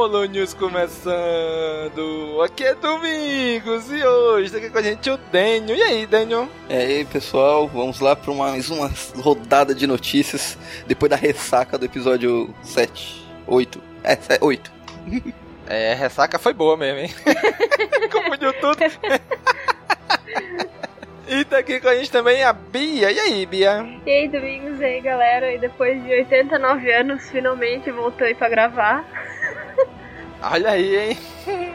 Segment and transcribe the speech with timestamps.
[0.00, 2.40] Holo News começando!
[2.42, 5.76] Aqui é Domingos e hoje tá aqui com a gente o Daniel.
[5.76, 6.48] E aí, Daniel?
[6.70, 11.84] E aí, pessoal, vamos lá para mais uma rodada de notícias depois da ressaca do
[11.84, 13.82] episódio 7, 8.
[14.02, 14.72] É, 8.
[15.66, 17.10] É, a ressaca foi boa mesmo, hein?
[18.10, 18.78] Confundiu tudo.
[21.30, 23.12] e tá aqui com a gente também a Bia.
[23.12, 23.86] E aí, Bia?
[24.04, 25.54] E aí, Domingos, e aí, galera?
[25.54, 29.04] E depois de 89 anos, finalmente voltei pra gravar.
[30.42, 31.18] Olha aí, hein?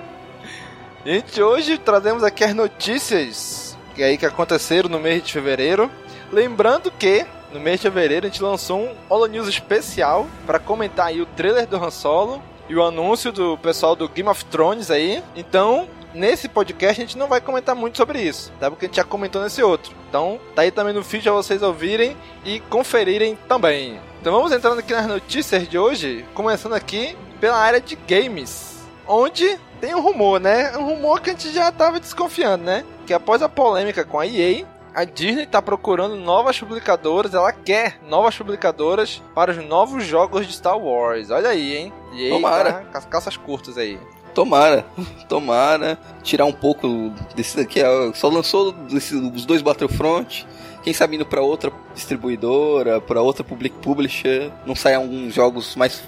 [1.06, 5.90] Gente, hoje trazemos aqui as notícias que aí que aconteceram no mês de fevereiro.
[6.32, 11.08] Lembrando que no mês de fevereiro a gente lançou um Holo News especial para comentar
[11.08, 14.92] aí o trailer do Han Solo e o anúncio do pessoal do Game of Thrones
[14.92, 15.24] aí.
[15.36, 18.72] Então, nesse podcast a gente não vai comentar muito sobre isso, tá?
[18.72, 19.94] Porque a gente já comentou nesse outro.
[20.10, 24.00] Então, tá aí também no feed pra vocês ouvirem e conferirem também.
[24.22, 29.60] Então vamos entrando aqui nas notícias de hoje, começando aqui pela área de games, onde
[29.80, 30.76] tem um rumor, né?
[30.78, 32.84] Um rumor que a gente já tava desconfiando, né?
[33.06, 38.00] Que após a polêmica com a EA, a Disney tá procurando novas publicadoras, ela quer
[38.08, 41.30] novas publicadoras para os novos jogos de Star Wars.
[41.30, 41.94] Olha aí, hein?
[42.16, 42.74] EA Tomara.
[42.74, 44.00] tá com as calças curtas aí.
[44.36, 44.86] Tomara,
[45.28, 47.80] tomara tirar um pouco desse daqui.
[48.14, 50.46] Só lançou desse- os dois Battlefront.
[50.84, 56.04] Quem sabe indo pra outra distribuidora, pra outra public publisher, não saem alguns jogos mais.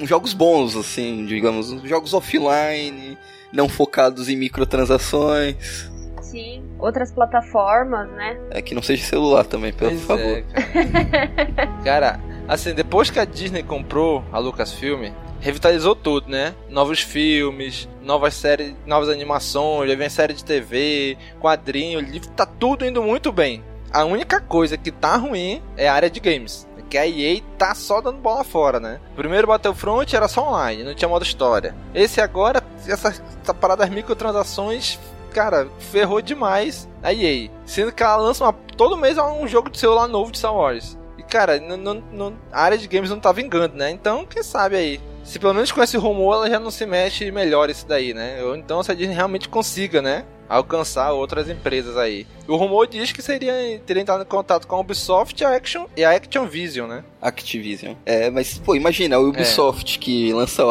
[0.00, 1.68] jogos bons, assim, digamos.
[1.84, 3.16] Jogos offline,
[3.52, 5.90] não focados em microtransações.
[6.20, 8.38] Sim, outras plataformas, né?
[8.50, 10.38] É que não seja celular também, pelo Pois favor.
[10.38, 11.66] é, cara.
[11.84, 16.54] Cara, assim, depois que a Disney comprou a Lucasfilm, revitalizou tudo, né?
[16.70, 22.86] Novos filmes, novas séries, novas animações, já vem série de TV, quadrinho, livro, tá tudo
[22.86, 23.62] indo muito bem.
[23.92, 26.66] A única coisa que tá ruim é a área de games.
[26.88, 29.00] Que a EA tá só dando bola fora, né?
[29.12, 31.74] O primeiro Battlefront era só online, não tinha modo história.
[31.94, 33.08] Esse agora, essa,
[33.42, 34.98] essa parada das microtransações,
[35.32, 37.50] cara, ferrou demais a EA.
[37.66, 40.98] Sendo que ela lança uma, todo mês um jogo de celular novo de Star Wars.
[41.18, 43.90] E cara, não- não- não- a área de games não tá vingando, né?
[43.90, 45.00] Então, quem sabe aí.
[45.24, 48.42] Se pelo menos com esse rumor ela já não se mexe melhor isso daí, né?
[48.42, 50.24] Ou então se a Disney realmente consiga, né?
[50.48, 52.26] Alcançar outras empresas aí.
[52.46, 53.54] O rumor diz que seria
[53.86, 57.04] teria entrado em contato com a Ubisoft e a Action, e a Action Vision, né?
[57.20, 57.94] Activision.
[58.04, 60.62] É, mas, pô, imagina, a Ubisoft que lança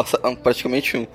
[0.44, 1.08] praticamente um,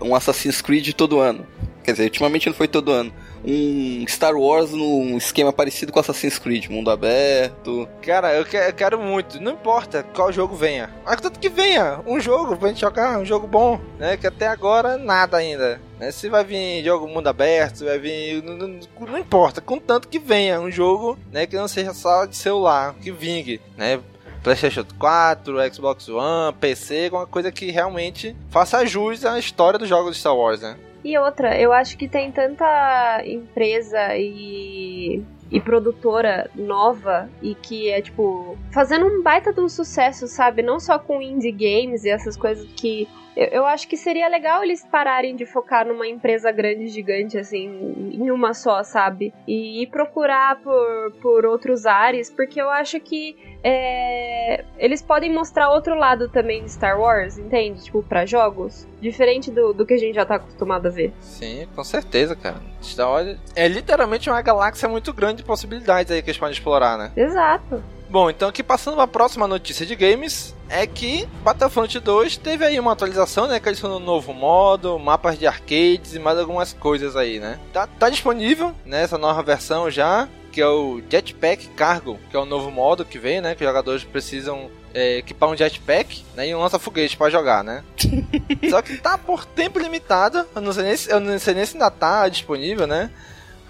[0.00, 1.46] um Assassin's Creed todo ano.
[1.86, 3.12] Quer dizer, ultimamente não foi todo ano.
[3.44, 7.88] Um Star Wars num esquema parecido com Assassin's Creed, mundo aberto.
[8.02, 9.40] Cara, eu, que- eu quero muito.
[9.40, 10.90] Não importa qual jogo venha.
[11.04, 14.16] Mas tanto que venha um jogo pra gente jogar, um jogo bom, né?
[14.16, 15.80] Que até agora nada ainda.
[16.00, 16.10] Né?
[16.10, 18.42] Se vai vir jogo mundo aberto, vai vir.
[18.42, 21.46] Não, não- não importa, contanto que venha um jogo, né?
[21.46, 24.00] Que não seja só de celular, que vingue, né?
[24.42, 30.14] PlayStation 4, Xbox One, PC, alguma coisa que realmente faça jus à história dos jogos
[30.14, 30.76] de Star Wars, né?
[31.06, 38.02] E outra, eu acho que tem tanta empresa e, e produtora nova e que é,
[38.02, 40.62] tipo, fazendo um baita de um sucesso, sabe?
[40.62, 43.06] Não só com indie games e essas coisas que.
[43.36, 48.10] Eu, eu acho que seria legal eles pararem de focar numa empresa grande, gigante, assim,
[48.12, 49.34] em uma só, sabe?
[49.46, 55.70] E ir procurar por, por outros ares, porque eu acho que é, eles podem mostrar
[55.70, 57.84] outro lado também de Star Wars, entende?
[57.84, 58.86] Tipo, pra jogos.
[59.00, 61.12] Diferente do, do que a gente já tá acostumado a ver.
[61.20, 62.56] Sim, com certeza, cara.
[62.82, 66.96] Star Wars é literalmente uma galáxia muito grande de possibilidades aí que eles podem explorar,
[66.96, 67.12] né?
[67.16, 67.82] Exato.
[68.16, 72.64] Bom, então aqui passando para a próxima notícia de games é que Battlefront 2 teve
[72.64, 73.60] aí uma atualização, né?
[73.60, 77.60] Que adicionou um novo modo, mapas de arcades e mais algumas coisas aí, né?
[77.74, 82.46] Tá, tá disponível nessa nova versão já, que é o Jetpack Cargo, que é o
[82.46, 83.54] novo modo que vem, né?
[83.54, 87.84] Que os jogadores precisam é, equipar um jetpack né, e um lança-foguete para jogar, né?
[88.70, 91.66] Só que tá por tempo limitado, eu não, sei nem se, eu não sei nem
[91.66, 93.10] se ainda tá disponível, né?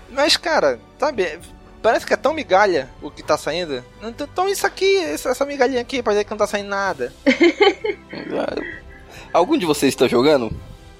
[0.08, 1.40] Mas, cara, sabe,
[1.86, 3.84] parece que é tão migalha o que tá saindo.
[4.02, 7.12] Então, isso aqui, essa, essa migalhinha aqui, parece que não tá saindo nada.
[9.32, 10.50] Algum de vocês está jogando?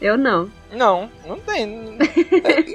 [0.01, 0.51] Eu não.
[0.73, 1.97] Não, não tem.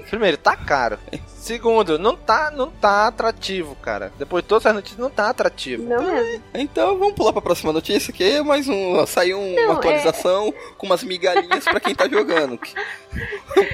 [0.09, 0.97] Primeiro, tá caro.
[1.27, 4.11] Segundo, não tá, não tá atrativo, cara.
[4.17, 5.83] Depois de todas as notícias, não tá atrativo.
[5.83, 6.43] Não mesmo.
[6.53, 9.05] Então vamos pular pra próxima notícia, que é mais um.
[9.05, 12.57] Saiu um- Não, uma atualização com umas migalhinhas pra quem tá jogando.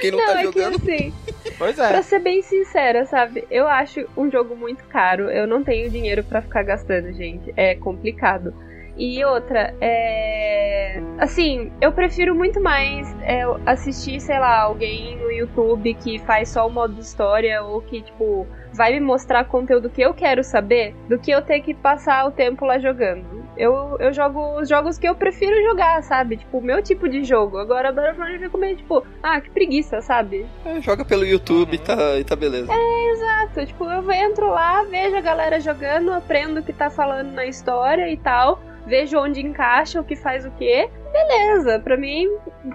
[0.00, 0.80] Quem não, Não, tá é jogando.
[0.80, 1.14] que assim,
[1.56, 1.88] Pois é.
[1.88, 3.46] pra ser bem sincera, sabe?
[3.50, 5.30] Eu acho um jogo muito caro.
[5.30, 7.52] Eu não tenho dinheiro pra ficar gastando, gente.
[7.56, 8.52] É complicado.
[8.98, 11.00] E outra, é.
[11.18, 16.66] Assim, eu prefiro muito mais é, assistir, sei lá, alguém no YouTube que faz só
[16.66, 21.18] o modo história ou que, tipo, vai me mostrar conteúdo que eu quero saber do
[21.18, 23.46] que eu ter que passar o tempo lá jogando.
[23.56, 26.36] Eu, eu jogo os jogos que eu prefiro jogar, sabe?
[26.36, 27.58] Tipo, o meu tipo de jogo.
[27.58, 30.46] Agora, Battlefront fica meio tipo, ah, que preguiça, sabe?
[30.64, 32.72] É, joga pelo YouTube e, tá, e tá beleza.
[33.12, 37.46] Exato, tipo, eu entro lá, vejo a galera jogando, aprendo o que tá falando na
[37.46, 40.88] história e tal, vejo onde encaixa, o que faz o quê.
[41.12, 42.28] Beleza, pra mim,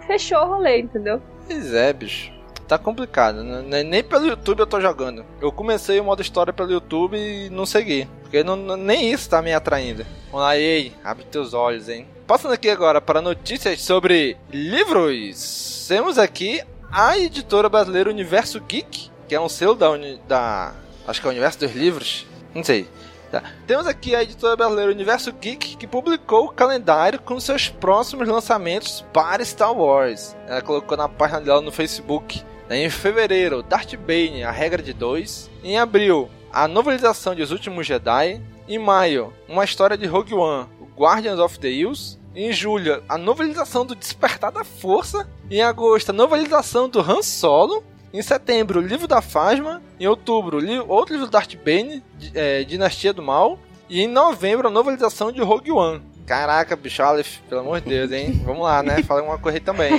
[0.08, 1.22] fechou o rolê, entendeu?
[1.48, 2.32] Pois é, bicho.
[2.68, 3.84] Tá complicado, né?
[3.84, 5.26] Nem pelo YouTube eu tô jogando.
[5.42, 8.08] Eu comecei o modo história pelo YouTube e não segui.
[8.22, 10.06] Porque não, nem isso tá me atraindo.
[10.28, 12.08] Vamos lá, ei, abre teus olhos, hein?
[12.26, 15.86] Passando aqui agora para notícias sobre livros.
[15.88, 16.62] Temos aqui
[16.92, 19.90] a editora brasileira Universo Geek, que é um selo da,
[20.28, 20.74] da
[21.08, 22.26] acho que é o Universo dos Livros,
[22.56, 22.88] não sei.
[23.34, 23.42] Tá.
[23.66, 29.04] Temos aqui a editora brasileira Universo Geek que publicou o calendário com seus próximos lançamentos
[29.12, 30.38] para Star Wars.
[30.46, 32.44] Ela colocou na página dela no Facebook.
[32.70, 35.50] Em fevereiro, Darth Bane, a regra de dois.
[35.64, 38.40] Em abril, a novelização de Os Últimos Jedi.
[38.68, 42.20] Em maio, uma história de Rogue One, Guardians of the Hills.
[42.36, 45.28] Em julho, a novelização do Despertar da Força.
[45.50, 47.84] Em agosto, a novelização do Han Solo.
[48.14, 49.82] Em setembro, o livro da Fasma.
[50.00, 52.04] Em outubro, li- outro livro do Darth Bane,
[52.36, 53.58] é, Dinastia do Mal.
[53.90, 56.02] E em novembro, a novelização de Rogue One.
[56.26, 58.40] Caraca, bicho, Aleph, pelo amor de Deus, hein?
[58.46, 59.04] Vamos lá, né?
[59.04, 59.92] Fala uma coisa aí também.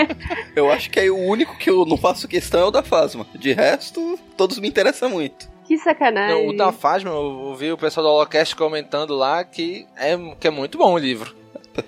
[0.54, 3.26] Eu acho que aí o único que eu não faço questão é o da Fasma.
[3.34, 5.50] De resto, todos me interessam muito.
[5.64, 6.44] Que sacanagem.
[6.46, 10.46] Não, o da Fasma, eu ouvi o pessoal do Holocast comentando lá que é, que
[10.46, 11.34] é muito bom o livro.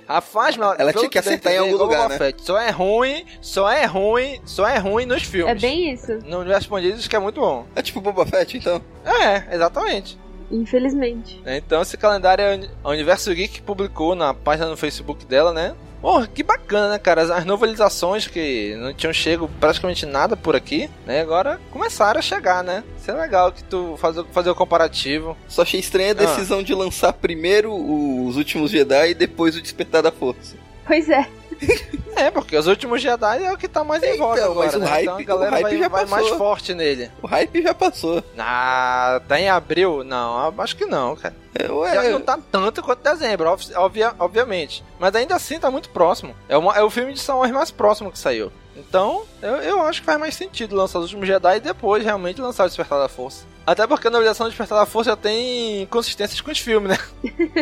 [0.09, 2.19] A Fasma, Ela tinha que acertar em algum lugar, né?
[2.19, 5.63] Fett, Só é ruim, só é ruim, só é ruim nos filmes.
[5.63, 7.67] É bem isso, No universo expandido diz que é muito bom.
[7.75, 8.81] É tipo Boba Fett, então.
[9.05, 10.19] É, exatamente.
[10.51, 11.43] infelizmente.
[11.47, 15.75] Então esse calendário é a Universo Geek publicou na página no Facebook dela, né?
[16.05, 17.23] Porra, que bacana, né, cara?
[17.23, 21.23] As- novelizações que não tinham chego praticamente nada por aqui, né?
[21.23, 22.85] Agora começaram a chegar, né?
[23.01, 25.35] Isso é legal que tu faz, fazer o comparativo.
[25.49, 30.03] Só achei estranha a decisão de lançar primeiro os últimos Jedi e depois o Despertar
[30.03, 30.57] da Força.
[30.87, 31.27] Pois é.
[32.17, 34.75] É, porque os últimos Jedi é o que tá mais em voga Então, agora, mas
[34.77, 34.87] o né?
[34.87, 36.39] hype- então a galera o hype vai, já vai mais passou.
[36.39, 37.11] forte nele.
[37.21, 38.23] O hype já passou.
[38.39, 40.05] Ah, tá em abril?
[40.05, 41.35] Não, acho que não, cara.
[41.57, 44.85] É, Já ué, não tá tanto quanto dezembro, obvi- obvia- obviamente.
[44.97, 46.37] Mas ainda assim tá muito próximo.
[46.49, 48.53] É, uma- é o filme de Star Wars mais próximo que saiu.
[48.77, 52.41] Então, eu, eu acho que faz mais sentido lançar os últimos Jedi e depois realmente
[52.41, 53.45] lançar o Despertar da Força.
[53.67, 56.99] Até porque a novelização do Despertar da Força já tem consistências com os filmes, né?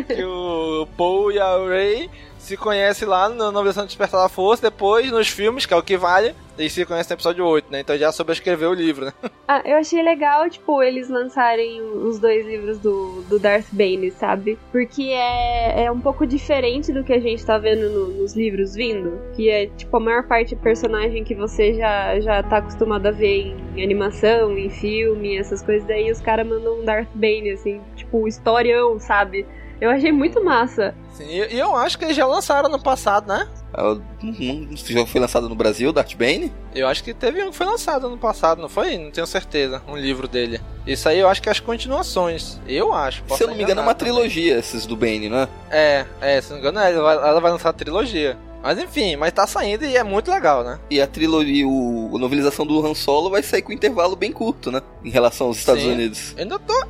[0.07, 2.11] que o Paul e a Rey
[2.43, 5.97] se conhecem lá na do Despertar da Força, depois nos filmes, que é o que
[5.97, 7.81] vale, eles se conhecem no episódio 8, né?
[7.81, 9.13] Então já soube escrever o livro, né?
[9.49, 14.59] Ah, eu achei legal, tipo, eles lançarem os dois livros do, do Darth Bane, sabe?
[14.71, 18.75] Porque é, é um pouco diferente do que a gente tá vendo no- nos livros
[18.75, 19.21] vindo.
[19.35, 23.11] Que é, tipo, a maior parte de personagem que você já, já tá acostumado a
[23.11, 25.87] ver em animação, em filme, essas coisas.
[25.87, 29.47] Daí os caras mandam um Darth Bane, assim, tipo, historião, sabe?
[29.83, 30.95] Eu achei muito massa.
[31.13, 33.49] Sim, e eu acho que eles já lançaram no passado, né?
[33.75, 36.53] ah, hum, já foi lançado no Brasil, Darth Bane?
[36.73, 38.97] Eu acho que teve um que foi lançado ano passado, não foi?
[38.97, 39.83] Não tenho certeza.
[39.89, 40.61] Um livro dele.
[40.87, 42.61] Isso aí eu acho que é as continuações.
[42.65, 43.25] Eu acho.
[43.31, 44.15] Se eu não me engano, é uma também.
[44.15, 45.49] trilogia esses do Bane, né?
[45.69, 48.39] É, é, se não me engano, ela vai, ela vai lançar a trilogia.
[48.63, 50.79] Mas enfim, mas tá saindo e é muito legal, né?
[50.89, 54.31] E a trilogia, o, a novelização do Han Solo vai sair com um intervalo bem
[54.31, 54.81] curto, né?
[55.05, 55.91] Em relação aos Estados Sim.
[55.91, 56.33] Unidos.
[56.39, 56.87] Ainda tô.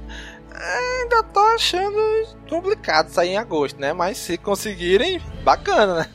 [0.54, 1.96] Ainda tô achando
[2.48, 3.92] complicado sair em agosto, né?
[3.92, 6.06] Mas se conseguirem, bacana, né?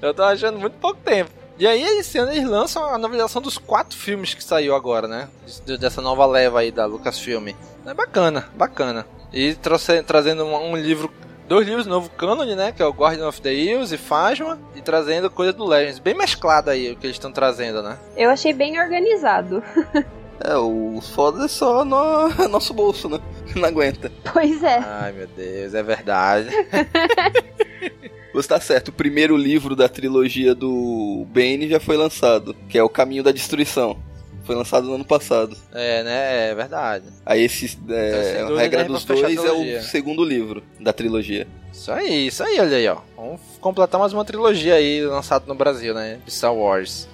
[0.00, 1.30] Eu tô achando muito pouco tempo.
[1.58, 5.28] E aí, esse ano eles lançam a novelização dos quatro filmes que saiu agora, né?
[5.66, 7.48] De- Dessa nova leva aí da Lucasfilm.
[7.84, 9.04] É bacana, bacana.
[9.32, 11.12] E trouxe- trazendo um, um livro,
[11.46, 12.72] dois livros novo cânone, né?
[12.72, 14.58] Que é o Guardian of the Hills e Phasma.
[14.74, 15.98] E trazendo coisa do Legends.
[15.98, 17.98] Bem mesclado aí o que eles estão trazendo, né?
[18.16, 19.62] Eu achei bem organizado.
[20.42, 23.20] É, o foda é só no nosso bolso, né?
[23.54, 24.10] Não aguenta.
[24.32, 24.78] Pois é.
[24.78, 26.50] Ai, meu Deus, é verdade.
[28.32, 32.82] Você tá certo, o primeiro livro da trilogia do Bane já foi lançado, que é
[32.82, 33.98] O Caminho da Destruição.
[34.44, 35.56] Foi lançado no ano passado.
[35.72, 36.50] É, né?
[36.50, 37.04] É verdade.
[37.26, 40.92] Aí esse, é, sem a regra é pra dos dois é o segundo livro da
[40.92, 41.46] trilogia.
[41.72, 42.98] Isso aí, isso aí, olha aí, ó.
[43.16, 46.20] Vamos completar mais uma trilogia aí lançada no Brasil, né?
[46.24, 47.08] De Star Wars.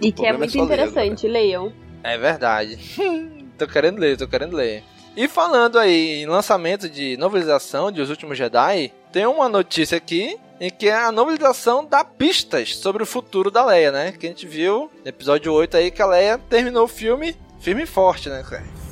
[0.00, 1.72] E o que é problema muito ler interessante, leiam.
[2.06, 2.78] É verdade.
[3.58, 4.84] tô querendo ler, tô querendo ler.
[5.16, 10.38] E falando aí em lançamento de novelização de Os Últimos Jedi, tem uma notícia aqui
[10.60, 14.12] em que a novelização dá pistas sobre o futuro da Leia, né?
[14.12, 17.82] Que a gente viu no episódio 8 aí que a Leia terminou o filme firme
[17.82, 18.44] e forte, né?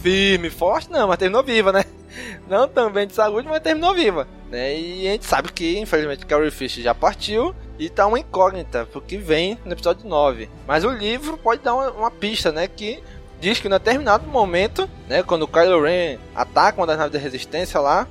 [0.03, 1.85] Firme e forte não, mas terminou viva, né?
[2.49, 4.29] Não também de saúde, mas terminou viva.
[4.55, 4.79] Né?
[4.79, 9.01] E a gente sabe que, infelizmente, Carrie Fisher já partiu e tá uma incógnita pro
[9.01, 10.49] que vem no episódio 9.
[10.65, 12.69] Mas o livro pode dar uma, uma pista, né?
[12.69, 13.03] Que
[13.41, 17.19] diz que em determinado momento, né, quando o Kylo Ren ataca uma das naves da
[17.19, 18.07] resistência lá,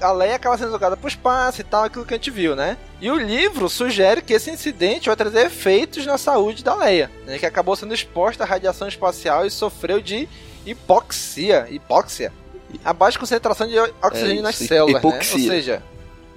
[0.00, 2.78] a Leia acaba sendo jogada pro espaço e tal, aquilo que a gente viu, né?
[3.00, 7.38] E o livro sugere que esse incidente vai trazer efeitos na saúde da Leia, né,
[7.38, 10.28] que acabou sendo exposta à radiação espacial e sofreu de
[10.64, 12.32] hipoxia, hipóxia,
[12.84, 15.08] a baixa concentração de oxigênio É, nas células, né?
[15.08, 15.36] hipoxia.
[15.36, 15.82] Ou seja,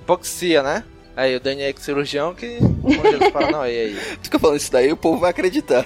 [0.02, 0.84] hipoxia, né?
[1.16, 3.96] Aí o Daniel é cirurgião que os Paranauê aí.
[4.18, 5.86] Tu fica falando isso daí, o povo vai acreditar.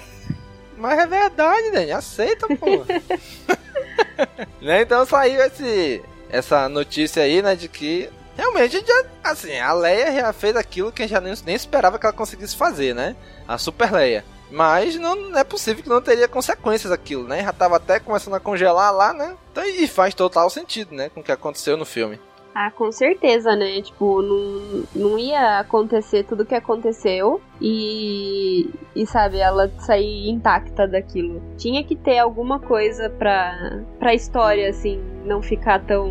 [0.76, 1.92] Mas é verdade, Dani.
[1.92, 2.84] Aceita, pô.
[4.60, 4.82] né?
[4.82, 7.56] Então saiu esse, essa notícia aí, né?
[7.56, 11.34] De que realmente já, assim, a Leia já fez aquilo que a gente já nem,
[11.44, 13.16] nem esperava que ela conseguisse fazer, né?
[13.48, 14.24] A Super Leia.
[14.50, 17.42] Mas não, é possível que não teria consequências aquilo, né?
[17.42, 19.36] Já tava até começando a congelar lá, né?
[19.50, 21.08] Então, e faz total sentido, né?
[21.08, 22.18] Com o que aconteceu no filme.
[22.58, 23.82] Ah, com certeza, né?
[23.82, 31.42] Tipo, não, não ia acontecer tudo que aconteceu e, e, sabe, ela sair intacta daquilo.
[31.58, 36.10] Tinha que ter alguma coisa pra, pra história, assim, não ficar tão.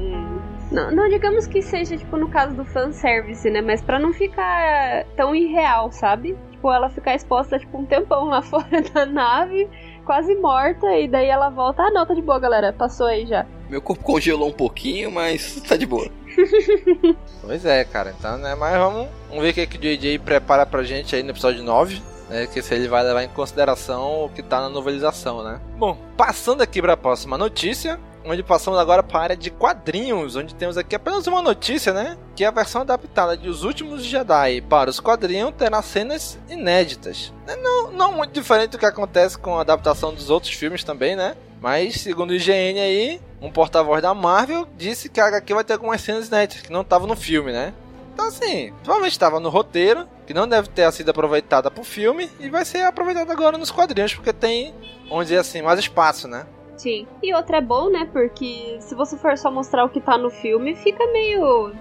[0.72, 3.62] Não, não digamos que seja, tipo, no caso do fanservice, né?
[3.62, 6.38] Mas pra não ficar tão irreal, sabe?
[6.66, 9.70] Tipo, ela ficar exposta, tipo, um tempão lá fora da nave,
[10.04, 11.84] quase morta, e daí ela volta.
[11.84, 12.74] Ah, não, tá de boa, galera.
[12.74, 13.46] Passou aí já.
[13.70, 16.10] Meu corpo congelou um pouquinho, mas tá de boa.
[17.42, 18.16] Pois é, cara.
[18.18, 18.56] Então, né?
[18.56, 21.64] Mas vamos, vamos ver o que, que o JJ prepara pra gente aí no episódio
[21.64, 22.02] 9.
[22.28, 25.62] Né, que se ele vai levar em consideração o que tá na novelização, né?
[25.78, 30.36] Bom, passando aqui para a próxima notícia, onde passamos agora para a área de quadrinhos,
[30.36, 32.18] onde temos aqui apenas uma notícia, né?
[32.36, 37.32] Que a versão adaptada de Os Últimos Jedi para os quadrinhos terá cenas inéditas.
[37.46, 41.16] Né, Não, não muito diferente do que acontece com a adaptação dos outros filmes também,
[41.16, 41.36] né?
[41.62, 45.74] Mas, segundo o IGN aí, um porta-voz da Marvel disse que a HQ vai ter
[45.74, 47.74] algumas cenas inéditas que não estavam no filme, né?
[48.14, 52.50] Então, assim, provavelmente estava no roteiro, que não deve ter sido aproveitada pro filme, e
[52.50, 54.74] vai ser aproveitada agora nos quadrinhos, porque tem,
[55.10, 56.46] vamos dizer assim, mais espaço, né?
[56.78, 57.08] Sim.
[57.24, 58.08] E outra é bom, né?
[58.12, 61.74] Porque se você for só mostrar o que tá no filme, fica meio.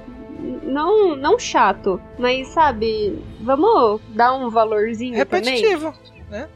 [0.63, 5.55] Não, não chato, mas sabe, vamos dar um valorzinho também?
[5.55, 5.95] Repetitivo.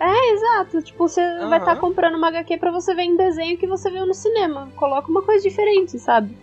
[0.01, 0.83] É, exato.
[0.83, 1.81] Tipo, você vai estar Aham.
[1.81, 4.69] comprando uma HQ pra você ver em desenho que você viu no cinema.
[4.77, 6.37] Coloca uma coisa diferente, sabe?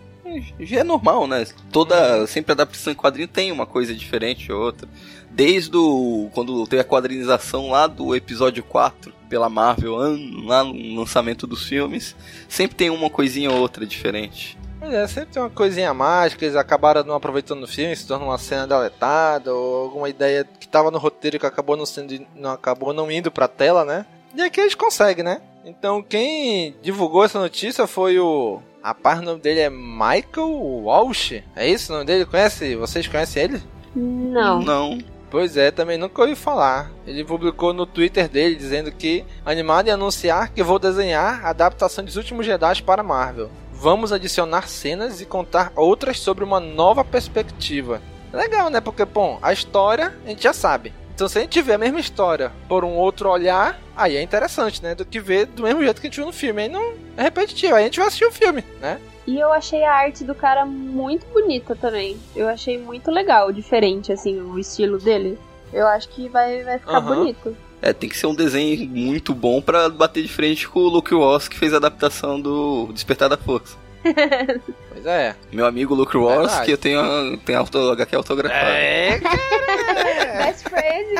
[0.60, 1.46] Já é normal, né?
[1.72, 2.26] Toda.
[2.26, 4.88] Sempre adaptação em quadrinho tem uma coisa diferente ou outra.
[5.30, 6.30] Desde o.
[6.34, 9.96] Quando teve a quadrinização lá do episódio 4 pela Marvel,
[10.44, 12.16] lá no lançamento dos filmes,
[12.48, 14.58] sempre tem uma coisinha ou outra diferente.
[14.80, 18.30] Pois é, sempre tem uma coisinha mágica, eles acabaram não aproveitando no filme, se tornou
[18.30, 22.26] uma cena deletada, ou alguma ideia que tava no roteiro que acabou não sendo.
[22.36, 24.06] não acabou não indo pra tela, né?
[24.36, 25.42] E aqui eles conseguem, né?
[25.64, 28.62] Então quem divulgou essa notícia foi o.
[28.84, 30.52] Rapaz, o nome dele é Michael
[30.84, 31.42] Walsh.
[31.56, 32.24] É isso o nome dele?
[32.24, 32.76] Conhece?
[32.76, 33.64] Vocês conhecem ele?
[33.96, 34.62] Não.
[34.62, 35.00] Não.
[35.36, 36.90] Pois é, também nunca ouvi falar.
[37.06, 42.06] Ele publicou no Twitter dele dizendo que animado em anunciar que vou desenhar a adaptação
[42.06, 43.52] dos últimos Jedi para Marvel.
[43.74, 48.02] Vamos adicionar cenas e contar outras sobre uma nova perspectiva.
[48.32, 48.80] Legal, né?
[48.80, 50.94] Porque, bom, a história a gente já sabe.
[51.14, 54.82] Então, se a gente vê a mesma história por um outro olhar, aí é interessante,
[54.82, 54.96] né?
[54.96, 56.62] Do que ver do mesmo jeito que a gente viu no filme.
[56.62, 59.02] Aí não é repetitivo, aí a gente vai assistir o filme, né?
[59.28, 62.18] E eu achei a arte do cara muito bonita também.
[62.36, 65.38] Eu achei muito legal, diferente, assim, o estilo dele.
[65.74, 67.16] Eu acho que vai, vai ficar Aham.
[67.16, 67.58] bonito.
[67.82, 71.14] É, tem que ser um desenho muito bom pra bater de frente com o Luke
[71.14, 73.78] Ross que fez a adaptação do Despertar da Força.
[74.96, 75.36] Pois é.
[75.52, 76.66] Meu amigo Luke Ross, Verdade.
[76.66, 78.66] que eu tenho, tenho auto, HQ autografado.
[78.72, 79.20] É,
[80.40, 81.16] Best friend.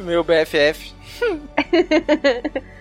[0.00, 0.92] Meu BFF.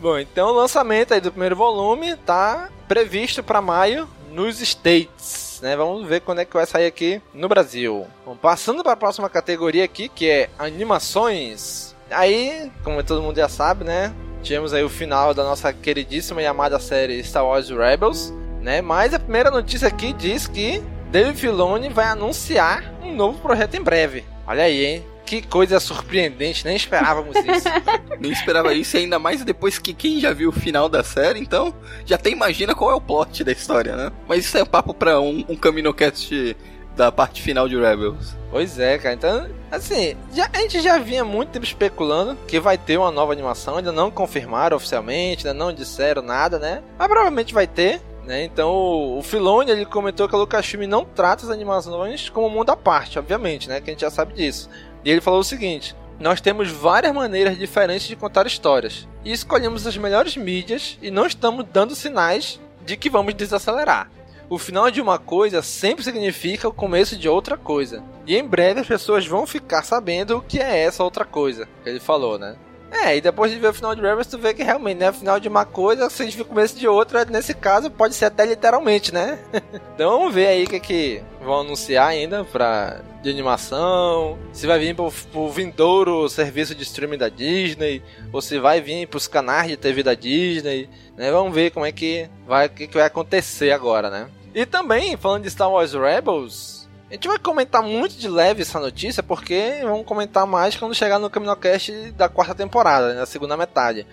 [0.00, 5.76] Bom, então o lançamento aí do primeiro volume tá previsto para maio nos States, né?
[5.76, 8.06] Vamos ver quando é que vai sair aqui no Brasil.
[8.24, 11.94] Bom, passando para a próxima categoria aqui, que é animações.
[12.10, 14.14] Aí, como todo mundo já sabe, né?
[14.42, 18.80] Tivemos aí o final da nossa queridíssima e amada série Star Wars Rebels, né?
[18.80, 23.82] Mas a primeira notícia aqui diz que Dave Filoni vai anunciar um novo projeto em
[23.82, 24.24] breve.
[24.46, 25.06] Olha aí, hein?
[25.30, 27.68] Que coisa surpreendente, nem esperávamos isso.
[28.18, 31.72] Nem esperava isso, ainda mais depois que quem já viu o final da série, então
[32.04, 34.10] já até imagina qual é o plot da história, né?
[34.26, 36.56] Mas isso é papo pra um, um CaminoCast
[36.96, 38.36] da parte final de Rebels.
[38.50, 39.14] Pois é, cara.
[39.14, 43.32] Então, assim, já, a gente já vinha muito tempo especulando que vai ter uma nova
[43.32, 46.82] animação, ainda não confirmaram oficialmente, ainda não disseram nada, né?
[46.98, 48.00] Mas provavelmente vai ter.
[48.26, 48.44] Né?
[48.44, 52.70] Então o Filoni ele comentou que a Lucasfilm não trata as animações como um mundo
[52.70, 53.80] à parte, obviamente, né?
[53.80, 54.68] Que a gente já sabe disso.
[55.04, 59.86] E ele falou o seguinte: nós temos várias maneiras diferentes de contar histórias e escolhemos
[59.86, 64.10] as melhores mídias e não estamos dando sinais de que vamos desacelerar.
[64.48, 68.02] O final de uma coisa sempre significa o começo de outra coisa.
[68.26, 71.68] E em breve as pessoas vão ficar sabendo o que é essa outra coisa.
[71.86, 72.56] Ele falou, né?
[72.90, 75.10] É, e depois de ver o final de Rebels, tu vê que realmente, né?
[75.10, 77.24] O final de uma coisa significa o começo de outra.
[77.24, 79.38] Nesse caso, pode ser até literalmente, né?
[79.94, 84.36] então vamos ver aí o que, que vão anunciar ainda pra, de animação.
[84.52, 88.02] Se vai vir pro, pro vindouro serviço de streaming da Disney.
[88.32, 90.88] Ou se vai vir pros canais de TV da Disney.
[91.16, 91.30] Né?
[91.30, 94.28] Vamos ver como é que vai, que, que vai acontecer agora, né?
[94.52, 96.79] E também, falando de Star Wars Rebels,
[97.10, 101.18] a gente vai comentar muito de leve essa notícia, porque vamos comentar mais quando chegar
[101.18, 104.06] no CaminoCast da quarta temporada, na segunda metade.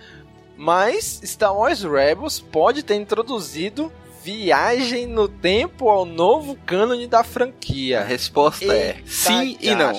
[0.56, 3.92] Mas Star Wars Rebels pode ter introduzido
[4.24, 8.00] viagem no tempo ao novo cânone da franquia.
[8.00, 9.92] A resposta é Eita sim e não.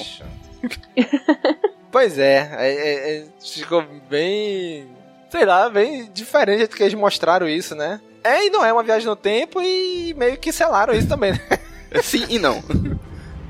[1.89, 4.89] pois é, é, é, é, ficou bem.
[5.29, 8.01] Sei lá, bem diferente do que eles mostraram isso, né?
[8.21, 11.39] É e não é uma viagem no tempo e meio que selaram isso também, né?
[12.01, 12.63] Sim e não.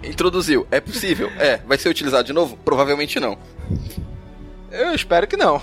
[0.04, 0.66] Introduziu.
[0.72, 1.30] É possível?
[1.38, 1.58] É.
[1.58, 2.58] Vai ser utilizado de novo?
[2.64, 3.38] Provavelmente não.
[4.72, 5.62] Eu espero que não.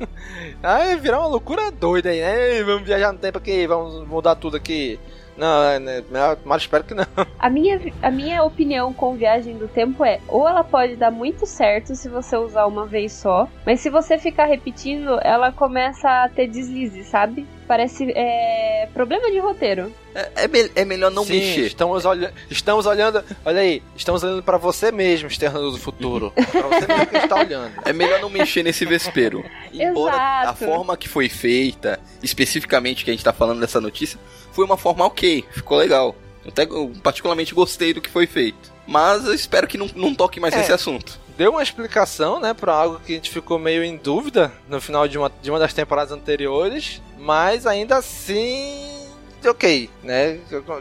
[0.62, 2.56] Aí virar uma loucura doida aí, né?
[2.56, 4.98] Ei, Vamos viajar no tempo aqui, vamos mudar tudo aqui.
[5.36, 6.04] Não, é, né,
[6.44, 7.06] mas espero que não.
[7.38, 11.46] A minha, a minha opinião com viagem do tempo é: ou ela pode dar muito
[11.46, 16.28] certo se você usar uma vez só, mas se você ficar repetindo, ela começa a
[16.28, 17.46] ter deslize, sabe?
[17.68, 19.92] Parece é, problema de roteiro.
[20.14, 21.66] É, é, me- é melhor não Sim, mexer.
[21.66, 26.32] Estamos, olha, estamos olhando, olha aí, estamos olhando pra você mesmo, externo do futuro.
[26.50, 27.72] pra você mesmo que está olhando.
[27.84, 29.44] É melhor não mexer nesse vespeiro.
[29.72, 30.64] Embora a Exato.
[30.64, 34.18] forma que foi feita, especificamente que a gente tá falando dessa notícia,
[34.52, 36.16] foi uma forma ok, ficou legal.
[36.44, 38.72] Eu até eu particularmente gostei do que foi feito.
[38.86, 40.58] Mas eu espero que não, não toque mais É.
[40.58, 41.20] nesse assunto.
[41.38, 45.06] Deu uma explicação, né, pra algo que a gente ficou meio em dúvida no final
[45.06, 49.06] de uma, de uma das temporadas anteriores, mas ainda assim,
[49.46, 50.40] ok, né?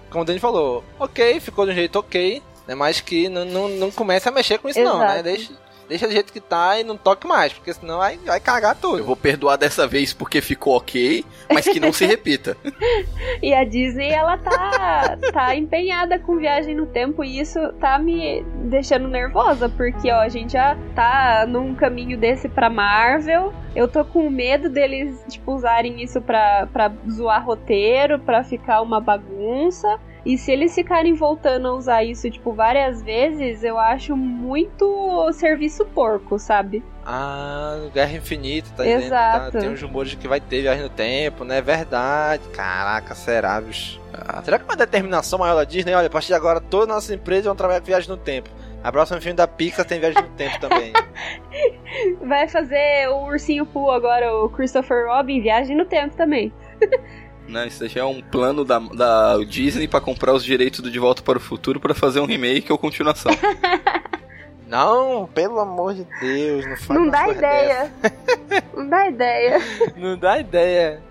[0.09, 3.69] Como o Dani falou, ok, ficou de um jeito ok, né, mas que não, não,
[3.69, 5.05] não comece a mexer com isso não, né?
[5.05, 5.23] Exato.
[5.23, 5.53] Deixa,
[5.87, 8.99] deixa do jeito que tá e não toque mais, porque senão vai, vai cagar tudo.
[8.99, 12.57] Eu vou perdoar dessa vez porque ficou ok, mas que não se repita.
[13.41, 18.43] E a Disney, ela tá, tá empenhada com viagem no tempo e isso tá me
[18.65, 23.53] deixando nervosa, porque ó, a gente já tá num caminho desse pra Marvel.
[23.75, 28.99] Eu tô com medo deles, tipo, usarem isso pra, pra zoar roteiro, pra ficar uma
[28.99, 29.99] bagunça.
[30.27, 35.85] E se eles ficarem voltando a usar isso, tipo, várias vezes, eu acho muito serviço
[35.85, 36.83] porco, sabe?
[37.05, 39.51] Ah, Guerra Infinita, tá dizendo que Exato.
[39.53, 41.61] tá, tem uns rumores de que vai ter viagem no tempo, né?
[41.61, 42.43] Verdade.
[42.49, 44.01] Caraca, será, bicho?
[44.13, 45.93] Ah, será que uma determinação maior da Disney?
[45.93, 48.49] Olha, a partir de agora todas as nossas empresas vão trabalhar com viagem no tempo.
[48.83, 50.91] A próxima filme da Pixar tem viagem no tempo também.
[52.21, 56.51] Vai fazer o Ursinho Pooh agora, o Christopher Robin, viagem no tempo também.
[57.47, 60.99] Não, isso já é um plano da, da Disney pra comprar os direitos do De
[60.99, 63.31] Volta para o Futuro pra fazer um remake ou continuação.
[64.67, 67.93] Não, pelo amor de Deus, não faz Não uma dá ideia.
[68.75, 69.61] Não dá ideia.
[69.95, 71.01] Não dá ideia.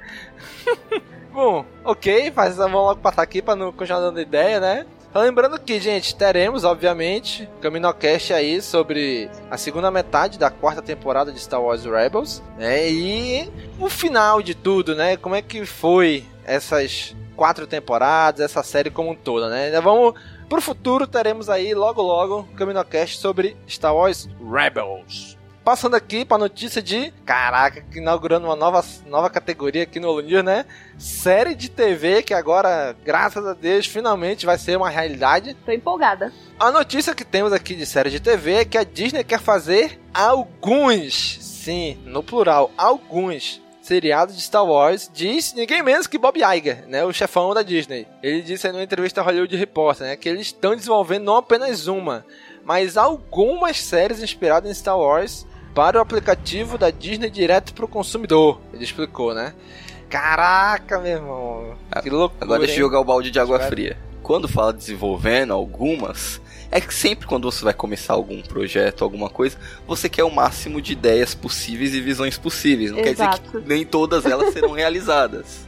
[1.32, 4.86] Bom, ok, mas vamos logo passar aqui pra não continuar dando ideia, né?
[5.14, 11.40] Lembrando que, gente, teremos, obviamente, CaminoCast aí sobre a segunda metade da quarta temporada de
[11.40, 12.90] Star Wars Rebels, né?
[12.90, 15.16] E o final de tudo, né?
[15.16, 19.66] Como é que foi essas quatro temporadas, essa série como um todo, né?
[19.66, 20.14] Ainda vamos
[20.48, 25.35] pro futuro, teremos aí logo logo CaminoCast sobre Star Wars Rebels.
[25.66, 27.12] Passando aqui pra notícia de.
[27.24, 30.64] Caraca, que inaugurando uma nova, nova categoria aqui no Olunir, né?
[30.96, 35.56] Série de TV que agora, graças a Deus, finalmente vai ser uma realidade.
[35.66, 36.32] Tô empolgada.
[36.56, 40.00] A notícia que temos aqui de série de TV é que a Disney quer fazer
[40.14, 46.86] alguns, sim, no plural, alguns seriados de Star Wars, diz ninguém menos que Bob Iger,
[46.86, 48.06] né, o chefão da Disney.
[48.22, 51.88] Ele disse aí numa entrevista ao Hollywood Reporter, né, que eles estão desenvolvendo não apenas
[51.88, 52.24] uma,
[52.64, 55.44] mas algumas séries inspiradas em Star Wars
[55.76, 58.58] para o aplicativo da Disney direto para o consumidor.
[58.72, 59.52] Ele explicou, né?
[60.08, 61.74] Caraca, meu irmão.
[62.02, 62.42] Que loucura.
[62.42, 63.98] Agora deixa eu jogar o balde de água fria.
[64.22, 69.58] quando fala desenvolvendo algumas, é que sempre quando você vai começar algum projeto, alguma coisa,
[69.86, 72.90] você quer o máximo de ideias possíveis e visões possíveis.
[72.90, 73.42] Não Exato.
[73.42, 75.66] quer dizer que nem todas elas serão realizadas.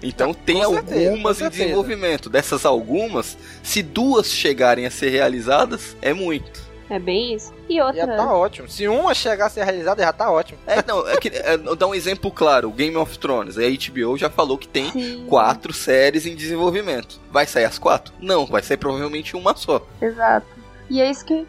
[0.00, 2.30] Então tem certeza, algumas em desenvolvimento.
[2.30, 6.67] Dessas algumas, se duas chegarem a ser realizadas, é muito.
[6.90, 7.52] É bem isso.
[7.68, 8.06] E Já outra.
[8.16, 8.68] tá ótimo.
[8.68, 10.58] Se uma chegar a ser realizada, já tá ótimo.
[10.66, 13.56] É, não, é que, é, dar um exemplo claro, Game of Thrones.
[13.58, 17.20] A HBO já falou que tem Sim, quatro séries em desenvolvimento.
[17.30, 18.12] Vai sair as quatro?
[18.20, 19.86] Não, vai sair provavelmente uma só.
[20.00, 20.46] Exato.
[20.88, 21.46] E é isso que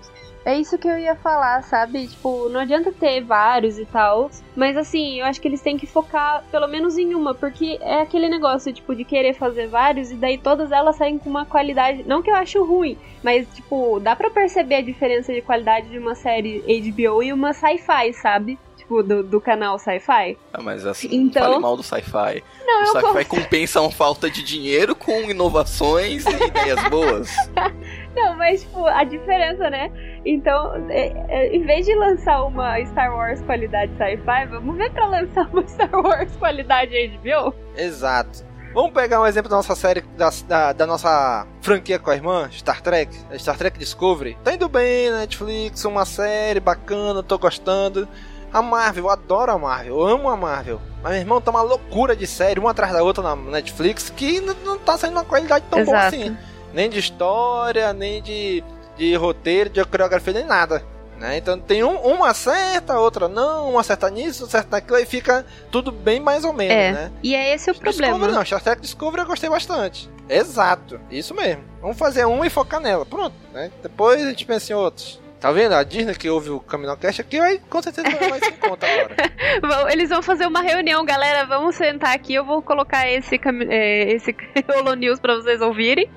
[0.49, 2.07] é isso que eu ia falar, sabe?
[2.07, 5.85] Tipo, não adianta ter vários e tal, mas assim, eu acho que eles têm que
[5.87, 10.15] focar pelo menos em uma, porque é aquele negócio tipo de querer fazer vários e
[10.15, 14.15] daí todas elas saem com uma qualidade, não que eu acho ruim, mas tipo, dá
[14.15, 18.57] pra perceber a diferença de qualidade de uma série HBO e uma sci-fi, sabe?
[18.77, 20.35] Tipo, do, do canal Sci-Fi.
[20.51, 22.43] Ah, mas assim, Então- fale mal do sci-fi.
[22.65, 27.29] Não, O sci-fi compensa uma falta de dinheiro com inovações e ideias boas.
[28.15, 29.91] Não, mas, tipo, a diferença, né?
[30.25, 35.05] Então, é- é, em vez de lançar uma Star Wars qualidade sci-fi, vamos ver pra
[35.07, 37.53] lançar uma Star Wars qualidade HBO?
[37.77, 38.47] Exato.
[38.73, 42.47] Vamos pegar um exemplo da nossa série, da, da, da nossa franquia com a irmã,
[42.51, 44.37] Star Trek, Star Trek Discovery.
[44.43, 48.07] Tá indo bem na Netflix, uma série bacana, tô gostando.
[48.53, 50.79] A Marvel, eu adoro a Marvel, eu amo a Marvel.
[51.01, 54.39] Mas meu irmão tá uma loucura de série, uma atrás da outra na Netflix, que
[54.39, 56.15] não, não tá saindo uma qualidade tão boa Exato.
[56.15, 56.37] assim.
[56.73, 58.63] Nem de história, nem de,
[58.99, 60.83] de roteiro, de coreografia, nem nada.
[61.17, 61.37] Né?
[61.37, 65.91] Então tem um, uma acerta, outra não, uma acerta nisso, acerta naquilo, aí fica tudo
[65.91, 66.91] bem mais ou menos, É.
[66.93, 67.11] né?
[67.21, 68.33] E é esse o Discovery problema.
[68.33, 70.09] não, Star Trek Discovery eu gostei bastante.
[70.29, 71.63] Exato, isso mesmo.
[71.81, 73.69] Vamos fazer uma e focar nela, pronto, né?
[73.83, 75.19] Depois a gente pensa em outros.
[75.39, 75.73] Tá vendo?
[75.73, 79.15] A Disney que ouve o Caminocast aqui vai com certeza vai em conta agora.
[79.61, 81.45] Vão- Eles vão fazer uma reunião, galera.
[81.45, 82.33] Vamos sentar aqui.
[82.33, 84.35] Eu vou colocar esse, é, esse
[84.75, 86.09] Holo News pra vocês ouvirem.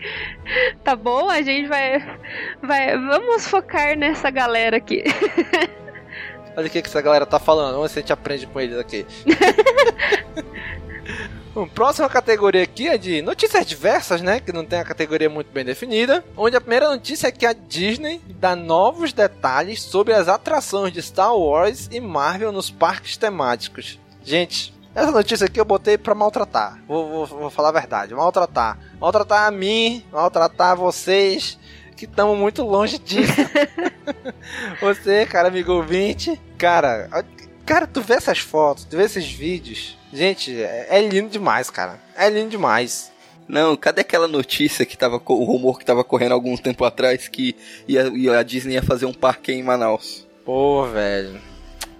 [0.82, 1.30] Tá bom?
[1.30, 1.98] A gente vai,
[2.60, 2.98] vai.
[2.98, 5.04] Vamos focar nessa galera aqui.
[6.56, 8.60] Olha o que, que essa galera tá falando, vamos ver se a gente aprende com
[8.60, 9.06] eles aqui.
[11.54, 14.40] Bom, próxima categoria aqui é de notícias diversas, né?
[14.40, 16.24] Que não tem a categoria muito bem definida.
[16.34, 21.02] Onde a primeira notícia é que a Disney dá novos detalhes sobre as atrações de
[21.02, 24.00] Star Wars e Marvel nos parques temáticos.
[24.24, 26.78] Gente, essa notícia aqui eu botei pra maltratar.
[26.88, 28.14] Vou, vou, vou falar a verdade.
[28.14, 28.78] Maltratar.
[28.98, 31.58] Maltratar a mim, maltratar vocês,
[31.94, 33.32] que estamos muito longe disso.
[34.80, 36.40] Você, cara, amigo ouvinte.
[36.56, 37.08] Cara,
[37.64, 39.96] cara, tu vê essas fotos, tu vê esses vídeos.
[40.12, 41.98] Gente, é, é lindo demais, cara.
[42.16, 43.10] É lindo demais.
[43.48, 47.56] Não, cadê aquela notícia que tava o rumor que tava correndo algum tempo atrás que
[47.88, 50.26] ia, ia- a Disney ia fazer um parque em Manaus?
[50.44, 51.40] Pô, velho.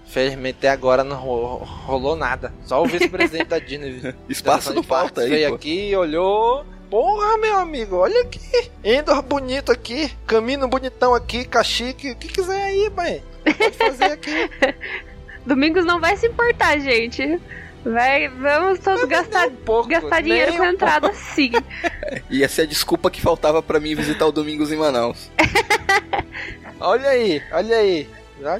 [0.06, 2.52] Felizmente até agora não ro- rolou nada.
[2.66, 4.14] Só o vice-presidente da Disney.
[4.28, 5.54] Espaço não falta aí, Veio pô.
[5.56, 6.64] aqui, olhou.
[6.90, 8.70] Porra, meu amigo, olha aqui.
[8.84, 10.12] Endor bonito aqui.
[10.26, 12.10] Caminho bonitão aqui, cachique.
[12.10, 13.22] O que quiser aí, pai.
[13.58, 14.30] Pode fazer aqui.
[15.46, 17.40] Domingos não vai se importar, gente.
[17.84, 21.50] Vai, vamos todos gastar, um pouco, gastar dinheiro com um entrada sim.
[22.30, 25.30] Ia ser a desculpa que faltava pra mim visitar o Domingos em Manaus.
[26.78, 28.08] Olha aí, olha aí.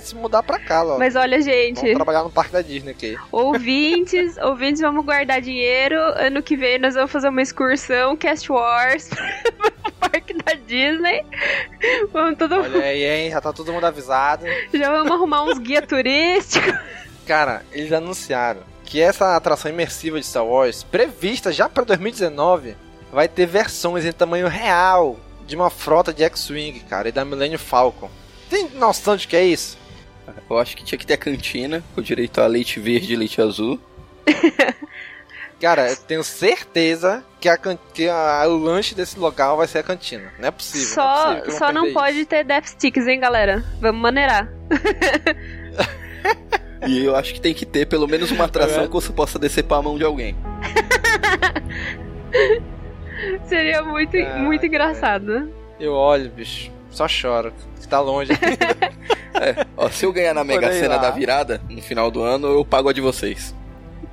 [0.01, 0.99] Se mudar pra cá, ó.
[0.99, 3.16] Mas olha, gente, Vamos trabalhar no parque da Disney aqui.
[3.31, 5.97] ouvintes, ouvintes, vamos guardar dinheiro.
[6.16, 9.09] Ano que vem nós vamos fazer uma excursão, Cast Wars,
[9.59, 11.25] pro parque da Disney.
[12.12, 13.31] Vamos todo Olha aí, hein?
[13.31, 14.45] Já tá todo mundo avisado.
[14.73, 16.75] Já vamos arrumar uns guia turísticos.
[17.27, 22.77] Cara, eles anunciaram que essa atração imersiva de Star Wars, prevista já pra 2019,
[23.12, 27.59] vai ter versões em tamanho real de uma frota de X-Wing, cara, e da Millennium
[27.59, 28.11] Falcon.
[28.53, 29.79] Tem noção de que é isso?
[30.51, 33.41] Eu acho que tinha que ter a cantina, com direito a leite verde e leite
[33.41, 33.81] azul.
[35.61, 39.79] Cara, eu tenho certeza que, a, can- que a- o lanche desse local vai ser
[39.79, 40.33] a cantina.
[40.38, 40.97] Não é possível.
[40.97, 42.27] não é Só, possível que vão só não pode isso.
[42.27, 43.65] ter Death Sticks, hein, galera?
[43.81, 44.49] Vamos maneirar.
[46.85, 48.87] E eu acho que tem que ter pelo menos uma atração É.
[48.88, 50.37] que você possa decepar a mão de alguém.
[53.47, 55.49] Seria muito, Caraca, muito engraçado.
[55.79, 57.52] Eu olho, bicho, só choro.
[57.81, 58.33] Que tá longe.
[59.76, 62.88] Ó, se eu ganhar na Mega Sena da virada, no final do ano, eu pago
[62.88, 63.55] a de vocês.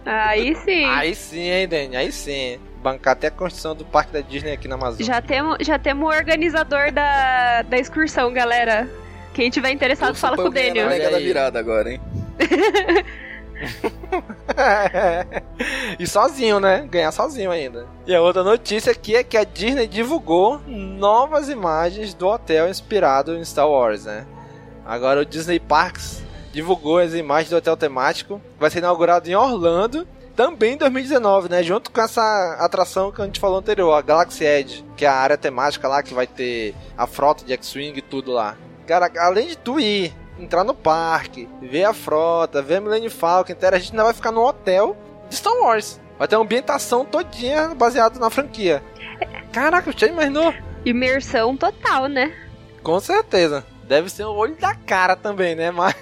[0.05, 0.85] Aí sim.
[0.85, 1.95] aí sim, hein, Dani?
[1.95, 2.59] Aí sim.
[2.81, 5.05] Bancar até a construção do parque da Disney aqui na Amazônia.
[5.05, 8.89] Já temos já temo o organizador da, da excursão, galera.
[9.33, 10.89] Quem tiver interessado, fala com o Daniel.
[10.89, 12.01] Mega da virada agora, hein?
[15.99, 16.87] e sozinho, né?
[16.89, 17.87] Ganhar sozinho ainda.
[18.05, 23.35] E a outra notícia aqui é que a Disney divulgou novas imagens do hotel inspirado
[23.35, 24.25] em Star Wars, né?
[24.85, 28.41] Agora o Disney Parks divulgou as imagens do hotel temático.
[28.59, 30.07] Vai ser inaugurado em Orlando.
[30.35, 31.61] também em 2019, né?
[31.61, 35.15] Junto com essa atração que a gente falou anterior, a Galaxy Edge, que é a
[35.15, 38.55] área temática lá que vai ter a frota de X-Wing e tudo lá.
[38.87, 43.53] Cara, além de tu ir, entrar no parque, ver a frota, ver a Millennium Falcon,
[43.53, 44.97] a gente ainda vai ficar no hotel
[45.29, 45.99] de Star Wars.
[46.17, 48.83] Vai ter uma ambientação todinha baseada na franquia.
[49.51, 50.53] Caraca, já imaginou?
[50.85, 52.33] Imersão total, né?
[52.83, 53.65] Com certeza.
[53.83, 55.71] Deve ser o olho da cara também, né?
[55.71, 55.95] Mas,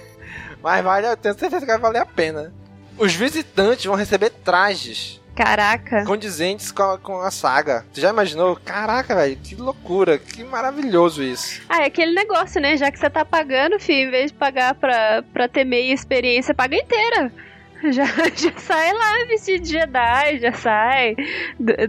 [0.62, 2.52] mas vale, eu tenho certeza que vai valer a pena.
[2.98, 5.20] Os visitantes vão receber trajes.
[5.38, 6.04] Caraca.
[6.04, 7.86] Condizentes com a, com a saga.
[7.94, 8.56] Tu já imaginou?
[8.56, 11.62] Caraca, velho, que loucura, que maravilhoso isso.
[11.68, 12.76] Ah, é aquele negócio, né?
[12.76, 16.52] Já que você tá pagando, filho, em vez de pagar pra, pra ter meia experiência,
[16.52, 17.32] paga inteira.
[17.92, 21.14] Já, já sai lá vestido de Jedi, já sai,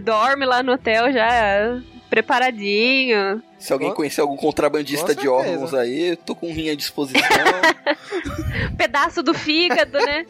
[0.00, 3.42] dorme lá no hotel já preparadinho.
[3.58, 7.20] Se alguém conhecer algum contrabandista de órgãos aí, tô com um rim à disposição.
[8.78, 10.24] Pedaço do fígado, né?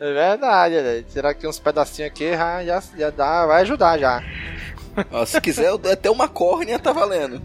[0.00, 1.02] É verdade, né?
[1.02, 4.22] tirar aqui uns pedacinhos aqui já, já, já dá, vai ajudar já.
[5.10, 7.42] Ó, se quiser, até uma córnea tá valendo.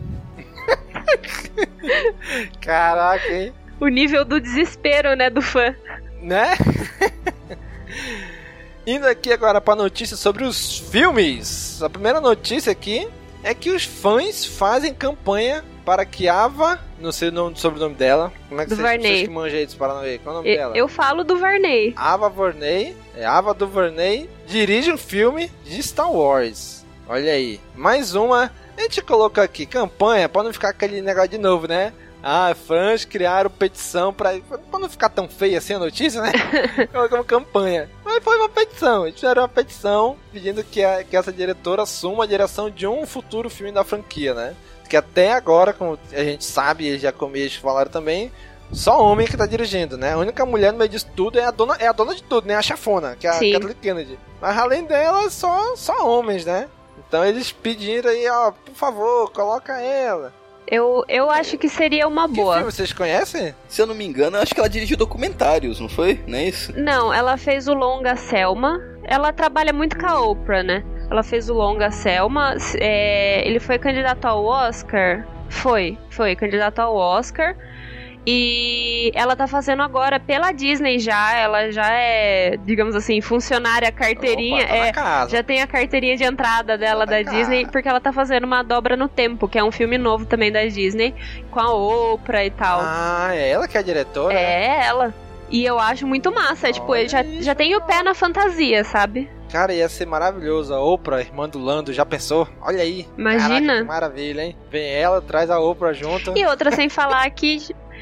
[2.61, 3.53] Caraca, hein?
[3.79, 5.75] O nível do desespero, né, do fã.
[6.21, 6.55] Né?
[8.85, 11.81] Indo aqui agora para notícia sobre os filmes.
[11.81, 13.07] A primeira notícia aqui
[13.43, 18.31] é que os fãs fazem campanha para que Ava, não sei o nome, sobrenome dela,
[18.47, 19.07] como é que do vocês, Varney.
[19.07, 20.77] vocês que manjam aí dos Paranauê, qual é o nome eu, dela?
[20.77, 21.93] Eu falo do Varney.
[21.97, 26.85] Ava Varney, é Ava do Varney, dirige um filme de Star Wars.
[27.07, 28.49] Olha aí, mais uma.
[28.77, 31.91] A gente colocou aqui campanha para não ficar aquele negócio de novo, né?
[32.25, 34.39] Ah, fãs criaram petição pra.
[34.39, 36.31] pra não ficar tão feia assim a notícia, né?
[36.89, 37.89] Colocamos campanha.
[38.05, 39.05] Mas foi uma petição.
[39.05, 43.05] Eles fizeram uma petição pedindo que, a, que essa diretora assuma a direção de um
[43.05, 44.55] futuro filme da franquia, né?
[44.93, 48.31] Que até agora, como a gente sabe, e já como eles falaram também,
[48.71, 50.13] só homem que tá dirigindo, né?
[50.13, 52.45] A única mulher no meio disso tudo é a dona, é a dona de tudo,
[52.47, 52.53] né?
[52.53, 53.53] A chafona, que é a Sim.
[53.53, 54.19] Kathleen Kennedy.
[54.39, 56.69] Mas além dela, só, só homens, né?
[57.07, 60.31] Então eles pediram aí, ó, por favor, coloca ela.
[60.67, 62.57] Eu, eu acho que seria uma Que boa.
[62.57, 63.55] filme vocês conhecem?
[63.67, 66.23] Se eu não me engano, acho que ela dirigiu documentários, não foi?
[66.27, 66.71] Não é isso?
[66.79, 68.79] Não, ela fez o longa Selma.
[69.05, 70.83] Ela trabalha muito com a Oprah, né?
[71.13, 72.55] Ela fez o longa Selma.
[72.79, 75.23] é, ele foi candidato ao Oscar.
[75.47, 77.55] Foi, foi candidato ao Oscar.
[78.25, 81.37] E ela tá fazendo agora pela Disney já.
[81.37, 84.63] Ela já é, digamos assim, funcionária carteirinha.
[84.63, 87.21] Opa, tá é, já tem a carteirinha de entrada dela Tá da.
[87.21, 90.51] Disney, porque ela tá fazendo uma dobra no tempo, que é um filme novo também
[90.51, 91.13] da Disney,
[91.51, 92.79] com a Oprah e tal.
[92.81, 94.33] Ah, é ela que é a diretora?
[94.33, 95.13] É ela.
[95.47, 96.71] E eu acho muito massa.
[96.71, 99.29] tipo, ele já, Olha já tem o pé na fantasia, sabe?
[99.53, 100.73] Cara, ia ser maravilhoso.
[100.73, 102.47] A Oprah, irmã do Lando, já pensou?
[102.59, 103.07] Olha aí.
[103.15, 103.59] Imagina.
[103.67, 104.55] Caraca, que maravilha, hein?
[104.71, 106.35] Vem ela, traz a Oprah junto.
[106.35, 107.59] E outra, sem falar que,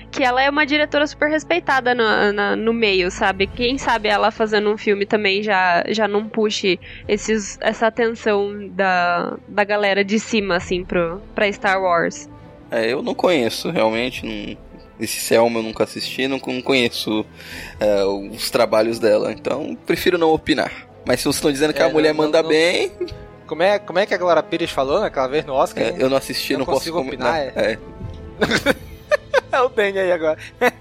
[0.10, 3.48] que ela é uma diretora super respeitada no, na- no meio, sabe?
[3.48, 9.38] Quem sabe ela fazendo um filme também já, já não puxe esses, essa atenção da,
[9.46, 12.30] da galera de cima, assim, pro, pra Star Wars.
[12.72, 14.26] É, eu não conheço, realmente.
[14.26, 14.58] Não...
[14.98, 17.26] Esse Selma eu nunca assisti, não, não conheço
[17.78, 20.72] é, os trabalhos dela, então prefiro não opinar.
[21.06, 22.92] Mas se vocês estão dizendo que É, a mulher não- manda não- bem,
[23.48, 25.84] Como, é, como é que a Glória Pires falou naquela vez no Oscar?
[25.84, 27.78] é, eu não assisti, Não não, posso opinar, É.
[29.52, 30.38] É o Danny aí agora.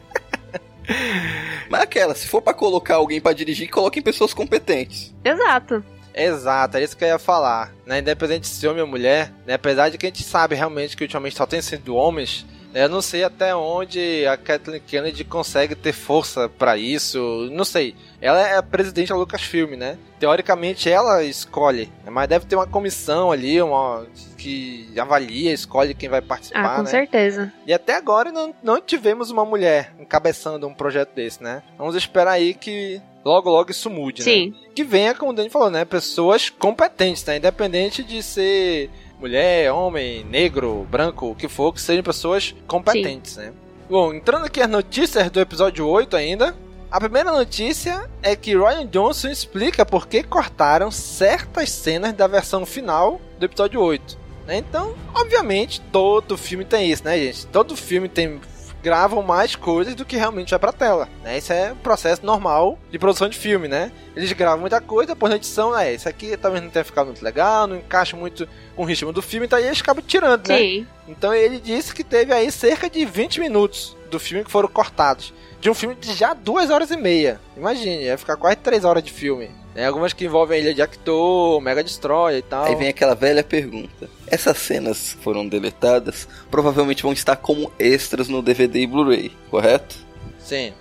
[1.68, 5.14] Mas aquela, se for pra colocar alguém pra dirigir, coloquem pessoas competentes.
[5.24, 5.84] Exato.
[6.12, 7.72] Exato, é isso que eu ia falar.
[7.86, 8.00] Né?
[8.00, 9.54] Independente de ser homem ou mulher, né?
[9.54, 12.44] apesar de que a gente sabe realmente que ultimamente só tem sido homens?
[12.74, 17.48] Eu não sei até onde a Kathleen Kennedy consegue ter força pra isso.
[17.52, 17.94] Não sei.
[18.20, 19.98] Ela é a presidente da Lucasfilm, né?
[20.18, 22.10] Teoricamente ela escolhe, né?
[22.10, 24.06] mas deve ter uma comissão ali, uma
[24.36, 26.90] que avalia, escolhe quem vai participar, Ah, com né?
[26.90, 27.52] certeza.
[27.66, 31.62] E até agora não, não tivemos uma mulher encabeçando um projeto desse, né?
[31.78, 34.24] Vamos esperar aí que logo logo isso mude, né?
[34.30, 34.54] Sim.
[34.74, 35.84] que venha, como o Dani falou, né?
[35.86, 37.36] Pessoas competentes, né?
[37.38, 43.52] Independente de ser mulher, homem, negro, branco, o que for, que sejam pessoas competentes, né?
[43.88, 46.56] Bom, entrando aqui as notícias do episódio 8 ainda.
[46.90, 52.66] A primeira notícia é que Ryan Johnson explica por que cortaram certas cenas da versão
[52.66, 54.18] final do episódio 8.
[54.46, 54.56] né?
[54.56, 57.46] Então, obviamente, todo filme tem isso, né, gente?
[57.46, 58.40] Todo filme tem
[58.82, 61.38] gravam mais coisas do que realmente vai pra tela, né?
[61.38, 63.92] Isso é um processo normal de produção de filme, né?
[64.16, 67.24] Eles gravam muita coisa, depois na edição, é, isso aqui talvez não tenha ficado muito
[67.24, 70.58] legal, não encaixa muito com o ritmo do filme, então aí eles acabam tirando, né?
[70.58, 70.86] Sim.
[71.06, 75.32] Então ele disse que teve aí cerca de 20 minutos do filme que foram cortados.
[75.60, 77.40] De um filme de já duas horas e meia.
[77.56, 79.50] Imagine, vai ficar quase três horas de filme.
[79.74, 82.64] Tem algumas que envolvem a Ilha de Actor, Mega Destroyer e tal.
[82.64, 84.10] Aí vem aquela velha pergunta.
[84.26, 89.96] Essas cenas que foram deletadas provavelmente vão estar como extras no DVD e Blu-ray, correto?
[90.38, 90.72] Sim.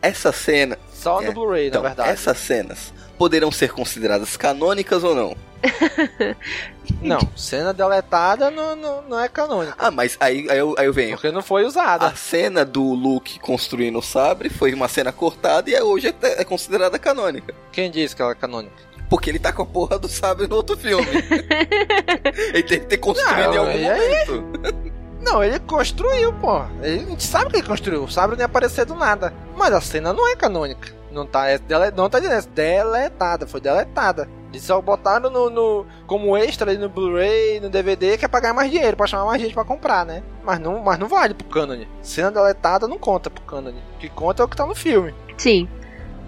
[0.00, 2.10] Essa cena Só no É, Blu-ray, Então, na verdade.
[2.10, 5.36] essas cenas poderão ser consideradas canônicas ou não?
[7.00, 9.74] Não, cena deletada não, não, não é canônica.
[9.78, 11.16] Ah, mas aí, aí, eu, aí eu venho.
[11.16, 12.06] Porque não foi usada.
[12.06, 16.44] A cena do Luke construindo o sabre foi uma cena cortada e hoje é, é
[16.44, 17.54] considerada canônica.
[17.72, 18.74] Quem disse que ela é canônica?
[19.08, 21.06] Porque ele tá com a porra do sabre no outro filme.
[22.54, 24.91] ele tem que ter construído Não, em algum momento.
[25.22, 26.62] Não, ele construiu, pô.
[26.82, 28.02] Ele, a gente sabe que ele construiu.
[28.04, 29.32] O sabre não ia aparecer do nada.
[29.56, 30.88] Mas a cena não é canônica.
[31.10, 33.46] Não tá, é dele, não tá dizendo, é deletada.
[33.46, 34.28] Foi deletada.
[34.50, 38.52] Eles só botaram no, no- como extra ali no Blu-ray, no DVD, que é pagar
[38.52, 40.22] mais dinheiro, pra chamar mais gente pra comprar, né?
[40.42, 41.88] Mas não, mas não vale pro cânone.
[42.02, 43.78] Cena deletada não conta pro cânone.
[43.96, 45.14] O que conta é o que tá no filme.
[45.38, 45.68] Sim.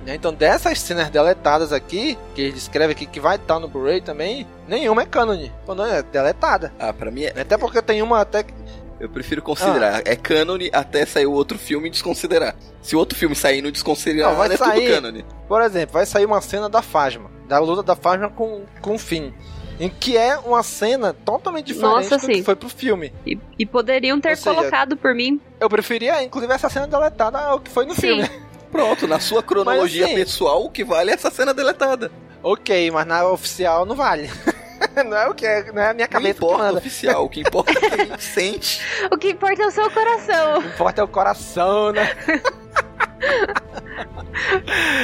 [0.07, 0.14] né?
[0.14, 4.46] Então, dessas cenas deletadas aqui, que ele descreve aqui que vai estar no Blu-ray também,
[4.68, 5.52] nenhuma é cânone.
[5.66, 6.72] Quando é deletada.
[6.78, 7.40] Ah, pra mim é.
[7.40, 8.54] Até porque tem uma até que
[9.00, 10.02] Eu prefiro considerar.
[10.07, 12.54] É cânone até sair o outro filme e desconsiderar.
[12.80, 14.80] Se o outro filme sair e não desconsiderar, Não, vai é sair.
[14.83, 15.24] tudo cânone.
[15.48, 18.98] Por exemplo, vai sair uma cena da Fasma, da luta da Fasma com, com o
[18.98, 19.33] Finn.
[19.80, 22.42] Em que é uma cena totalmente diferente Nossa, do que sim.
[22.44, 23.12] foi pro filme.
[23.26, 25.40] E, e poderiam ter seja, colocado por mim.
[25.59, 28.00] Eu preferia, inclusive, essa cena deletada ao que foi no Sim.
[28.00, 28.30] filme.
[28.70, 32.11] Pronto, na sua cronologia assim- pessoal, o que vale é essa cena deletada.
[32.42, 34.30] ok, mas na oficial não vale.
[35.05, 36.79] não é o que é, não é a minha Não cabeça que importa manda.
[36.79, 38.81] oficial, o que importa é que a gente sente.
[39.11, 40.59] O que importa é o seu coração.
[40.59, 42.11] O que importa é o coração, né?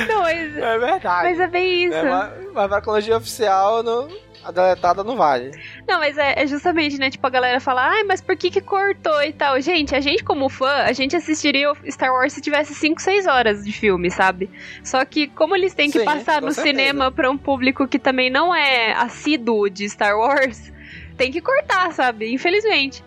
[0.09, 1.29] Não, mas, É verdade.
[1.31, 1.95] mas é bem isso.
[1.95, 2.81] É, mas, mas pra
[3.17, 4.09] oficial, não,
[4.45, 5.51] a deletada não vale.
[5.87, 7.11] Não, mas é, é justamente, né?
[7.11, 9.61] Tipo, a galera fala, ai, mas por que que cortou e tal?
[9.61, 13.27] Gente, a gente como fã, a gente assistiria o Star Wars se tivesse 5, 6
[13.27, 14.51] horas de filme, sabe?
[14.83, 16.79] Só que como eles têm que Sim, passar no certeza.
[16.79, 20.73] cinema pra um público que também não é assíduo de Star Wars,
[21.17, 22.33] tem que cortar, sabe?
[22.33, 23.05] Infelizmente.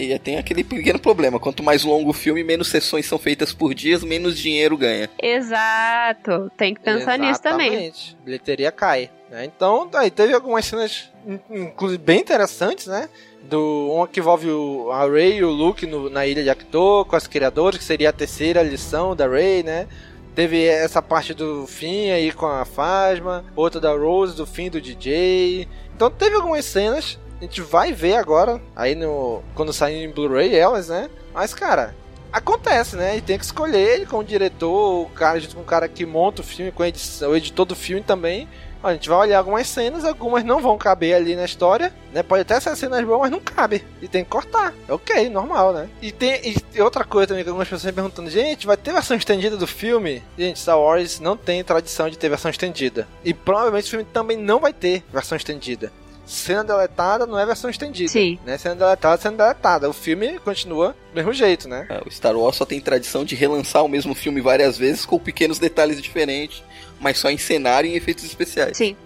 [0.00, 3.74] E tem aquele pequeno problema: quanto mais longo o filme, menos sessões são feitas por
[3.74, 5.08] dias, menos dinheiro ganha.
[5.22, 6.50] Exato.
[6.56, 7.68] Tem que pensar nisso também.
[7.68, 8.16] Exatamente.
[8.24, 9.10] Bilheteria cai.
[9.30, 9.44] né?
[9.44, 13.08] Então, aí teve algumas cenas, in- inclusive, bem interessantes, né?
[13.42, 17.04] Do, uma que envolve o, a Rey e o Luke no- na ilha de Acto,
[17.08, 19.86] com as criadoras, que seria a terceira lição da Rey, né?
[20.34, 24.80] Teve essa parte do fim aí com a Fasma, outra da Rose, do fim do
[24.80, 25.66] DJ.
[25.96, 30.54] Então teve algumas cenas, a gente vai ver agora, aí no quando sair em Blu-ray
[30.54, 31.08] elas, né?
[31.32, 31.94] Mas, cara,
[32.30, 33.16] acontece, né?
[33.16, 36.42] E tem que escolher ele como diretor, o cara junto com o cara que monta
[36.42, 38.46] o filme, com edição, o editor do filme também.
[38.82, 42.22] A gente vai olhar algumas cenas, algumas não vão caber ali na história, né?
[42.22, 43.84] Pode até ser cenas boas, mas não cabe.
[44.00, 44.72] E tem que cortar.
[44.88, 45.88] É ok, normal, né?
[46.00, 46.40] E tem
[46.74, 49.66] e outra coisa também que algumas pessoas estão perguntando, gente, vai ter versão estendida do
[49.66, 50.22] filme?
[50.38, 53.06] Gente, Star Wars não tem tradição de ter versão estendida.
[53.22, 55.92] E provavelmente o filme também não vai ter versão estendida.
[56.30, 58.08] Cena deletada não é versão estendida.
[58.10, 58.38] Sim.
[58.44, 58.56] Né?
[58.56, 59.90] Cena deletada, cena deletada.
[59.90, 61.86] O filme continua do mesmo jeito, né?
[61.90, 65.18] Ah, O Star Wars só tem tradição de relançar o mesmo filme várias vezes com
[65.18, 66.62] pequenos detalhes diferentes,
[67.00, 68.76] mas só em cenário e em efeitos especiais.
[68.76, 68.96] Sim.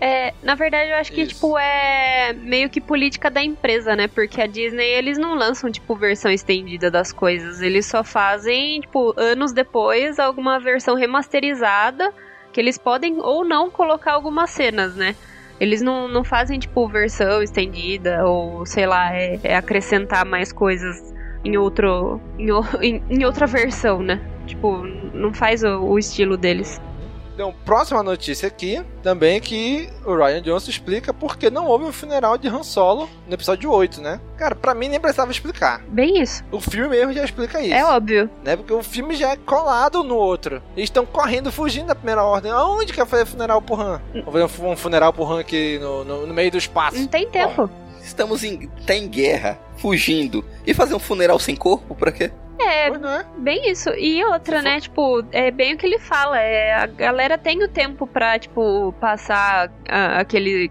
[0.00, 1.34] É, na verdade, eu acho que, Isso.
[1.34, 4.08] tipo, é meio que política da empresa, né?
[4.08, 7.60] Porque a Disney, eles não lançam, tipo, versão estendida das coisas.
[7.60, 12.12] Eles só fazem, tipo, anos depois, alguma versão remasterizada,
[12.52, 15.14] que eles podem ou não colocar algumas cenas, né?
[15.62, 21.14] Eles não, não fazem, tipo, versão estendida ou, sei lá, é, é acrescentar mais coisas
[21.44, 22.20] em outro.
[22.80, 24.20] Em, em outra versão, né?
[24.44, 24.82] Tipo,
[25.14, 26.80] não faz o- o estilo deles.
[27.34, 31.92] Então, próxima notícia aqui, também que o Ryan Johnson explica por que não houve um
[31.92, 34.20] funeral de Han Solo no episódio 8, né?
[34.36, 35.80] Cara, pra mim nem precisava explicar.
[35.88, 36.42] Bem isso.
[36.52, 37.74] O filme mesmo já explica isso.
[37.74, 38.28] É óbvio.
[38.44, 38.54] né?
[38.56, 40.56] Porque o filme já é colado no outro.
[40.76, 42.52] Eles estão correndo, fugindo da primeira ordem.
[42.52, 44.00] Aonde que vai fazer funeral pro Han?
[44.24, 46.98] Vou fazer um fu- funeral pro Han aqui no, no, no meio do espaço.
[46.98, 47.68] Não tem tempo.
[48.12, 50.44] Estamos em, tá em guerra, fugindo.
[50.66, 52.30] E fazer um funeral sem corpo, pra quê?
[52.60, 52.92] É, é?
[53.38, 53.88] bem isso.
[53.96, 56.38] E outra, né, tipo, é bem o que ele fala.
[56.38, 60.70] É, a galera tem o tempo pra, tipo, passar ah, aquele.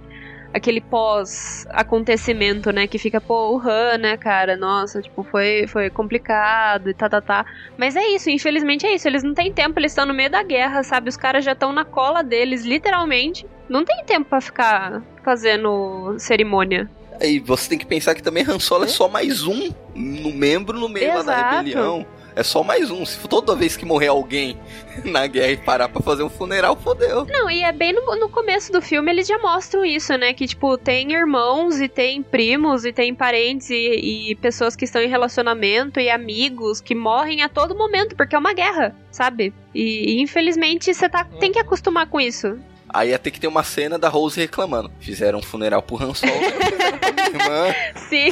[0.54, 2.86] Aquele pós-acontecimento, né?
[2.86, 4.58] Que fica, pô, o Han, né, cara?
[4.58, 7.45] Nossa, tipo, foi, foi complicado e tá, tá, tá.
[7.77, 9.08] Mas é isso, infelizmente é isso.
[9.08, 11.08] Eles não têm tempo, eles estão no meio da guerra, sabe?
[11.08, 13.47] Os caras já estão na cola deles, literalmente.
[13.69, 16.89] Não tem tempo pra ficar fazendo cerimônia.
[17.21, 20.79] Aí você tem que pensar que também Han Solo é só mais um no membro
[20.79, 21.55] no meio lá da Exato.
[21.57, 22.05] rebelião.
[22.36, 23.05] É só mais um.
[23.05, 24.57] Se toda vez que morrer alguém
[25.05, 27.25] na guerra e parar pra fazer um funeral, fodeu.
[27.25, 30.34] Não, e é bem no, no começo do filme eles já mostram isso, né?
[30.34, 35.01] Que, tipo, tem irmãos e tem primos e tem parentes e, e pessoas que estão
[35.01, 39.53] em relacionamento e amigos que morrem a todo momento, porque é uma guerra, sabe?
[39.75, 42.57] E, e, infelizmente você tá, tem que acostumar com isso.
[42.93, 44.91] Aí ia ter que ter uma cena da Rose reclamando.
[44.99, 47.75] Fizeram um funeral pro Han Solo, minha irmã.
[48.10, 48.32] Sim.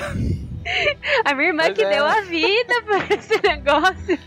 [1.26, 1.90] A minha irmã Pois que é.
[1.90, 4.20] deu a vida pra esse negócio.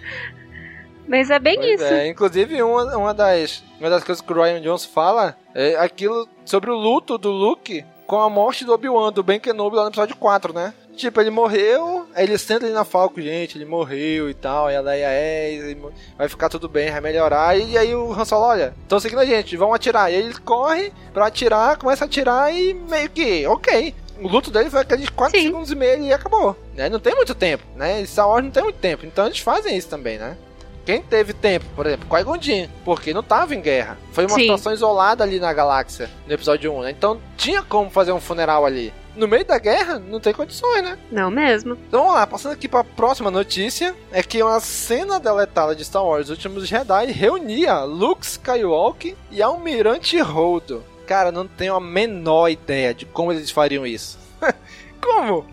[1.07, 1.85] Mas é bem Pois isso.
[1.85, 6.28] é, inclusive uma, uma, das, uma das coisas que o Ryan Jones fala é aquilo
[6.45, 9.89] sobre o luto do Luke com a morte do Obi-Wan, do Ben Kenobi lá no
[9.89, 10.72] episódio 4, né?
[10.97, 14.76] Tipo, ele morreu, aí ele senta ali na Falco, gente, ele morreu e tal, e
[14.76, 15.76] a Leia é, e
[16.16, 19.24] vai ficar tudo bem, vai melhorar, e aí o Han Solo, olha, estão seguindo a
[19.24, 23.95] gente, vão atirar, e ele corre pra atirar, começa a atirar e meio que, ok.
[24.20, 25.47] O luto dele foi aqueles 4 Sim.
[25.47, 26.57] segundos e meio e acabou.
[26.74, 26.88] Né?
[26.88, 28.05] Não tem muito tempo, né?
[28.05, 30.36] Star Wars não tem muito tempo, então eles fazem isso também, né?
[30.84, 33.97] Quem teve tempo, por exemplo, Qui-Gon Jinn, porque não tava em guerra.
[34.12, 34.43] Foi uma Sim.
[34.43, 36.90] situação isolada ali na galáxia, no episódio 1, né?
[36.90, 38.93] Então tinha como fazer um funeral ali.
[39.15, 40.99] No meio da guerra, não tem condições, né?
[41.11, 41.75] Não mesmo.
[41.89, 46.05] Então vamos lá, passando aqui pra próxima notícia, é que uma cena deletada de Star
[46.05, 50.83] Wars Os Últimos Jedi reunia Luke Skywalker e Almirante Holdo.
[51.07, 54.19] Cara, não tenho a menor ideia de como eles fariam isso.
[55.03, 55.45] como?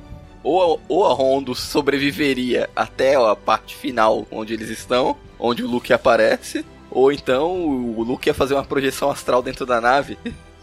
[0.42, 5.68] Ou, a- ou a Rondo sobreviveria até a parte final onde eles estão, onde o
[5.68, 10.18] Luke aparece, ou então o Luke ia fazer uma projeção astral dentro da nave.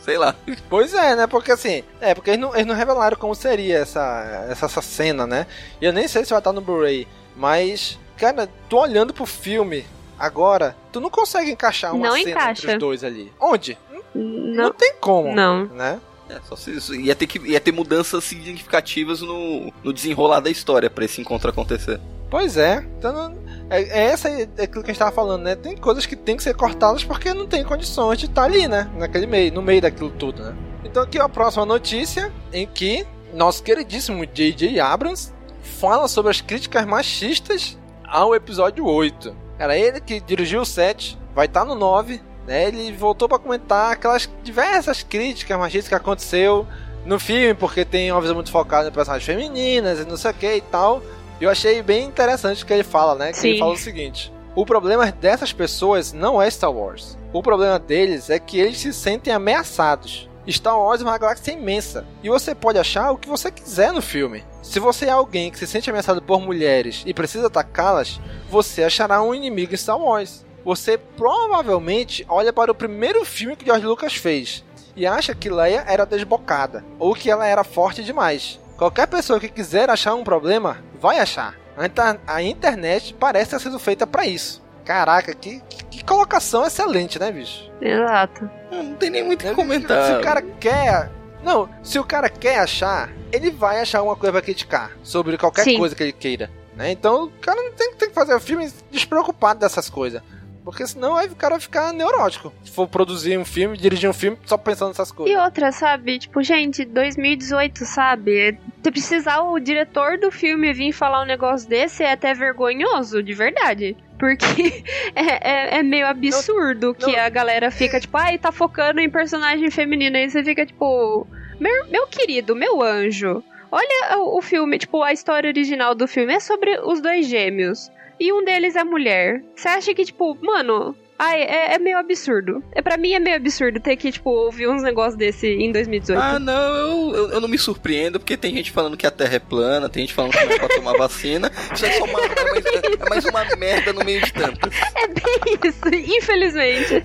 [0.06, 0.34] Sei lá.
[0.70, 1.26] Pois é, né?
[1.26, 5.26] Porque assim, é, porque eles não, eles não revelaram como seria essa, essa, essa cena,
[5.26, 5.46] né?
[5.80, 9.84] E eu nem sei se vai estar no Blu-ray, mas, cara, tô olhando pro filme
[10.18, 12.62] agora, tu não consegue encaixar uma Não cena encaixa.
[12.62, 13.32] entre os dois ali.
[13.40, 13.76] Onde?
[14.14, 14.72] Não, Não.
[14.72, 15.64] tem como, Não.
[15.66, 16.00] né?
[16.30, 20.50] É, só se, isso- ia, ter que, ia ter mudanças significativas no, no desenrolar da
[20.50, 22.00] história pra esse encontro acontecer.
[22.30, 22.84] Pois é.
[22.98, 25.54] Então, não- é, é essa é aquilo que a gente tava falando, né?
[25.54, 28.90] Tem coisas que tem que ser cortadas porque não tem condições de estar ali, né?
[28.96, 30.56] Naquele meio, no meio daquilo tudo, né?
[30.84, 34.78] Então aqui a próxima notícia em que nosso queridíssimo J.J.
[34.80, 35.32] Abrams
[35.80, 39.36] fala sobre as críticas machistas ao episódio 8.
[39.58, 42.68] Era ele que dirigiu o 7, vai estar no 9, né?
[42.68, 46.66] Ele voltou para comentar aquelas diversas críticas machistas que aconteceu
[47.04, 50.34] no filme, porque tem uma visão muito focada em personagens femininas e não sei o
[50.34, 51.02] que e tal.
[51.40, 53.32] Eu achei bem interessante o que ele fala, né?
[53.32, 53.58] Que ele Sim.
[53.58, 57.18] fala o seguinte: o problema dessas pessoas não é Star Wars.
[57.32, 60.30] O problema deles é que eles se sentem ameaçados.
[60.48, 64.00] Star Wars é uma galáxia imensa e você pode achar o que você quiser no
[64.00, 64.44] filme.
[64.62, 69.20] Se você é alguém que se sente ameaçado por mulheres e precisa atacá-las, você achará
[69.22, 70.46] um inimigo em Star Wars.
[70.64, 74.64] Você provavelmente olha para o primeiro filme que George Lucas fez
[74.96, 78.58] e acha que Leia era desbocada ou que ela era forte demais.
[78.76, 81.54] Qualquer pessoa que quiser achar um problema, vai achar.
[81.76, 84.62] A inter- A internet parece ter sido feita para isso.
[84.84, 85.60] Caraca, que,
[85.90, 87.70] que- colocação excelente, né, bicho?
[87.80, 88.48] Exato.
[88.70, 90.18] Não, não tem nem muito o que Se comentar.
[90.18, 91.10] o cara quer.
[91.42, 95.64] Não, se o cara quer achar, ele vai achar uma coisa pra criticar sobre qualquer
[95.64, 95.78] Sim.
[95.78, 96.50] coisa que ele queira.
[96.76, 96.90] Né?
[96.92, 100.20] Então o cara não tem, tem que fazer o filme despreocupado dessas coisas.
[100.66, 102.52] Porque senão aí o cara vai ficar neurótico.
[102.64, 105.42] Se for produzir um filme, dirigir um filme só pensando nessas E coisas.
[105.44, 106.18] outra, sabe?
[106.18, 108.58] Tipo, gente, 2018, sabe?
[108.82, 113.32] Se precisar o diretor do filme vir falar um negócio desse é até vergonhoso, de
[113.32, 113.96] verdade.
[114.18, 114.82] Porque
[115.14, 117.20] é, é- é meio absurdo que não.
[117.20, 120.18] a galera fica, tipo, ai, tá focando em personagem feminina.
[120.18, 121.26] Aí você fica, tipo,
[121.60, 123.40] meu, meu querido, meu anjo.
[123.70, 127.88] Olha o, o filme, tipo, a história original do filme é sobre os dois gêmeos.
[128.18, 129.42] E um deles é mulher.
[129.54, 132.62] Você acha que, tipo, mano, Ai, é, é meio absurdo.
[132.72, 136.20] É, pra mim é meio absurdo ter que, tipo, ouvir uns negócios desse em 2018.
[136.20, 139.38] Ah, não, eu, eu, não me surpreendo, porque tem gente falando que a Terra é
[139.38, 141.50] plana, tem gente falando que não é pra tomar vacina.
[141.74, 144.74] Isso é só uma, é mais, é mais uma merda no meio de tantas.
[144.94, 147.02] É bem isso, infelizmente.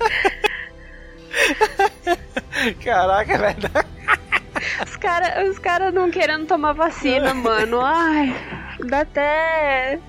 [2.84, 3.88] Caraca, é verdade.
[4.86, 7.80] Os caras os cara não querendo tomar vacina, mano.
[7.80, 8.36] Ai,
[8.88, 10.00] dá até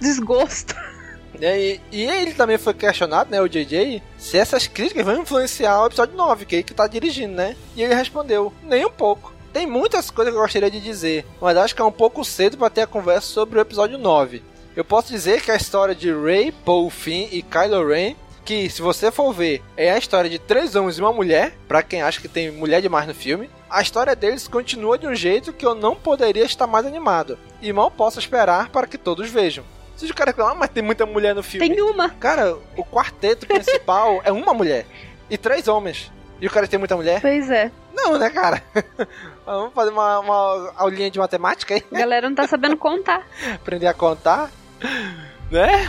[0.00, 0.74] desgosto.
[1.40, 5.86] E, e ele também foi questionado, né, o JJ, se essas críticas vão influenciar o
[5.86, 7.56] episódio 9, que é ele que tá dirigindo, né?
[7.74, 9.32] E ele respondeu, nem um pouco.
[9.52, 12.56] Tem muitas coisas que eu gostaria de dizer, mas acho que é um pouco cedo
[12.56, 14.42] para ter a conversa sobre o episódio 9.
[14.74, 18.14] Eu posso dizer que a história de Rey, Paul, Finn e Kylo Ren,
[18.44, 21.82] que se você for ver, é a história de três homens e uma mulher, para
[21.82, 25.52] quem acha que tem mulher demais no filme, a história deles continua de um jeito
[25.52, 29.64] que eu não poderia estar mais animado, e mal posso esperar para que todos vejam.
[29.96, 31.68] Se o cara falar, ah, mas tem muita mulher no filme.
[31.68, 32.08] Tem uma.
[32.10, 34.84] Cara, o quarteto principal é uma mulher
[35.30, 36.10] e três homens.
[36.40, 37.20] E o cara tem muita mulher?
[37.20, 37.70] Pois é.
[37.94, 38.62] Não, né, cara?
[39.46, 41.84] Vamos fazer uma, uma aulinha de matemática aí?
[41.92, 43.24] A galera não tá sabendo contar.
[43.54, 44.50] Aprender a contar?
[45.50, 45.88] Né?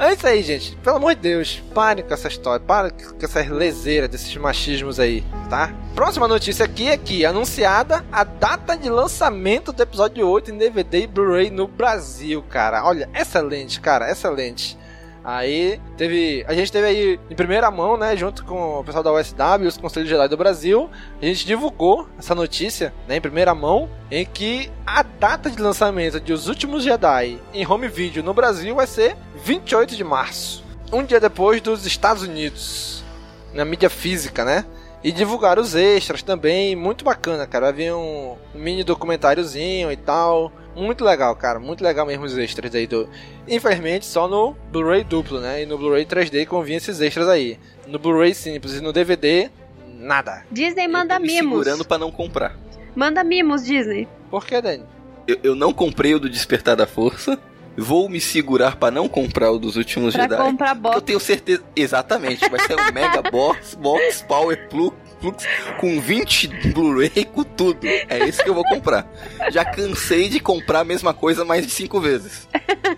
[0.00, 0.74] É isso aí, gente.
[0.76, 2.58] Pelo amor de Deus, parem com essa história.
[2.58, 5.74] Parem com essas leseiras desses machismos aí, tá?
[5.94, 11.02] Próxima notícia aqui é que anunciada a data de lançamento do episódio 8 em DVD
[11.02, 12.82] e Blu-ray no Brasil, cara.
[12.82, 14.78] Olha, excelente, cara, excelente.
[15.22, 16.44] Aí teve.
[16.48, 18.16] A gente teve aí em primeira mão, né?
[18.16, 20.88] Junto com o pessoal da USW, os Conselhos Jedi do Brasil,
[21.20, 23.16] a gente divulgou essa notícia, né?
[23.16, 27.88] Em primeira mão, em que a data de lançamento de Os Últimos Jedi em home
[27.88, 30.64] video no Brasil vai ser 28 de março.
[30.92, 33.04] Um dia depois dos Estados Unidos.
[33.52, 34.64] Na mídia física, né?
[35.02, 37.66] E divulgar os extras também, muito bacana, cara.
[37.66, 40.52] Vai vir um mini documentáriozinho e tal.
[40.76, 41.58] Muito legal, cara.
[41.58, 43.08] Muito legal mesmo os extras aí do.
[43.48, 45.62] Infelizmente, só no Blu-ray duplo, né?
[45.62, 47.58] E no Blu-ray 3D convinha esses extras aí.
[47.86, 49.50] No Blu-ray simples e no DVD,
[49.98, 50.44] nada.
[50.50, 51.58] Disney manda eu tô me mimos.
[51.64, 52.56] segurando pra não comprar.
[52.94, 54.08] Manda mimos, Disney.
[54.30, 54.84] Por que, Dani?
[55.26, 57.38] Eu, eu não comprei o do Despertar da Força.
[57.76, 60.36] Vou me segurar pra não comprar o dos últimos Pra Jedi.
[60.36, 61.02] comprar porque Eu box.
[61.04, 61.62] tenho certeza.
[61.74, 62.48] Exatamente.
[62.50, 64.94] Vai ser um Mega Box, Box Power Plug.
[65.20, 65.44] Flux
[65.78, 67.86] com 20 Blu-ray com tudo.
[67.86, 69.06] É esse que eu vou comprar.
[69.50, 72.48] Já cansei de comprar a mesma coisa mais de cinco vezes.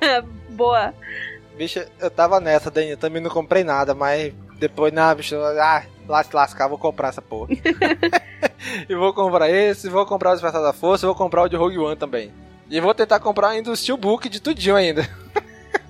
[0.51, 0.95] Boa.
[1.57, 2.91] Bicho, eu tava nessa, Dani.
[2.91, 7.09] Eu também não comprei nada, mas depois, não, bicho, ah, lá se lascar, vou comprar
[7.09, 7.49] essa porra.
[8.89, 11.79] e vou comprar esse, vou comprar o Despertar da Força, vou comprar o de Rogue
[11.79, 12.33] One também.
[12.71, 15.09] E vou tentar comprar ainda o Steelbook de tudinho ainda.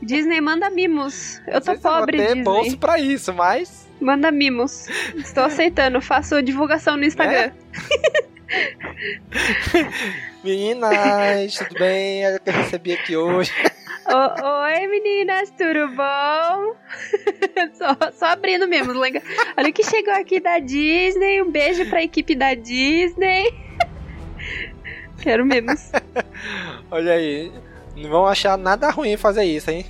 [0.03, 1.41] Disney manda mimos.
[1.47, 2.43] Eu tô sei se eu vou pobre, ter Disney.
[2.43, 3.82] bolso pra isso, mas...
[4.03, 4.89] Manda mimos.
[5.17, 6.01] Estou aceitando.
[6.03, 7.53] Faço divulgação no Instagram.
[10.45, 12.27] Meninas, tudo bem?
[12.27, 13.53] Olha o que eu recebi aqui hoje.
[14.09, 16.75] O- Oi, meninas, tudo bom?
[17.75, 18.93] só, só abrindo mesmo.
[18.93, 19.23] legal.
[19.57, 21.41] Olha o que chegou aqui da Disney.
[21.41, 23.55] Um beijo pra equipe da Disney.
[25.23, 25.93] Quero memes.
[26.91, 27.53] Olha aí,
[27.97, 29.87] não vão achar nada ruim fazer isso, hein?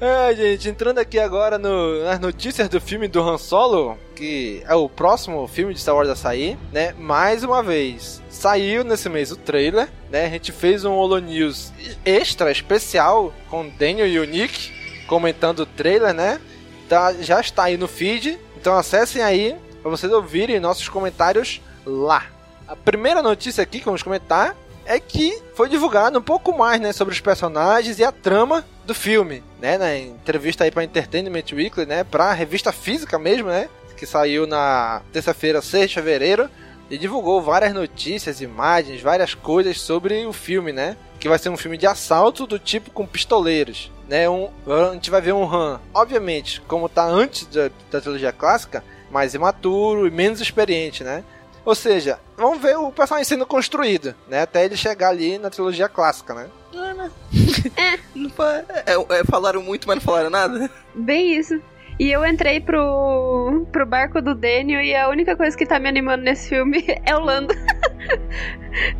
[0.00, 4.74] É, gente, entrando aqui agora no- nas notícias do filme do Han Solo, que é
[4.74, 6.92] o próximo filme de Star Wars a sair, né?
[6.98, 10.26] Mais uma vez, saiu nesse mês o trailer, né?
[10.26, 11.72] A gente fez um Holo News
[12.04, 14.72] extra especial com Daniel e o Nick
[15.06, 16.40] comentando o trailer, né?
[16.88, 22.26] Tá, já está aí no feed, então acessem aí para vocês ouvirem nossos comentários lá.
[22.66, 24.54] A primeira notícia aqui que vamos comentar
[24.86, 28.94] é que foi divulgado um pouco mais, né, sobre os personagens e a trama do
[28.94, 34.06] filme, né, na entrevista aí para Entertainment Weekly, né, para revista física mesmo, né, que
[34.06, 36.50] saiu na terça-feira, 6 de fevereiro,
[36.90, 41.56] e divulgou várias notícias, imagens, várias coisas sobre o filme, né, que vai ser um
[41.56, 45.80] filme de assalto do tipo com pistoleiros, né, um, a gente vai ver um Han,
[45.94, 51.24] obviamente, como tá antes da, da trilogia clássica, mais imaturo e menos experiente, né,
[51.64, 54.42] ou seja, vamos ver o personagem sendo construído, né?
[54.42, 56.46] Até ele chegar ali na trilogia clássica, né?
[58.14, 60.68] Não fa- é- é, falaram muito, mas não falaram nada.
[60.94, 61.60] Bem isso.
[61.98, 65.88] E eu entrei pro, pro barco do Daniel e a única coisa que tá me
[65.88, 67.54] animando nesse filme é o Lando.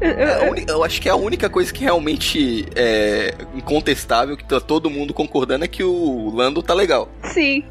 [0.01, 4.61] É a uni- eu acho que a única coisa que realmente é incontestável, que tá
[4.61, 7.09] todo mundo concordando, é que o Lando tá legal.
[7.25, 7.65] Sim.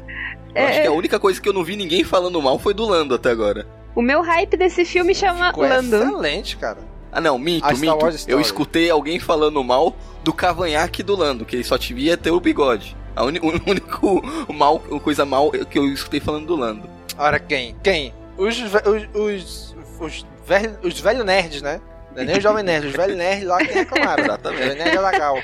[0.54, 2.74] Eu acho É, que a única coisa que eu não vi ninguém falando mal foi
[2.74, 3.66] do Lando até agora.
[3.94, 5.96] O meu hype desse filme chama Ficou Lando.
[5.96, 6.78] excelente, cara.
[7.12, 8.24] Ah não, minto, A Star minto.
[8.26, 12.40] Eu escutei alguém falando mal do cavanhaque do Lando, que ele só devia ter o
[12.40, 12.96] bigode.
[13.14, 14.20] A o único
[14.52, 16.88] mal, coisa mal que eu escutei falando do Lando.
[17.16, 17.76] Ora, quem?
[17.82, 18.12] Quem?
[18.36, 18.72] Os, os,
[19.14, 21.80] os, os, velhos, os velhos nerds, né?
[22.14, 24.24] Não é nem os jovens nerds, os velhos nerds lá que reclamaram.
[24.24, 24.60] Exatamente.
[24.62, 25.38] Velho nerd é legal.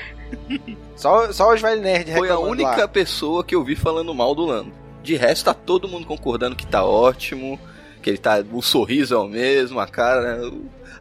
[0.97, 2.89] Só, só os velhos nerds Foi a única lá.
[2.89, 4.73] pessoa que eu vi falando mal do Lando.
[5.03, 7.59] De resto, tá todo mundo concordando que tá ótimo,
[8.01, 8.43] que ele tá.
[8.53, 10.41] O sorriso é o mesmo, a cara.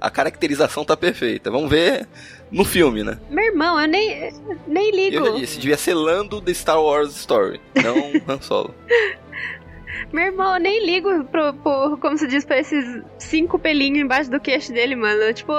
[0.01, 1.51] A caracterização tá perfeita.
[1.51, 2.07] Vamos ver
[2.49, 3.19] no filme, né?
[3.29, 4.33] Meu irmão, eu nem,
[4.65, 5.17] nem ligo.
[5.17, 7.95] Eu já disse, devia ser Lando The Star Wars Story, não
[8.33, 8.73] Han Solo.
[10.13, 14.31] Meu irmão, eu nem ligo pro, pro- como se diz, pra esses cinco pelinhos embaixo
[14.31, 15.33] do queixo dele, mano.
[15.33, 15.53] Tipo,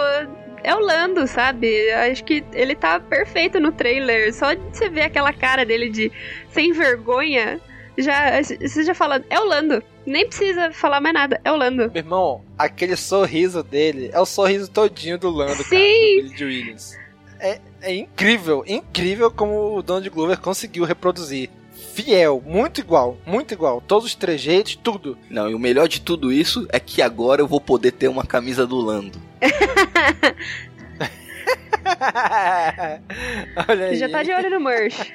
[0.64, 1.90] é o Lando, sabe?
[1.92, 4.32] Acho que ele tá perfeito no trailer.
[4.34, 6.10] Só de você ver aquela cara dele de
[6.50, 7.60] sem vergonha,
[7.98, 9.82] já, você já fala, é o Lando.
[10.10, 11.88] Nem precisa falar mais nada, é o Lando.
[11.88, 15.68] Meu irmão, aquele sorriso dele é o sorriso todinho do Lando, cara.
[15.68, 16.16] Sim.
[16.16, 16.98] Do Billy Dee Williams.
[17.38, 21.48] É, é incrível, incrível como o Donald Glover conseguiu reproduzir.
[21.94, 23.80] Fiel, muito igual, muito igual.
[23.80, 25.16] Todos os trejeitos, tudo.
[25.30, 28.26] Não, e o melhor de tudo isso é que agora eu vou poder ter uma
[28.26, 29.16] camisa do Lando.
[33.68, 33.94] Olha aí.
[33.94, 35.12] Já tá de olho no merch.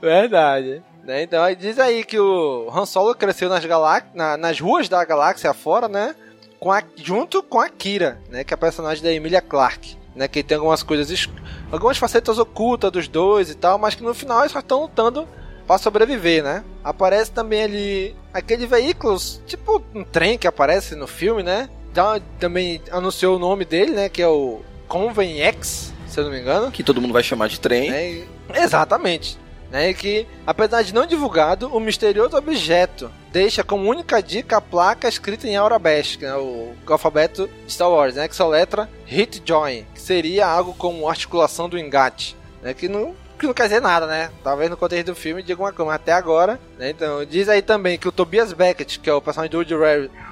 [0.00, 0.82] Verdade.
[1.06, 1.22] Né?
[1.22, 4.08] Então aí diz aí que o Han Solo cresceu nas, galax...
[4.14, 6.14] na- nas ruas da galáxia fora, né?
[6.58, 6.82] Com a...
[6.96, 8.42] Junto com a Kira, né?
[8.44, 9.96] Que é a personagem da Emilia Clarke.
[10.14, 10.26] Né?
[10.26, 11.28] Que tem algumas coisas.
[11.70, 15.28] Algumas facetas ocultas dos dois e tal, mas que no final eles só estão lutando
[15.66, 16.64] pra sobreviver, né?
[16.82, 21.68] Aparece também ali aquele veículo, tipo um trem que aparece no filme, né?
[21.92, 24.08] Dá- também anunciou o nome dele, né?
[24.08, 26.70] Que é o Conven X, se eu não me engano.
[26.70, 27.90] Que todo mundo vai chamar de trem.
[27.90, 29.36] E Exatamente.
[29.76, 35.06] Né, que, apesar de não divulgado, o misterioso objeto deixa como única dica a placa
[35.06, 40.00] escrita em Arabesk, né, o, alfabeto Star Wars, né, que só letra Hit Join, que
[40.00, 44.30] seria algo como articulação do engate, né, que não que não quer dizer nada, né?
[44.42, 46.88] Talvez no contexto do filme diga uma coisa, mas até agora, né?
[46.88, 49.58] Então, diz aí também que o Tobias Beckett, que é o personagem do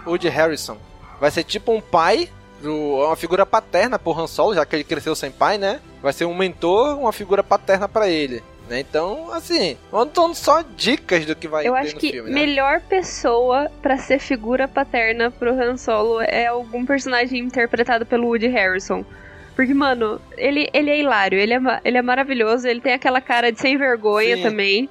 [0.06, 0.78] Woody, Harrison,
[1.20, 2.30] vai ser tipo um pai,
[2.62, 5.82] uma figura paterna por Han Solo, já que ele cresceu sem pai, né?
[6.02, 8.42] Vai ser um mentor, uma figura paterna para ele.
[8.68, 8.80] Né?
[8.80, 12.34] Então, assim, não só dicas do que vai Eu acho que filme, né?
[12.34, 18.48] melhor pessoa para ser figura paterna pro Han Solo é algum personagem interpretado pelo Woody
[18.48, 19.04] Harrison.
[19.54, 23.52] Porque, mano, ele, ele é hilário, ele é, ele é maravilhoso, ele tem aquela cara
[23.52, 24.42] de sem vergonha sim.
[24.42, 24.90] também.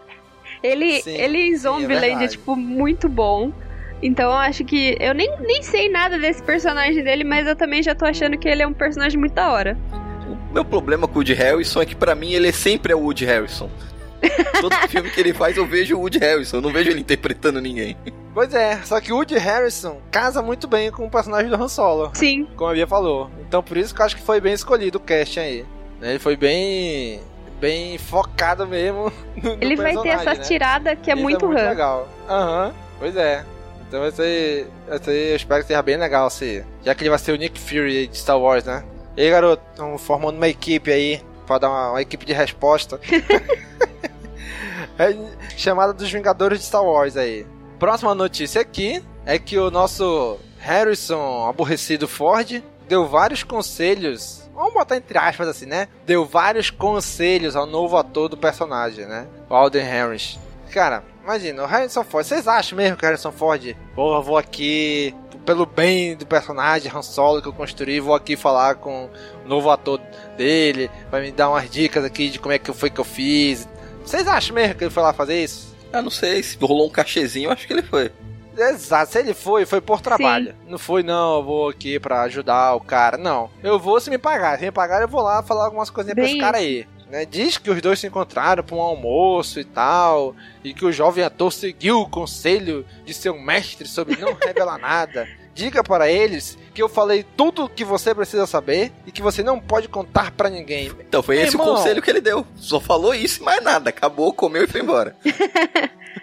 [0.61, 3.51] Ele, sim, ele em Zombieland é, é, tipo, muito bom.
[4.01, 4.95] Então eu acho que.
[4.99, 8.47] Eu nem, nem sei nada desse personagem dele, mas eu também já tô achando que
[8.47, 9.77] ele é um personagem muito da hora.
[10.53, 12.99] O meu problema com o Woody Harrison é que para mim ele sempre é o
[12.99, 13.71] Woody Harrison.
[14.61, 17.59] Todo filme que ele faz eu vejo o Woody Harrison, eu não vejo ele interpretando
[17.59, 17.97] ninguém.
[18.35, 21.67] Pois é, só que o Woody Harrison casa muito bem com o personagem do Han
[21.67, 22.11] Solo.
[22.13, 22.47] Sim.
[22.55, 23.31] Como a Bia falou.
[23.47, 25.65] Então por isso que eu acho que foi bem escolhido o casting aí.
[25.99, 27.19] Ele foi bem
[27.59, 29.11] bem focado mesmo.
[29.41, 30.39] No, ele vai ter essa né?
[30.43, 32.07] tirada que é isso muito, é muito legal.
[32.29, 33.43] Aham, uhum, pois é.
[33.87, 35.31] Então vai ser, vai ser.
[35.31, 36.63] Eu espero que seja bem legal, assim.
[36.83, 38.83] Já que ele vai ser o Nick Fury de Star Wars, né?
[39.15, 41.21] E aí, garoto, estamos formando uma equipe aí.
[41.45, 42.99] Pra dar uma, uma equipe de resposta.
[44.97, 45.15] é,
[45.57, 47.45] chamada dos Vingadores de Star Wars aí.
[47.77, 54.49] Próxima notícia aqui é que o nosso Harrison aborrecido Ford deu vários conselhos.
[54.53, 55.87] Vamos botar entre aspas assim, né?
[56.05, 59.27] Deu vários conselhos ao novo ator do personagem, né?
[59.49, 60.39] O Alden Harris.
[60.71, 62.25] Cara, imagina, o Harrison Ford.
[62.25, 65.13] Vocês acham mesmo que o Harrison Ford, porra, vou aqui
[65.45, 69.09] pelo bem do personagem Han Solo que eu construí, vou aqui falar com
[69.45, 69.99] o novo ator
[70.37, 73.67] dele, vai me dar umas dicas aqui de como é que foi que eu fiz.
[74.05, 75.75] Vocês acham mesmo que ele foi lá fazer isso?
[75.91, 78.11] Ah, não sei, se rolou um cachezinho, acho que ele foi.
[78.57, 80.51] Exato, se ele foi, foi por trabalho.
[80.51, 80.69] Sim.
[80.69, 83.17] Não foi, não, eu vou aqui pra ajudar o cara.
[83.17, 84.59] Não, eu vou se me pagar.
[84.59, 86.87] Se me pagar, eu vou lá falar algumas coisinhas pra esse cara aí.
[87.13, 87.27] Né?
[87.27, 91.23] Diz que os dois se encontraram para um almoço e tal, e que o jovem
[91.23, 95.27] ator seguiu o conselho de seu mestre sobre não revelar nada.
[95.53, 99.43] Diga para eles que eu falei tudo o que você precisa saber e que você
[99.43, 100.91] não pode contar para ninguém.
[101.07, 101.73] Então foi esse Irmão.
[101.73, 102.47] o conselho que ele deu.
[102.55, 103.91] Só falou isso e mais nada.
[103.91, 105.15] Acabou, comeu e foi embora.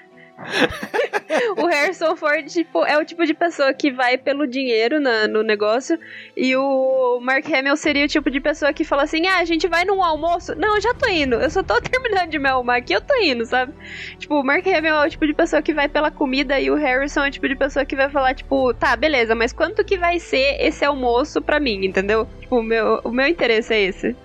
[1.56, 5.42] o Harrison Ford tipo, é o tipo de pessoa que vai pelo dinheiro na, no
[5.42, 5.98] negócio.
[6.36, 9.68] E o Mark Hamill seria o tipo de pessoa que fala assim: ah, a gente
[9.68, 10.54] vai num almoço.
[10.54, 11.36] Não, eu já tô indo.
[11.36, 13.72] Eu só tô terminando de me arrumar aqui, eu tô indo, sabe?
[14.18, 16.76] Tipo, o Mark Hamill é o tipo de pessoa que vai pela comida e o
[16.76, 19.96] Harrison é o tipo de pessoa que vai falar, tipo, tá, beleza, mas quanto que
[19.96, 22.26] vai ser esse almoço pra mim, entendeu?
[22.40, 24.16] Tipo, o meu, o meu interesse é esse.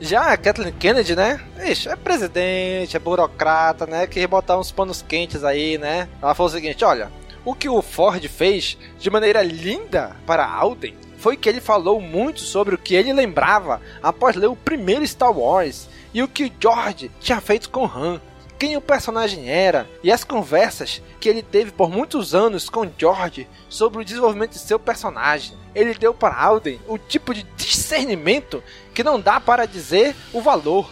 [0.00, 1.40] Já a Kathleen Kennedy, né?
[1.64, 4.06] Ixi, é presidente, é burocrata, né?
[4.06, 6.08] Queria botar uns panos quentes aí, né?
[6.20, 7.10] Ela falou o seguinte: olha,
[7.44, 12.40] o que o Ford fez de maneira linda para Alden foi que ele falou muito
[12.40, 17.10] sobre o que ele lembrava após ler o primeiro Star Wars e o que George
[17.20, 18.20] tinha feito com Han
[18.64, 23.46] quem o personagem era e as conversas que ele teve por muitos anos com George
[23.68, 25.54] sobre o desenvolvimento de seu personagem.
[25.74, 30.90] Ele deu para Alden o tipo de discernimento que não dá para dizer o valor.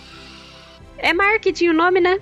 [0.98, 2.20] É marketing o nome, né?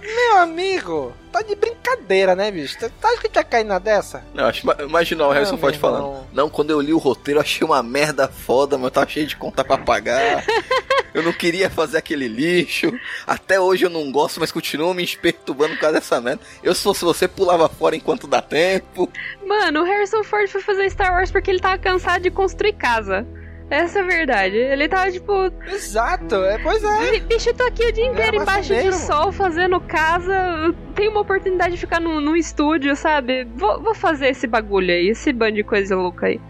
[0.00, 2.78] Meu amigo, tá de brincadeira, né, bicho?
[2.78, 4.24] Tá, tá que tá caindo na dessa?
[4.32, 6.24] Não, acho, imagina o Harrison Ford falando.
[6.32, 9.36] Não, quando eu li o roteiro, achei uma merda foda, mas eu tava cheio de
[9.36, 10.44] conta pra pagar.
[11.18, 12.92] eu não queria fazer aquele lixo.
[13.26, 16.42] Até hoje eu não gosto, mas continuo me perturbando por causa dessa merda.
[16.62, 19.10] Eu, se fosse você, pulava fora enquanto dá tempo.
[19.44, 23.26] Mano, o Harrison Ford foi fazer Star Wars porque ele tava cansado de construir casa.
[23.70, 24.56] Essa é a verdade.
[24.56, 25.32] Ele tava tipo.
[25.66, 27.20] Exato, é, pois é.
[27.20, 30.74] Bicho, eu tô aqui o dia inteiro é embaixo de sol fazendo casa.
[30.94, 33.44] Tenho uma oportunidade de ficar num, num estúdio, sabe?
[33.56, 36.40] Vou, vou fazer esse bagulho aí, esse bando de coisa louca aí.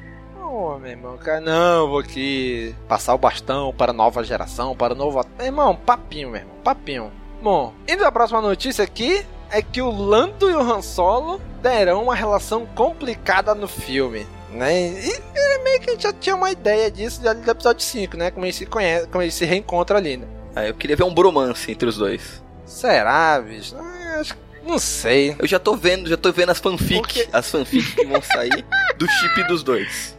[0.51, 4.95] Oh, meu irmão, cara, não, vou aqui passar o bastão para a nova geração, para
[4.95, 5.23] o novo.
[5.37, 7.13] Meu irmão, papinho, meu irmão, papinho.
[7.43, 12.03] Bom, indo à próxima notícia aqui, é que o Lando e o Han Solo terão
[12.03, 14.89] uma relação complicada no filme né?
[14.89, 18.17] E, e meio que a gente já tinha uma ideia disso já do episódio 5,
[18.17, 18.31] né?
[18.31, 20.27] Como eles se conhece, como eles se reencontram ali, né?
[20.55, 22.43] Ah, eu queria ver um bromance entre os dois.
[22.65, 23.77] Será, bicho?
[23.77, 24.37] Ah, acho
[24.67, 25.35] não sei.
[25.39, 28.65] Eu já tô vendo, já tô vendo as fanfics, as fanfics que vão sair
[28.99, 30.18] do chip dos dois.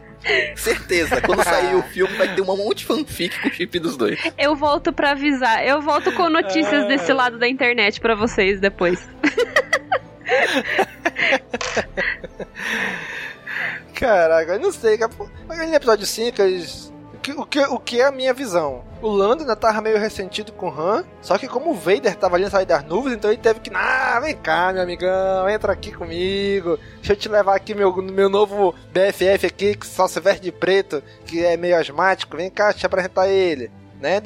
[0.54, 3.96] Certeza, quando sair o filme vai ter um monte de fanfic com o chip dos
[3.96, 4.20] dois.
[4.36, 5.64] Eu volto para avisar.
[5.64, 9.00] Eu volto com notícias desse lado da internet para vocês depois.
[13.94, 14.98] Caraca, eu não sei.
[14.98, 16.89] No episódio 5, eles.
[17.20, 18.82] Que, o, que, o que é a minha visão?
[19.02, 22.36] O Lando ainda tava meio ressentido com o Han, só que como o Vader tava
[22.36, 25.92] ali sair das nuvens, então ele teve que, ah, vem cá, meu amigão, entra aqui
[25.92, 30.42] comigo, deixa eu te levar aqui meu, meu novo BFF aqui, que só se veste
[30.42, 34.20] de preto, que é meio asmático, vem cá, te apresentar ele, né?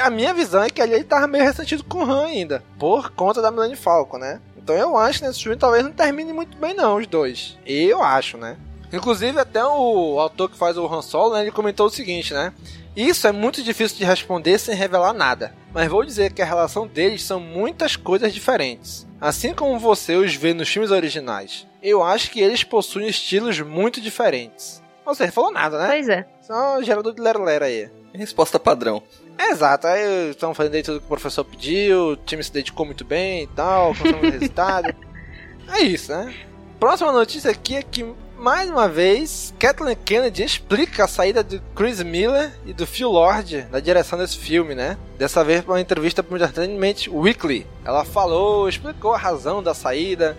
[0.00, 3.10] a minha visão é que ali ele tava meio ressentido com o Han ainda, por
[3.10, 4.40] conta da Melanie Falco, né?
[4.56, 7.58] Então eu acho que nesse filme talvez não termine muito bem não, os dois.
[7.66, 8.56] Eu acho, né?
[8.92, 12.52] Inclusive, até o autor que faz o Han Solo, né, ele comentou o seguinte, né?
[12.94, 16.86] Isso é muito difícil de responder sem revelar nada, mas vou dizer que a relação
[16.86, 19.06] deles são muitas coisas diferentes.
[19.18, 23.98] Assim como você os vê nos filmes originais, eu acho que eles possuem estilos muito
[23.98, 24.82] diferentes.
[25.06, 25.88] Ou seja, falou nada, né?
[25.88, 26.26] Pois é.
[26.42, 27.90] Só gerador de lero aí.
[28.12, 29.02] Resposta padrão.
[29.38, 33.04] Exato, aí estão fazendo aí tudo que o professor pediu, o time se dedicou muito
[33.04, 34.94] bem e tal, conseguiu o resultado.
[35.74, 36.34] É isso, né?
[36.78, 38.04] Próxima notícia aqui é que
[38.42, 43.68] mais uma vez, Kathleen Kennedy explica a saída de Chris Miller e do Phil Lord
[43.70, 44.98] na direção desse filme, né?
[45.16, 47.64] Dessa vez para uma entrevista para o Entertainment Weekly.
[47.84, 50.36] Ela falou, explicou a razão da saída.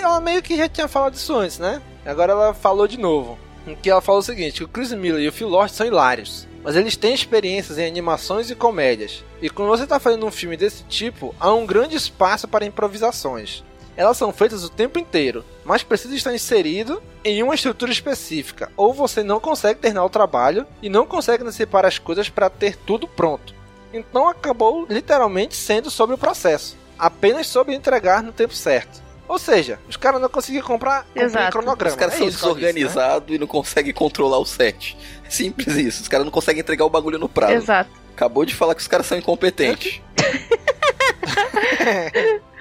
[0.00, 1.82] Ela meio que já tinha falado isso antes, né?
[2.04, 3.36] Agora ela falou de novo.
[3.66, 6.46] Em que ela falou o seguinte: o Chris Miller e o Phil Lord são hilários
[6.62, 9.24] mas eles têm experiências em animações e comédias.
[9.40, 13.62] E quando você está fazendo um filme desse tipo, há um grande espaço para improvisações
[13.96, 18.92] elas são feitas o tempo inteiro, mas precisa estar inserido em uma estrutura específica, ou
[18.92, 23.08] você não consegue terminar o trabalho e não consegue antecipar as coisas para ter tudo
[23.08, 23.54] pronto.
[23.92, 29.06] Então acabou literalmente sendo sobre o processo, apenas sobre entregar no tempo certo.
[29.28, 31.94] Ou seja, os caras não conseguiam comprar um cronograma.
[31.94, 33.34] Os caras é são desorganizados né?
[33.34, 34.96] e não conseguem controlar o set.
[35.24, 36.02] É simples isso.
[36.02, 37.54] Os caras não conseguem entregar o bagulho no prazo.
[37.54, 37.90] Exato.
[38.14, 40.00] Acabou de falar que os caras são incompetentes.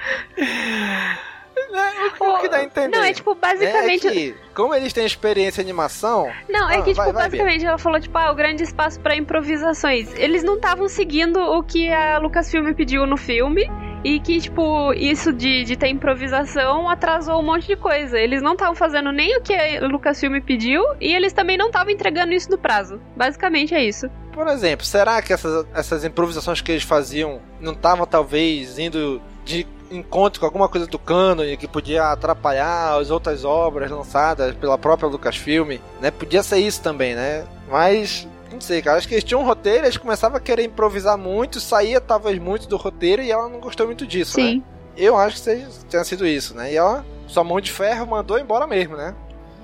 [2.20, 2.96] o que dá a entender?
[2.96, 4.08] Não, é tipo, basicamente.
[4.08, 6.32] É que, como eles têm experiência em animação.
[6.50, 7.68] Não, é ah, que, tipo, vai, vai basicamente ver.
[7.68, 10.14] ela falou, tipo, ah, o grande espaço para improvisações.
[10.16, 13.70] Eles não estavam seguindo o que a Lucasfilm pediu no filme.
[14.04, 18.20] E que, tipo, isso de, de ter improvisação atrasou um monte de coisa.
[18.20, 20.84] Eles não estavam fazendo nem o que a Lucasfilm pediu.
[21.02, 23.02] E eles também não estavam entregando isso no prazo.
[23.16, 24.08] Basicamente é isso.
[24.32, 29.66] Por exemplo, será que essas, essas improvisações que eles faziam não estavam, talvez, indo de
[29.96, 35.08] encontro com alguma coisa do cânone que podia atrapalhar as outras obras lançadas pela própria
[35.10, 36.12] Lucasfilm, né?
[36.12, 37.46] Podia ser isso também, né?
[37.70, 38.98] Mas não sei, cara.
[38.98, 42.68] Acho que eles tinham um roteiro, eles começavam a querer improvisar muito, saía talvez muito
[42.68, 44.58] do roteiro e ela não gostou muito disso, Sim.
[44.58, 44.64] né?
[44.98, 46.72] Eu acho que tenha sido isso, né?
[46.72, 49.14] E ela, sua mão de ferro, mandou embora mesmo, né?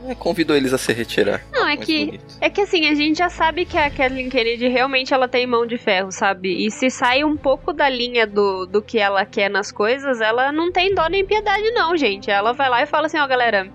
[0.08, 1.42] É, convidou eles a se retirar.
[1.52, 2.38] Não, é que bonito.
[2.42, 5.66] é que assim, a gente já sabe que a Kathleen Kennedy realmente ela tem mão
[5.66, 6.66] de ferro, sabe?
[6.66, 10.52] E se sai um pouco da linha do, do que ela quer nas coisas, ela
[10.52, 12.32] não tem dó nem piedade não, gente.
[12.32, 13.72] Ela vai lá e fala assim, ó, galera,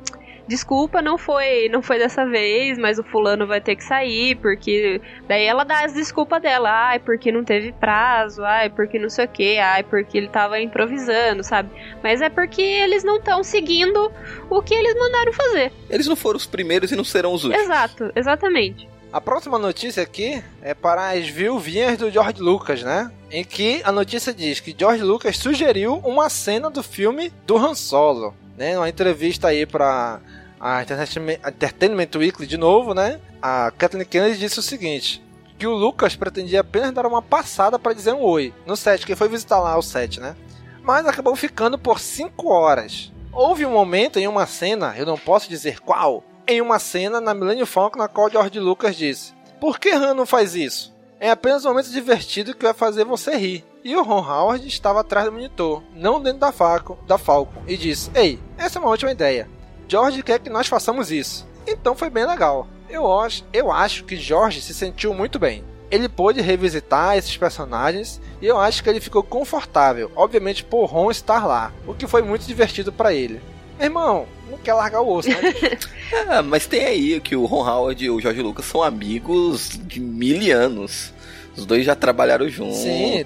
[0.46, 5.00] desculpa, não foi, não foi dessa vez, mas o fulano vai ter que sair, porque
[5.28, 9.24] daí ela dá as desculpas dela, ai, porque não teve prazo, ai, porque não sei
[9.24, 11.70] o que, ai, porque ele tava improvisando, sabe?
[12.02, 14.10] Mas é porque eles não estão seguindo
[14.48, 15.72] o que eles mandaram fazer.
[15.90, 17.64] Eles não foram os primeiros e não serão os últimos.
[17.64, 18.88] Exato, exatamente.
[19.12, 23.10] A próxima notícia aqui é para as viuvinhas do George Lucas, né?
[23.30, 27.74] Em que a notícia diz que George Lucas sugeriu uma cena do filme do Han
[27.74, 28.34] Solo.
[28.56, 30.20] Né, uma entrevista aí para
[30.58, 33.20] a Entertainment Weekly de novo, né?
[33.40, 35.22] A Kathleen Kennedy disse o seguinte:
[35.58, 39.16] que o Lucas pretendia apenas dar uma passada para dizer um oi no set, que
[39.16, 40.34] foi visitar lá o set, né?
[40.82, 43.12] Mas acabou ficando por 5 horas.
[43.32, 47.34] Houve um momento em uma cena, eu não posso dizer qual, em uma cena na
[47.34, 50.95] Millennium Falcon na qual George Lucas disse: Por que Han não faz isso?
[51.18, 53.64] É apenas um momento divertido que vai fazer você rir.
[53.82, 57.76] E o Ron Howard estava atrás do monitor, não dentro da, Falcon, da Falcon, e
[57.76, 59.48] disse: Ei, essa é uma ótima ideia.
[59.88, 61.46] George quer que nós façamos isso.
[61.66, 62.66] Então foi bem legal.
[62.88, 65.64] Eu acho, eu acho que George se sentiu muito bem.
[65.90, 71.10] Ele pôde revisitar esses personagens e eu acho que ele ficou confortável, obviamente por Ron
[71.10, 73.40] estar lá, o que foi muito divertido para ele.
[73.80, 75.54] Irmão, não quer largar o osso, né?
[76.28, 80.00] ah, mas tem aí que o Ron Howard e o George Lucas são amigos de
[80.00, 81.12] mil anos.
[81.56, 82.78] Os dois já trabalharam juntos.
[82.78, 83.14] Sim.
[83.14, 83.24] É,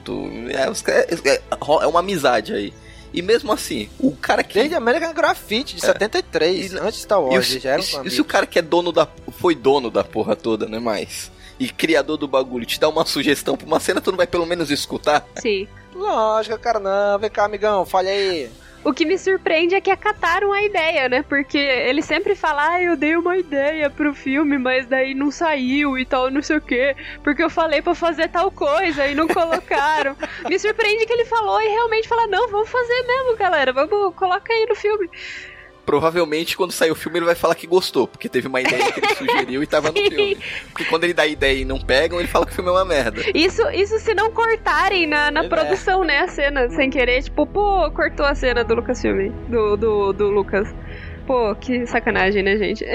[0.88, 1.42] é, é,
[1.82, 2.72] é uma amizade aí.
[3.12, 4.54] E mesmo assim, o cara que.
[4.54, 5.86] Desde American Graffiti, de é.
[5.86, 8.58] 73, e, antes de Star Wars, e, já era um E se o cara que
[8.58, 9.08] é dono da.
[9.32, 10.78] foi dono da porra toda, né?
[10.78, 11.30] Mais.
[11.58, 14.46] E criador do bagulho, te dá uma sugestão pra uma cena, tu não vai pelo
[14.46, 15.26] menos escutar?
[15.42, 15.66] Sim.
[15.94, 17.18] Lógico, cara, não.
[17.18, 18.50] Vem cá, amigão, fale aí.
[18.82, 21.22] O que me surpreende é que acataram a ideia, né?
[21.22, 25.98] Porque ele sempre fala, ah, eu dei uma ideia pro filme, mas daí não saiu
[25.98, 26.96] e tal, não sei o quê.
[27.22, 30.16] Porque eu falei para fazer tal coisa e não colocaram.
[30.48, 33.70] me surpreende que ele falou e realmente fala, não, vamos fazer mesmo, galera.
[33.72, 35.10] Vamos, coloca aí no filme.
[35.90, 39.00] Provavelmente quando sair o filme ele vai falar que gostou, porque teve uma ideia que
[39.00, 40.38] ele sugeriu e tava no filme.
[40.68, 42.84] Porque quando ele dá ideia e não pegam, ele fala que o filme é uma
[42.84, 43.20] merda.
[43.34, 47.24] Isso, isso se não cortarem na, na Ele produção, né, a cena, sem querer.
[47.24, 49.30] Tipo, pô, cortou a cena do Lucas filme.
[49.48, 50.72] Do, do, do Lucas.
[51.26, 52.84] Pô, que sacanagem, né, gente?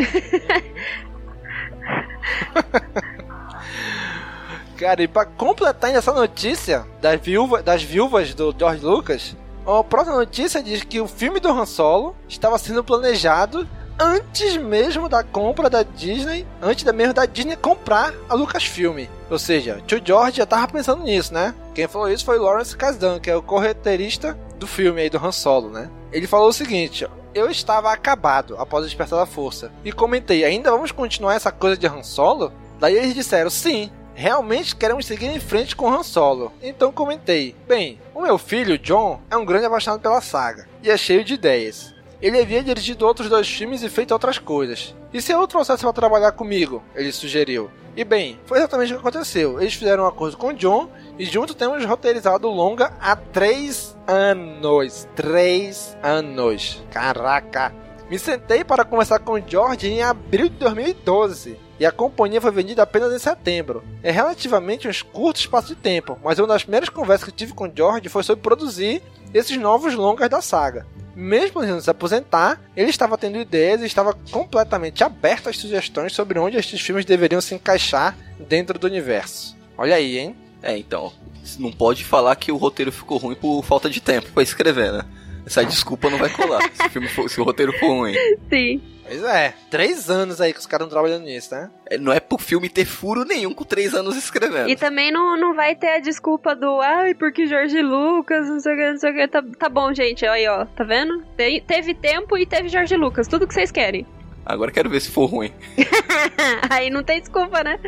[4.77, 9.35] Cara, e pra completar ainda essa notícia das, viúva, das viúvas do George Lucas,
[9.65, 13.67] a próxima notícia diz que o filme do Han Solo estava sendo planejado
[13.99, 19.07] antes mesmo da compra da Disney, antes mesmo da Disney comprar a Lucasfilm.
[19.29, 21.55] Ou seja, tio George já tava pensando nisso, né?
[21.73, 25.31] Quem falou isso foi Lawrence Kasdan, que é o correteirista do filme aí do Han
[25.31, 25.89] Solo, né?
[26.11, 30.71] Ele falou o seguinte, eu estava acabado após o Despertar da Força e comentei, ainda
[30.71, 32.51] vamos continuar essa coisa de Han Solo?
[32.79, 36.51] Daí eles disseram, sim, realmente queremos seguir em frente com Han Solo.
[36.63, 40.97] Então comentei: Bem, o meu filho, John, é um grande apaixonado pela saga e é
[40.97, 41.93] cheio de ideias.
[42.21, 44.95] Ele havia dirigido outros dois filmes e feito outras coisas.
[45.13, 46.81] E se eu trouxesse para trabalhar comigo?
[46.95, 47.69] Ele sugeriu.
[47.95, 49.61] E bem, foi exatamente o que aconteceu.
[49.61, 50.89] Eles fizeram um acordo com o John
[51.19, 55.07] e juntos temos roteirizado o longa há três anos.
[55.15, 56.83] Três anos.
[56.89, 57.73] Caraca!
[58.09, 62.51] Me sentei para conversar com o George em abril de 2012 e a companhia foi
[62.51, 63.83] vendida apenas em setembro.
[64.01, 67.71] É relativamente um curto espaço de tempo, mas uma das primeiras conversas que tive com
[67.73, 69.01] George foi sobre produzir
[69.33, 70.85] esses novos longas da saga.
[71.15, 76.13] Mesmo antes de se aposentar, ele estava tendo ideias e estava completamente aberto às sugestões
[76.13, 79.55] sobre onde estes filmes deveriam se encaixar dentro do universo.
[79.77, 80.35] Olha aí, hein?
[80.61, 81.13] É, então,
[81.59, 85.05] não pode falar que o roteiro ficou ruim por falta de tempo pra escrever, né?
[85.45, 88.13] Essa desculpa não vai colar se o, filme for- se o roteiro for ruim.
[88.49, 88.81] Sim.
[89.07, 91.69] Pois é, três anos aí que os caras estão trabalhando nisso, né?
[91.85, 94.67] É, Não é pro filme ter furo nenhum com três anos escrevendo.
[94.67, 98.73] E também não, não vai ter a desculpa do ai, porque Jorge Lucas, não sei
[98.73, 99.27] o que, não sei o que.
[99.27, 101.23] Tá, tá bom, gente, aí ó, tá vendo?
[101.37, 104.07] Te- teve tempo e teve Jorge Lucas, tudo que vocês querem.
[104.43, 105.51] Agora quero ver se for ruim.
[106.71, 107.79] aí não tem desculpa, né?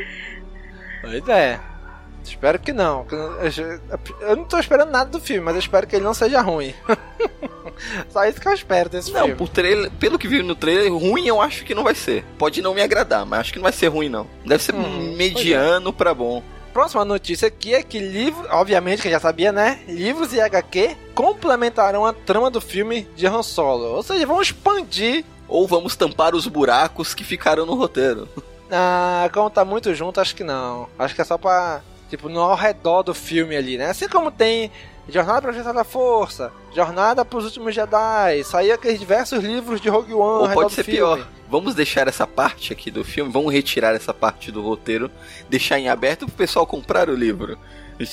[1.02, 1.60] Pois é.
[2.30, 3.06] Espero que não.
[3.10, 6.74] eu- não tô esperando nada do filme, mas eu espero que ele não seja ruim.
[8.10, 9.36] Só isso que eu espero desse Não, filme.
[9.36, 12.24] por trailer, pelo que vi no trailer, ruim eu acho que não vai ser.
[12.38, 14.28] Pode não me agradar, mas acho que não vai ser ruim, não.
[14.46, 16.42] Deve ser Hum, mediano pra bom.
[16.74, 19.80] Próxima notícia aqui é que livros, obviamente que já sabia, né?
[19.88, 23.96] Livros e HQ complementarão a trama do filme de Han Solo.
[23.96, 25.26] Ou seja, vão expandir.
[25.48, 28.28] Ou vamos tampar os buracos que ficaram no roteiro.
[28.70, 30.88] Ah, como tá muito junto, acho que não.
[31.00, 33.90] Acho que é só pra, tipo, no ao redor do filme ali, né?
[33.90, 34.72] Assim como tem
[35.10, 40.14] Jornada para Despertar da Força, Jornada pros Últimos Jedi, saiu aqueles diversos livros de Rogue
[40.14, 41.28] One ao Ou pode ser pior.
[41.50, 45.10] Vamos deixar essa parte aqui do filme, vamos retirar essa parte do roteiro,
[45.50, 47.58] deixar em aberto pro pessoal comprar o livro.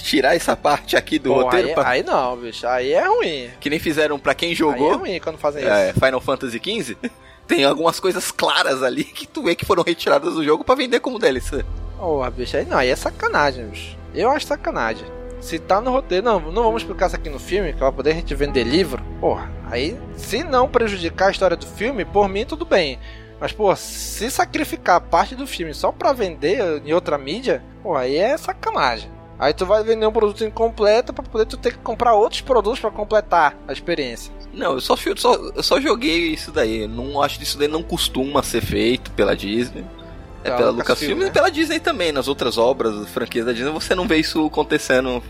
[0.03, 2.67] Tirar essa parte aqui do Pô, roteiro, aí, pra- aí não, bicho.
[2.67, 3.51] Aí é ruim.
[3.61, 6.01] que nem fizeram pra quem Aí é jogou ruim quando fazem é, isso.
[6.01, 6.97] Final Fantasy XV.
[7.47, 11.01] Tem algumas coisas claras ali que tu vê que foram retiradas do jogo pra vender
[11.01, 11.63] como DLC.
[11.99, 13.97] Porra, bicho, aí não, aí é sacanagem, bicho.
[14.15, 15.07] Eu acho sacanagem.
[15.41, 18.13] Se tá no roteiro, não, não vamos explicar isso aqui no filme, que pra poder
[18.13, 19.03] a gente vender livro.
[19.21, 22.99] Porra, aí, se não prejudicar a história do filme, por mim tudo bem.
[23.41, 28.17] Mas, pô, se sacrificar parte do filme só pra vender em outra mídia, pô, aí
[28.17, 29.11] é sacanagem.
[29.39, 32.81] Aí tu vai vender um produto incompleto pra poder tu ter que comprar outros produtos
[32.81, 34.33] pra completar a experiência.
[34.53, 36.87] Não, eu só, só, eu só joguei isso daí.
[36.87, 39.85] Não acho que isso daí não costuma ser feito pela Disney.
[40.45, 41.27] É Pela Lucasfilm, Lucasfilm né?
[41.27, 42.13] e pela Disney também.
[42.13, 45.23] Nas outras obras, franquias da Disney, você não vê isso acontecendo.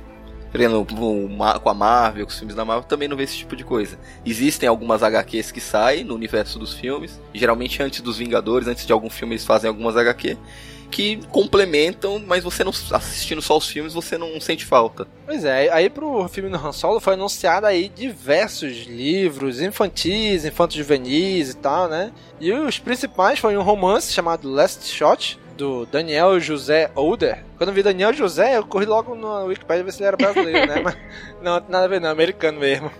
[1.62, 3.98] Com a Marvel, com os filmes da Marvel, também não vê esse tipo de coisa.
[4.24, 7.20] Existem algumas HQs que saem no universo dos filmes.
[7.32, 10.36] Geralmente antes dos Vingadores, antes de algum filme, eles fazem algumas HQ.
[10.90, 15.06] Que complementam, mas você não assistindo só os filmes, você não sente falta.
[15.26, 20.76] Pois é, aí pro filme do Han Solo foi anunciado aí diversos livros infantis, infantos
[20.76, 22.12] juvenis e tal, né?
[22.40, 27.44] E os principais foi um romance chamado Last Shot, do Daniel José Older.
[27.56, 30.66] Quando eu vi Daniel José, eu corri logo no Wikipedia ver se ele era brasileiro,
[30.66, 30.80] né?
[30.82, 30.96] Mas
[31.42, 32.90] não, tem nada a ver não, americano mesmo.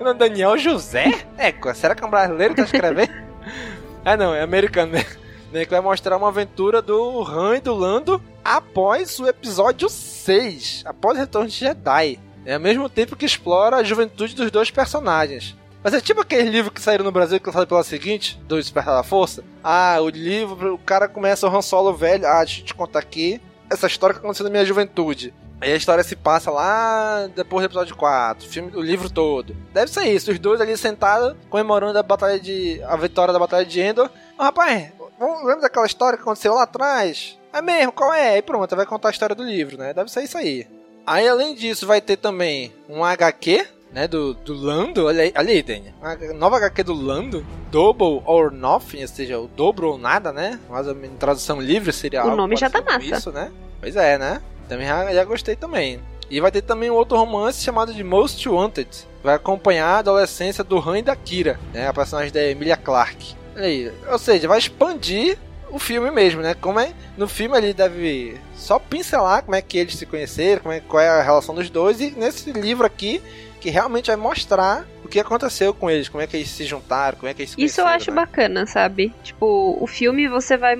[0.00, 1.26] Não, Daniel José?
[1.38, 3.12] É, será que é um brasileiro que tá escrevendo?
[4.04, 5.21] ah não, é americano mesmo.
[5.52, 10.82] Né, que vai mostrar uma aventura do Han e do Lando após o episódio 6,
[10.86, 12.18] após o retorno de Jedi.
[12.44, 15.54] É ao mesmo tempo que explora a juventude dos dois personagens.
[15.84, 18.96] Mas é tipo aquele livro que saíram no Brasil que lançado pela seguinte, do Despertar
[18.96, 19.44] da Força.
[19.62, 22.26] Ah, o livro, o cara começa o Han Solo velho.
[22.26, 25.34] Ah, deixa eu te contar aqui essa história que aconteceu na minha juventude.
[25.60, 29.56] Aí a história se passa lá depois do episódio 4, filme, o livro todo.
[29.72, 32.82] Deve ser isso, os dois ali sentados, comemorando a batalha de.
[32.82, 34.10] a vitória da batalha de Endor.
[34.36, 34.90] Ah, rapaz,
[35.26, 37.38] lembra daquela história que aconteceu lá atrás?
[37.52, 38.30] É mesmo, qual é?
[38.34, 39.92] Aí pronto, vai contar a história do livro, né?
[39.92, 40.66] Deve ser isso aí.
[41.06, 45.50] Aí além disso, vai ter também um HQ né, do, do Lando, olha aí, olha
[45.50, 45.92] aí, Daniel.
[46.00, 50.58] A nova HQ do Lando, Double or Nothing, ou seja, o dobro ou nada, né?
[50.68, 53.04] Mas a tradução livre seria O nome já tá massa.
[53.04, 53.52] Isso, né?
[53.80, 54.40] Pois é, né?
[54.68, 56.00] Também já, já gostei também.
[56.30, 58.88] E vai ter também um outro romance chamado de Most Wanted.
[59.22, 61.86] Vai acompanhar a adolescência do Han e da Kira, né?
[61.86, 63.36] A personagem da Emilia Clarke.
[63.56, 65.36] Aí, ou seja, vai expandir
[65.70, 66.54] o filme mesmo, né?
[66.54, 70.74] Como é no filme ele deve só pincelar como é que eles se conheceram, como
[70.74, 73.22] é, qual é a relação dos dois e nesse livro aqui
[73.60, 77.16] que realmente vai mostrar o que aconteceu com eles, como é que eles se juntaram,
[77.16, 78.16] como é que eles se Isso eu acho né?
[78.16, 79.14] bacana, sabe?
[79.22, 80.76] Tipo, o filme você vai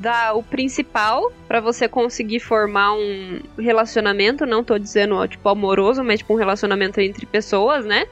[0.00, 6.18] dar o principal pra você conseguir formar um relacionamento, não tô dizendo, tipo, amoroso, mas
[6.20, 8.06] tipo um relacionamento entre pessoas, né?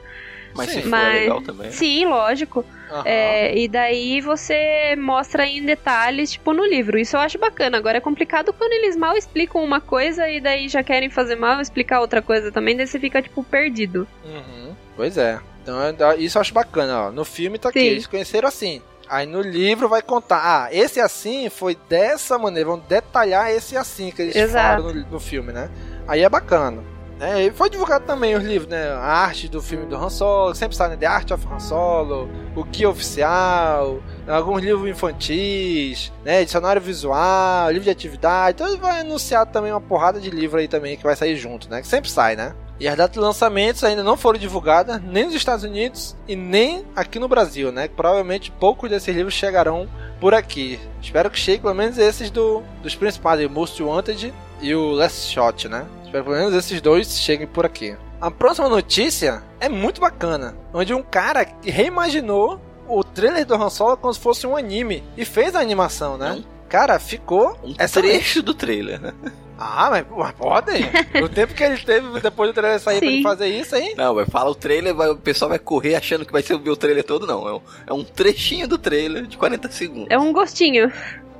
[0.55, 0.75] Mas Sim.
[0.75, 1.71] se for Mas- legal também.
[1.71, 2.63] Sim, lógico.
[2.91, 3.03] Aham.
[3.05, 6.99] É, e daí você mostra em detalhes, tipo, no livro.
[6.99, 7.77] Isso eu acho bacana.
[7.77, 11.61] Agora é complicado quando eles mal explicam uma coisa e daí já querem fazer mal
[11.61, 14.07] explicar outra coisa também, daí você fica, tipo, perdido.
[14.25, 14.75] Uhum.
[14.95, 15.39] Pois é.
[15.63, 17.11] Então é- isso eu acho bacana, ó.
[17.11, 18.81] No filme tá aqui, eles conheceram assim.
[19.07, 24.09] Aí no livro vai contar, ah, esse assim foi dessa maneira, vão detalhar esse assim
[24.09, 24.81] que eles Exato.
[24.81, 25.69] falaram no, no filme, né?
[26.07, 26.81] Aí é bacana.
[27.21, 28.89] É, e foi divulgado também os livros, né?
[28.93, 30.97] A arte do filme do Han Solo, sempre sai, né?
[30.97, 36.43] The Art of Han Solo, o Guia Oficial, alguns livros infantis, né?
[36.43, 38.55] Dicionário visual, livro de atividade.
[38.55, 41.69] Então ele vai anunciar também uma porrada de livro aí também que vai sair junto,
[41.69, 41.81] né?
[41.81, 42.55] Que sempre sai, né?
[42.79, 46.83] E as datas de lançamentos ainda não foram divulgadas, nem nos Estados Unidos e nem
[46.95, 47.87] aqui no Brasil, né?
[47.87, 49.87] Provavelmente poucos desses livros chegarão
[50.19, 50.79] por aqui.
[50.99, 55.31] Espero que chegue pelo menos esses do, dos principais, o Most Wanted e o Last
[55.31, 55.85] Shot, né?
[56.11, 57.95] Espero que pelo menos esses dois cheguem por aqui.
[58.19, 63.95] A próxima notícia é muito bacana, onde um cara reimaginou o trailer do Han Solo
[63.95, 66.33] como se fosse um anime e fez a animação, né?
[66.33, 68.13] Um- Cara, ficou Um excelente.
[68.13, 69.13] trecho do trailer, né?
[69.63, 70.85] Ah, mas, mas podem.
[71.23, 73.13] o tempo que ele teve depois do trailer sair pra Sim.
[73.13, 73.93] ele fazer isso aí.
[73.95, 76.75] Não, vai falar o trailer, vai- o pessoal vai correr achando que vai ser o
[76.75, 77.47] trailer todo, não.
[77.47, 80.07] É um, é um trechinho do trailer de 40 segundos.
[80.09, 80.91] É um gostinho.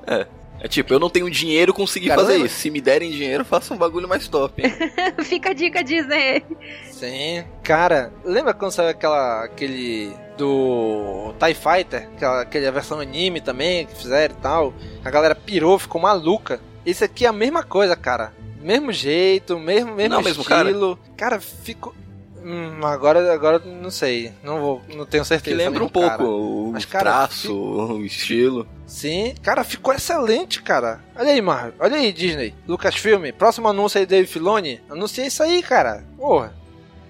[0.06, 0.28] É
[0.68, 2.56] tipo, eu não tenho dinheiro, consegui Cara, fazer isso.
[2.56, 4.62] Se me derem dinheiro, eu faço um bagulho mais top.
[4.64, 4.72] hein?
[5.26, 6.44] Fica a dica, Disney.
[6.92, 7.44] Sim.
[7.64, 9.46] Cara, lembra quando saiu aquela.
[9.46, 10.14] aquele.
[10.38, 11.34] do.
[11.40, 12.10] TIE Fighter?
[12.16, 14.74] Aquela, aquela versão anime também que fizeram e tal.
[15.04, 16.60] A galera pirou, ficou maluca.
[16.86, 18.34] Isso aqui é a mesma coisa, cara.
[18.62, 20.70] Mesmo jeito, mesmo, mesmo Não, mesmo cara?
[20.70, 21.00] estilo.
[21.18, 21.96] cara, ficou.
[22.44, 24.34] Hum, agora, agora não sei.
[24.44, 24.82] Não vou.
[24.96, 25.56] Não tenho Que certeza.
[25.58, 26.18] lembra um mesmo, cara.
[26.18, 28.68] pouco o Mas, cara, traço, o estilo.
[28.88, 31.00] Sim, cara, ficou excelente, cara.
[31.16, 31.74] Olha aí, Marvel.
[31.80, 32.56] Olha aí, Disney.
[32.68, 34.82] Lucasfilm, próximo anúncio aí, Dave Filoni.
[34.90, 36.04] Anuncia isso aí, cara.
[36.18, 36.54] Porra.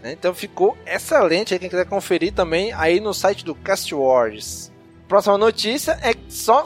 [0.03, 4.71] Né, Então ficou excelente aí, quem quiser conferir também aí no site do Cast Wars.
[5.07, 6.63] Próxima notícia é só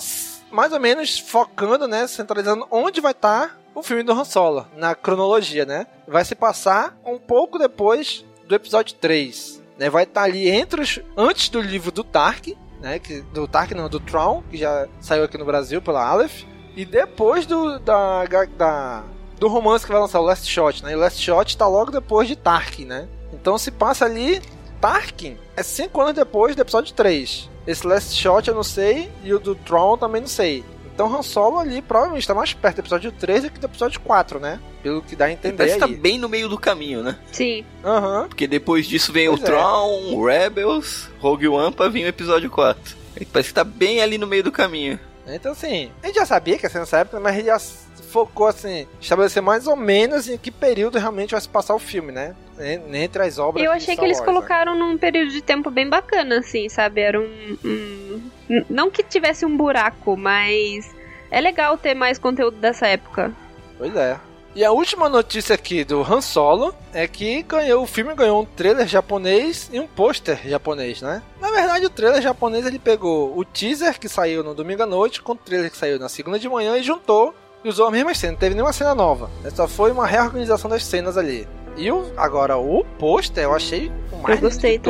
[0.51, 4.95] mais ou menos focando, né, centralizando onde vai estar o filme do Han Solo, na
[4.95, 5.85] cronologia, né?
[6.07, 9.89] Vai se passar um pouco depois do episódio 3, né?
[9.89, 13.89] Vai estar ali entre os antes do livro do Tark, né, que, do Tark não,
[13.89, 16.43] do Tron, que já saiu aqui no Brasil pela Aleph,
[16.75, 18.25] e depois do da,
[18.57, 19.03] da
[19.39, 20.91] do romance que vai lançar o Last Shot, né?
[20.91, 23.07] E o Last Shot tá logo depois de Tarkin, né?
[23.33, 24.41] Então se passa ali
[24.79, 27.49] Tarkin é 5 anos depois do episódio 3.
[27.65, 30.63] Esse Last Shot eu não sei e o do Tron também não sei.
[30.95, 33.99] Então Han Solo ali provavelmente está mais perto do episódio 3 do que do episódio
[33.99, 34.59] 4, né?
[34.81, 37.17] Pelo que dá a Ele entender parece que tá bem no meio do caminho, né?
[37.33, 37.65] Sim.
[37.83, 38.27] Aham.
[38.29, 39.45] Porque depois disso vem Pois o é.
[39.45, 42.95] Tron, o Rebels, Rogue One pra vir o episódio 4.
[43.17, 44.97] Ele parece que tá bem ali no meio do caminho.
[45.27, 47.59] Então, assim, a gente já sabia que ia ser nessa época, mas a gente já
[48.09, 52.11] focou, assim, estabelecer mais ou menos em que período realmente vai se passar o filme,
[52.11, 52.35] né?
[52.59, 54.33] En- Entre as obras Eu achei que eles Wars, né?
[54.33, 57.01] colocaram num período de tempo bem bacana, assim, sabe?
[57.01, 60.93] Era um, um- Não que tivesse um buraco, mas.
[61.31, 63.33] É legal ter mais conteúdo dessa época.
[63.77, 64.17] Pois é.
[64.55, 68.45] E a última notícia aqui do Han Solo é que ganhou, o filme ganhou um
[68.45, 71.21] trailer japonês e um pôster japonês, né?
[71.41, 75.21] Na verdade, o trailer japonês ele pegou o teaser que saiu no domingo à noite
[75.21, 77.35] com o trailer que saiu na segunda de manhã e juntou
[77.65, 78.31] e usou a mesma cena.
[78.31, 79.29] Não teve nenhuma cena nova.
[79.43, 79.49] né?
[79.49, 81.45] Só foi uma reorganização das cenas ali.
[81.75, 84.39] E o, agora, o pôster eu achei o mais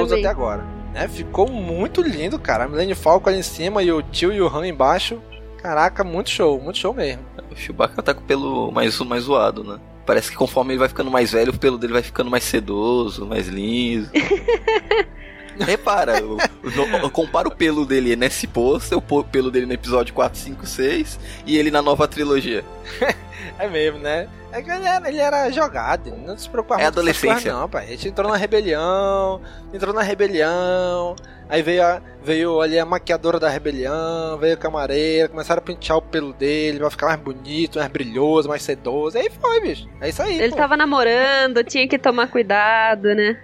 [0.10, 0.26] também.
[0.26, 0.64] até agora.
[0.94, 1.08] Né?
[1.08, 2.66] Ficou muito lindo, cara.
[2.66, 5.20] A Millennium Falcon ali em cima e o tio e o Han embaixo.
[5.58, 7.24] Caraca, muito show, muito show mesmo.
[7.56, 9.80] O Chewbacca tá com o pelo mais, mais zoado, né?
[10.06, 13.26] Parece que conforme ele vai ficando mais velho, o pelo dele vai ficando mais sedoso,
[13.26, 14.12] mais liso.
[15.60, 20.14] Repara, eu, eu- eu comparo o pelo dele nesse pôster, o pelo dele no episódio
[20.14, 22.64] 4, 5, 6 e ele na nova trilogia.
[23.60, 24.28] É mesmo, né?
[24.52, 27.18] É que ele era, ele era jogado, ele não se preocupava É muito com essas
[27.20, 27.52] adolescência.
[27.52, 27.86] coisas, não, pai.
[27.86, 29.40] A gente entrou na rebelião,
[29.72, 31.16] entrou na rebelião,
[31.48, 35.98] aí veio, a, veio ali a maquiadora da rebelião, veio a camareira, começaram a pentear
[35.98, 39.18] o pelo dele pra ficar mais bonito, mais brilhoso, mais sedoso.
[39.18, 39.88] Aí foi, bicho.
[40.02, 40.40] É isso aí.
[40.40, 40.58] Ele pô.
[40.58, 43.40] tava namorando, tinha que tomar cuidado, né?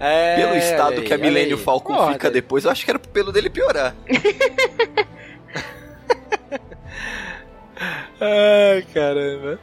[0.00, 1.56] É, Pelo estado que a aí.
[1.56, 3.94] Falcon Porra, fica depois, eu acho que era pro pelo dele piorar.
[8.20, 9.58] Ai, caramba.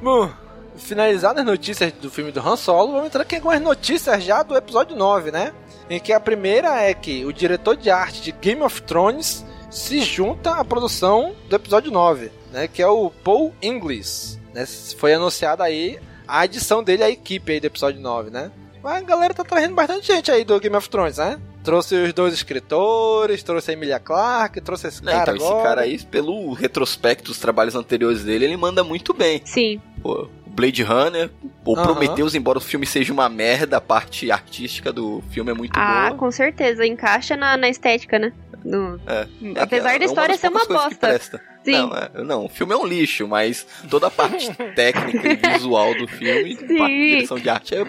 [0.00, 0.30] Bom,
[0.76, 4.42] finalizadas as notícias do filme do Han Solo, vamos entrar aqui com as notícias já
[4.42, 5.52] do episódio 9, né?
[5.88, 10.00] Em que a primeira é que o diretor de arte de Game of Thrones se
[10.00, 12.68] junta à produção do episódio 9, né?
[12.68, 14.38] Que é o Paul Inglis.
[14.52, 14.66] Né?
[14.98, 18.50] Foi anunciada aí a adição dele à equipe aí do episódio 9, né?
[18.82, 21.38] Mas a galera tá trazendo bastante gente aí do Game of Thrones, né?
[21.62, 25.54] Trouxe os dois escritores, trouxe a Emilia Clarke, trouxe esse Não, cara então agora.
[25.58, 29.40] esse cara aí, pelo retrospecto dos trabalhos anteriores dele, ele manda muito bem.
[29.44, 29.80] Sim.
[30.02, 31.30] Pô, o Blade Runner,
[31.64, 31.84] o Aham.
[31.84, 36.08] Prometheus, embora o filme seja uma merda, a parte artística do filme é muito ah,
[36.08, 36.18] boa.
[36.18, 36.84] com certeza.
[36.84, 38.32] Encaixa na, na estética, né?
[38.64, 39.26] No- É.
[39.60, 41.18] Apesar É da história das ser uma bosta.
[41.64, 41.72] Sim.
[41.72, 45.94] Não, é- não, o filme é um lixo, mas toda a parte técnica e visual
[45.94, 46.74] do filme, Sim.
[46.74, 47.84] a parte de direção de arte é,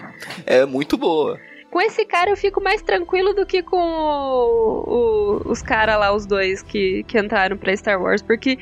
[0.46, 1.38] é muito boa.
[1.70, 6.14] Com esse cara eu fico mais tranquilo do que com o- o- os caras lá,
[6.14, 8.22] os dois que, que entraram pra Star Wars.
[8.22, 8.58] Porque,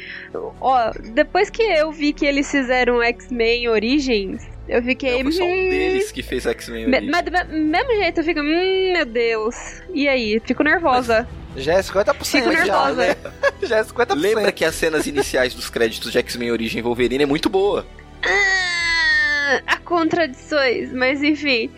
[0.61, 5.17] ó, depois que eu vi que eles fizeram X-Men Origins, eu fiquei.
[5.23, 5.69] Não, foi só um "Hum".
[5.69, 6.87] deles que fez X-Men.
[6.87, 7.11] Me- Origins.
[7.13, 9.57] Mas do me- mesmo jeito eu fico, hum, meu Deus.
[9.93, 10.41] E aí?
[10.41, 11.29] Fico nervosa.
[11.57, 12.95] Já é 50% Fico já, nervosa.
[12.95, 13.17] né?
[13.63, 14.15] Já é 50%.
[14.17, 17.87] Lembra que as cenas iniciais dos créditos de X-Men Origem Wolverine é muito boa.
[18.25, 21.71] Ah, há contradições, mas enfim.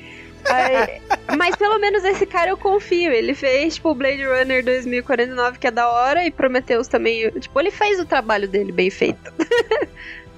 [0.47, 1.01] Aí-
[1.37, 3.11] mas pelo menos esse cara eu confio.
[3.13, 7.29] Ele fez, tipo, Blade Runner 2049, que é da hora, e Prometheus também.
[7.33, 9.33] Tipo, ele fez o trabalho dele bem feito.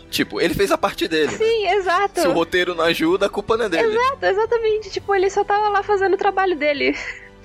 [0.08, 1.32] Tipo, ele fez a parte dele.
[1.32, 1.36] né?
[1.36, 2.20] Sim, exato.
[2.20, 3.88] Se o roteiro não ajuda, a culpa não é dele.
[3.92, 4.88] Exato, exatamente.
[4.90, 6.96] Tipo, ele só tava lá fazendo o trabalho dele.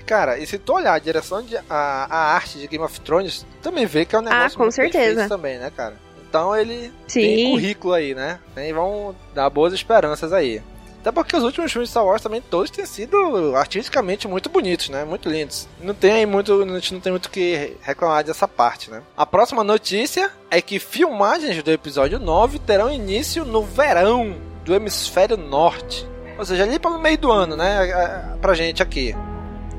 [0.06, 3.46] Cara, e se tu olhar a direção de a, a arte de Game of Thrones,
[3.62, 5.28] também vê que é um negócio Ah, com certeza.
[5.30, 5.96] também, né, cara?
[6.30, 7.22] Então ele Sim.
[7.22, 8.40] tem currículo aí, né?
[8.56, 10.62] Tem, vão dar boas esperanças aí.
[11.02, 14.90] Até porque os últimos filmes de Star Wars também todos têm sido artisticamente muito bonitos,
[14.90, 15.04] né?
[15.04, 15.68] Muito lindos.
[15.82, 19.02] Não tem aí muito, a gente não tem muito o que reclamar dessa parte, né?
[19.18, 25.36] A próxima notícia é que filmagens do episódio 9 terão início no verão do hemisfério
[25.36, 26.08] norte.
[26.38, 27.78] Ou seja, ali pelo meio do ano, né?
[27.94, 29.16] A- a- Pra gente aqui,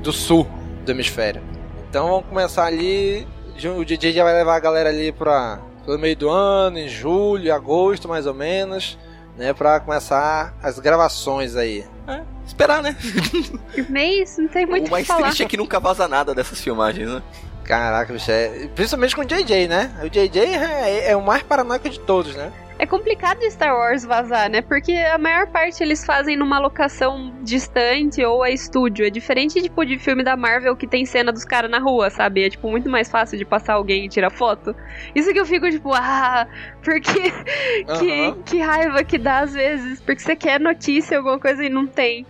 [0.03, 0.47] do sul
[0.85, 1.41] do hemisfério.
[1.89, 3.27] Então vamos começar ali.
[3.77, 7.53] O DJ já vai levar a galera ali pra, pelo meio do ano, em julho,
[7.53, 8.97] agosto mais ou menos,
[9.37, 9.53] né?
[9.53, 11.85] Pra começar as gravações aí.
[12.45, 12.95] Esperar, né?
[13.89, 15.27] Mês, não tem muito o o mais que falar.
[15.27, 17.23] triste é que nunca vaza nada dessas filmagens, né?
[17.63, 18.67] Caraca, bicho, é...
[18.75, 19.91] principalmente com o JJ, né?
[20.03, 22.51] O JJ é, é o mais paranoico de todos, né?
[22.79, 24.61] É complicado de Star Wars vazar, né?
[24.61, 29.05] Porque a maior parte eles fazem numa locação distante ou é estúdio.
[29.05, 32.43] É diferente, tipo, de filme da Marvel que tem cena dos caras na rua, sabe?
[32.43, 34.75] É, tipo, muito mais fácil de passar alguém e tirar foto.
[35.13, 36.47] Isso que eu fico, tipo, ah,
[36.83, 37.31] porque...
[37.99, 38.41] que, Aham.
[38.43, 40.01] que raiva que dá às vezes.
[40.01, 42.25] Porque você quer notícia, alguma coisa e não tem.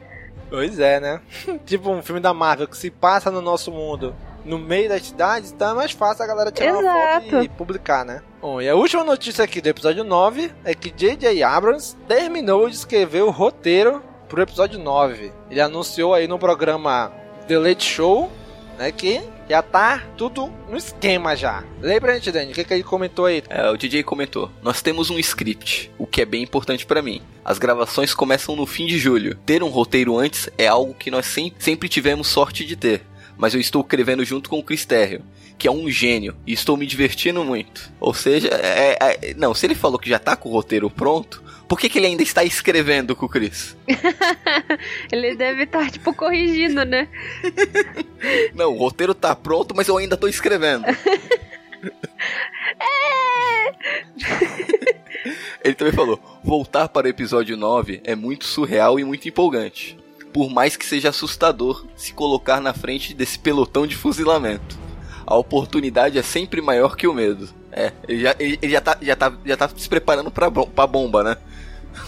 [0.49, 1.21] Pois é, né?
[1.65, 4.13] tipo um filme da Marvel que se passa no nosso mundo
[4.45, 7.43] no meio das cidades, então é mais fácil a galera tirar uma foto Exato.
[7.43, 8.21] e publicar, né?
[8.41, 11.41] Bom, e a última notícia aqui do episódio 9 é que J.J.
[11.43, 15.31] Abrams terminou de escrever o roteiro pro episódio 9.
[15.49, 17.11] Ele anunciou aí no programa
[17.47, 18.29] The Late Show,
[18.77, 21.63] né, que já tá tudo no esquema já.
[21.81, 23.43] Lembra pra gente, Dani, o que, que ele comentou aí?
[23.49, 27.21] É, o DJ comentou: Nós temos um script, o que é bem importante pra mim.
[27.45, 29.37] As gravações começam no fim de julho.
[29.45, 33.03] Ter um roteiro antes é algo que nós sem- sempre tivemos sorte de ter.
[33.43, 35.21] Mas eu estou escrevendo junto com o Chris Terrio,
[35.57, 37.91] que é um gênio, e estou me divertindo muito.
[37.99, 41.43] Ou seja, é- é- não, se ele falou que já tá com o roteiro pronto,
[41.67, 43.75] por que, que ele ainda está escrevendo com o Chris?
[45.11, 47.09] Ele deve estar, tipo, corrigindo, né?
[48.55, 50.85] Não, o roteiro tá pronto, mas eu ainda tô escrevendo.
[55.63, 59.97] Ele também falou: voltar para o episódio 9 é muito surreal e muito empolgante.
[60.33, 64.77] Por mais que seja assustador se colocar na frente desse pelotão de fuzilamento.
[65.25, 67.47] A oportunidade é sempre maior que o medo.
[67.71, 70.87] É, ele já, ele, ele já, tá, já, tá, já tá se preparando pra, pra
[70.87, 71.37] bomba, né?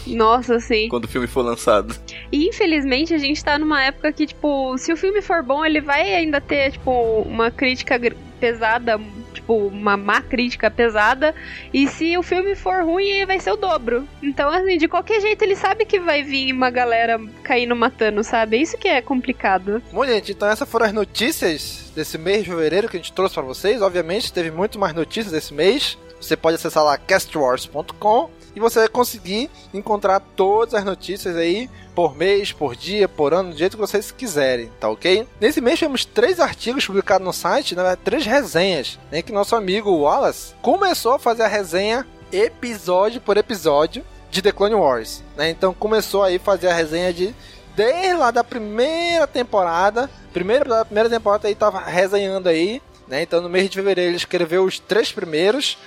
[0.07, 0.87] Nossa, sim.
[0.89, 1.95] Quando o filme for lançado.
[2.31, 5.81] E infelizmente a gente tá numa época que, tipo, se o filme for bom, ele
[5.81, 7.99] vai ainda ter, tipo, uma crítica
[8.39, 8.99] pesada,
[9.33, 11.33] tipo, uma má crítica pesada.
[11.73, 14.07] E se o filme for ruim, aí vai ser o dobro.
[14.21, 18.57] Então, assim, de qualquer jeito, ele sabe que vai vir uma galera caindo matando, sabe?
[18.57, 19.81] É Isso que é complicado.
[19.91, 23.33] Bom, gente, então essas foram as notícias desse mês de fevereiro que a gente trouxe
[23.33, 23.81] pra vocês.
[23.81, 25.97] Obviamente, teve muito mais notícias esse mês.
[26.27, 32.15] Você pode acessar lá castwars.com e você vai conseguir encontrar todas as notícias aí por
[32.15, 35.27] mês, por dia, por ano, do jeito que vocês quiserem, tá ok?
[35.39, 39.91] Nesse mês temos três artigos publicados no site, né, três resenhas, né, que nosso amigo
[39.91, 45.49] Wallace começou a fazer a resenha episódio por episódio de The Clone Wars, né?
[45.49, 47.33] Então começou aí a fazer a resenha de
[47.75, 53.21] desde lá da primeira temporada, primeira da primeira temporada aí tava resenhando aí, né?
[53.21, 55.77] Então no mês de fevereiro ele escreveu os três primeiros.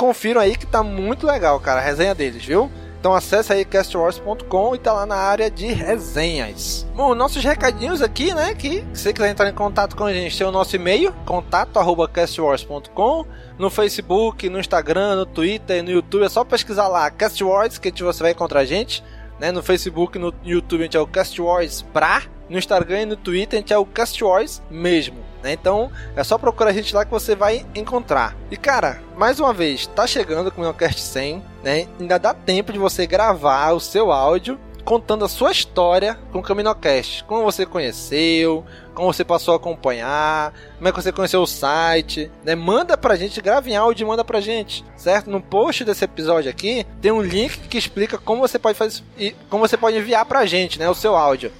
[0.00, 2.72] Confiram aí que tá muito legal, cara, a resenha deles, viu?
[2.98, 6.86] Então acesse aí castwars.com e tá lá na área de resenhas.
[6.94, 8.54] Bom, nossos recadinhos aqui, né?
[8.54, 13.26] Que se você quiser entrar em contato com a gente, tem o nosso e-mail, contato@castwars.com,
[13.58, 17.90] no Facebook, no Instagram, no Twitter, no YouTube, é só pesquisar lá Cast Wars que
[17.90, 19.04] você vai encontrar a gente.
[19.40, 19.50] Né?
[19.50, 23.16] No Facebook, no YouTube a gente é o Cast Wars Bra, no Instagram e no
[23.16, 25.16] Twitter a gente é o Cast Wars mesmo.
[25.42, 25.54] Né?
[25.54, 28.36] Então é só procurar a gente lá que você vai encontrar.
[28.50, 31.88] E cara, mais uma vez, tá chegando o Minocast 100, né?
[31.98, 36.42] Ainda dá tempo de você gravar o seu áudio contando a sua história com o
[36.42, 37.24] Caminocast.
[37.24, 42.30] Como você conheceu, como você passou a acompanhar, como é que você conheceu o site,
[42.44, 42.54] né?
[42.54, 45.30] Manda pra gente, grave em áudio e manda pra gente, certo?
[45.30, 49.02] No post desse episódio aqui tem um link que explica como você pode fazer
[49.48, 51.52] como você pode enviar pra gente, né, o seu áudio.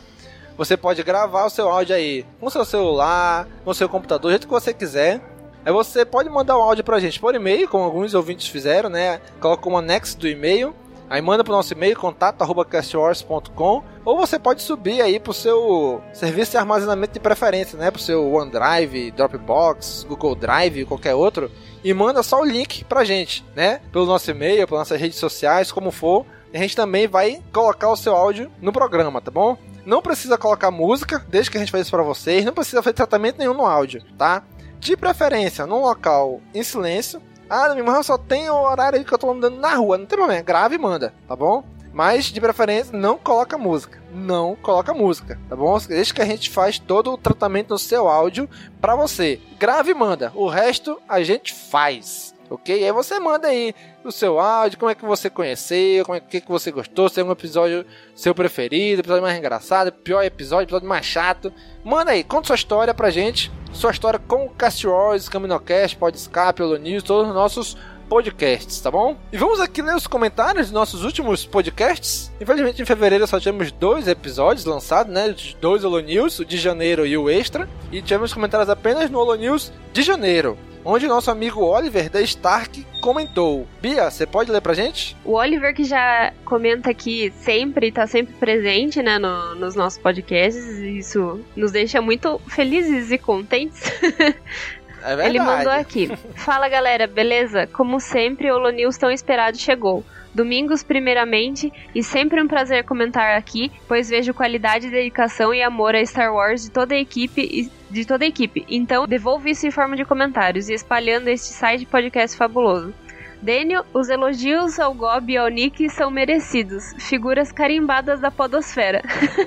[0.56, 4.20] Você pode gravar o seu áudio aí com o seu celular, com o seu computador,
[4.20, 5.20] do jeito que você quiser.
[5.64, 9.20] Aí você pode mandar o áudio pra gente por e-mail, como alguns ouvintes fizeram, né?
[9.40, 10.74] Coloca um anexo do e-mail
[11.10, 16.56] Aí manda pro nosso e-mail contato@castwars.com ou você pode subir aí pro seu serviço de
[16.56, 21.50] armazenamento de preferência, né, pro seu OneDrive, Dropbox, Google Drive, qualquer outro,
[21.82, 23.80] e manda só o link pra gente, né?
[23.90, 26.24] Pelo nosso e-mail, pelas nossas redes sociais, como for.
[26.54, 29.56] A gente também vai colocar o seu áudio no programa, tá bom?
[29.84, 32.44] Não precisa colocar música, desde que a gente faz isso pra vocês.
[32.44, 34.44] Não precisa fazer tratamento nenhum no áudio, tá?
[34.78, 37.20] De preferência, num local em silêncio,
[37.50, 39.98] ah, minha só tem o horário que eu tô andando na rua.
[39.98, 41.64] Não tem problema, grave e manda, tá bom?
[41.92, 44.00] Mas, de preferência, não coloca música.
[44.14, 45.76] Não coloca música, tá bom?
[45.78, 48.48] Deixa que a gente faz todo o tratamento no seu áudio
[48.80, 49.40] para você.
[49.58, 50.30] Grave e manda.
[50.36, 52.84] O resto a gente faz, ok?
[52.84, 53.74] Aí você manda aí
[54.04, 57.20] o seu áudio, como é que você conheceu, como é que, que você gostou, se
[57.20, 61.52] é um episódio seu preferido, episódio mais engraçado, pior episódio, episódio mais chato.
[61.84, 66.62] Manda aí, conta sua história pra gente sua história com o Cast Wars, Caminocast, Podscape,
[66.62, 67.76] Holo News, todos os nossos
[68.08, 69.16] podcasts, tá bom?
[69.32, 72.30] E vamos aqui ler os comentários dos nossos últimos podcasts.
[72.40, 75.34] Infelizmente, em fevereiro só tivemos dois episódios lançados, né?
[75.60, 77.68] Dois Holo News, o de janeiro e o extra.
[77.92, 82.86] E tivemos comentários apenas no Holo News de janeiro onde nosso amigo Oliver da Stark
[83.00, 83.66] comentou.
[83.80, 85.16] Bia, você pode ler pra gente?
[85.24, 90.64] O Oliver que já comenta aqui sempre, tá sempre presente, né, no, nos nossos podcasts,
[90.78, 93.82] isso nos deixa muito felizes e contentes.
[95.02, 95.28] É verdade.
[95.30, 96.10] Ele mandou aqui.
[96.34, 97.66] Fala galera, beleza?
[97.66, 100.04] Como sempre, o Holo News tão esperado chegou.
[100.34, 106.04] Domingos, primeiramente, e sempre um prazer comentar aqui, pois vejo qualidade, dedicação e amor a
[106.04, 108.64] Star Wars de toda a equipe de toda a equipe.
[108.68, 112.94] Então, devolvo isso em forma de comentários e espalhando este site podcast fabuloso.
[113.42, 119.02] Daniel, os elogios ao Gob e ao Nick são merecidos, figuras carimbadas da podosfera.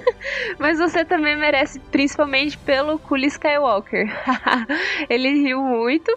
[0.58, 4.12] Mas você também merece, principalmente pelo Cool Skywalker.
[5.08, 6.12] Ele riu muito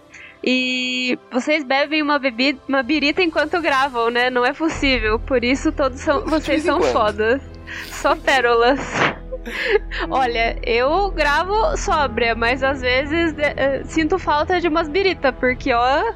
[0.49, 4.29] e vocês bebem uma bebida, uma birita enquanto gravam, né?
[4.29, 5.19] Não é possível.
[5.19, 7.41] Por isso todos são, vocês são fodas.
[7.87, 8.79] Só pérolas.
[10.09, 16.13] Olha, eu gravo sóbria, mas às vezes uh, sinto falta de umas birita, porque ó,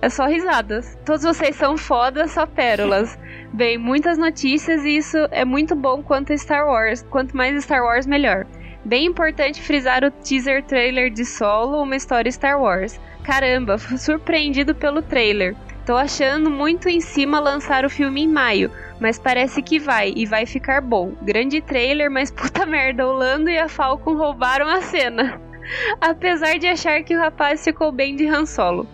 [0.00, 0.96] é só risadas.
[1.04, 3.18] Todos vocês são fodas, só pérolas.
[3.52, 7.04] Bem, muitas notícias e isso é muito bom quanto Star Wars.
[7.10, 8.46] Quanto mais Star Wars, melhor.
[8.84, 13.00] Bem importante frisar o teaser trailer de Solo, uma história Star Wars.
[13.24, 15.56] Caramba, fui surpreendido pelo trailer.
[15.84, 18.70] Tô achando muito em cima lançar o filme em maio,
[19.00, 21.12] mas parece que vai e vai ficar bom.
[21.22, 25.40] Grande trailer, mas puta merda, o Lando e a Falcon roubaram a cena.
[26.00, 28.86] Apesar de achar que o rapaz ficou bem de Han Solo.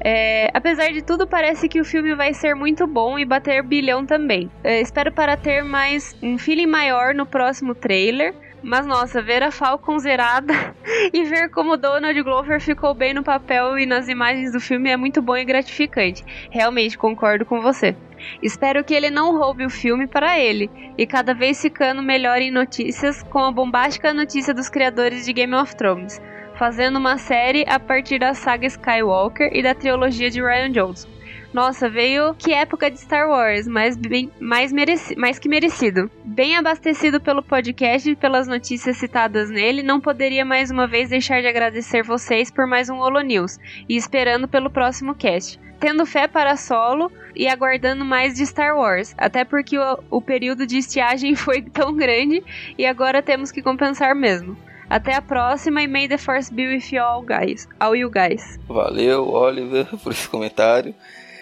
[0.00, 4.04] É, apesar de tudo, parece que o filme vai ser muito bom e bater bilhão
[4.04, 4.50] também.
[4.62, 8.34] É, espero para ter mais um feeling maior no próximo trailer.
[8.64, 10.54] Mas nossa, ver a Falcon zerada
[11.12, 14.96] e ver como Donald Glover ficou bem no papel e nas imagens do filme é
[14.96, 16.24] muito bom e gratificante.
[16.50, 17.94] Realmente concordo com você.
[18.42, 22.50] Espero que ele não roube o filme para ele e cada vez ficando melhor em
[22.50, 26.18] notícias com a bombástica notícia dos criadores de Game of Thrones,
[26.54, 31.08] fazendo uma série a partir da saga Skywalker e da trilogia de Ryan Johnson.
[31.54, 36.10] Nossa, veio que época de Star Wars, mas bem, mais, mereci, mais que merecido.
[36.24, 41.40] Bem abastecido pelo podcast e pelas notícias citadas nele, não poderia mais uma vez deixar
[41.40, 46.26] de agradecer vocês por mais um Holo News e esperando pelo próximo cast tendo fé
[46.26, 49.14] para solo e aguardando mais de Star Wars.
[49.18, 52.42] Até porque o, o, período de estiagem foi tão grande
[52.78, 54.56] e agora temos que compensar mesmo.
[54.88, 57.68] Até a próxima e may the force be with you all guys.
[57.78, 58.58] All you guys.
[58.66, 60.94] Valeu, Oliver, por esse comentário.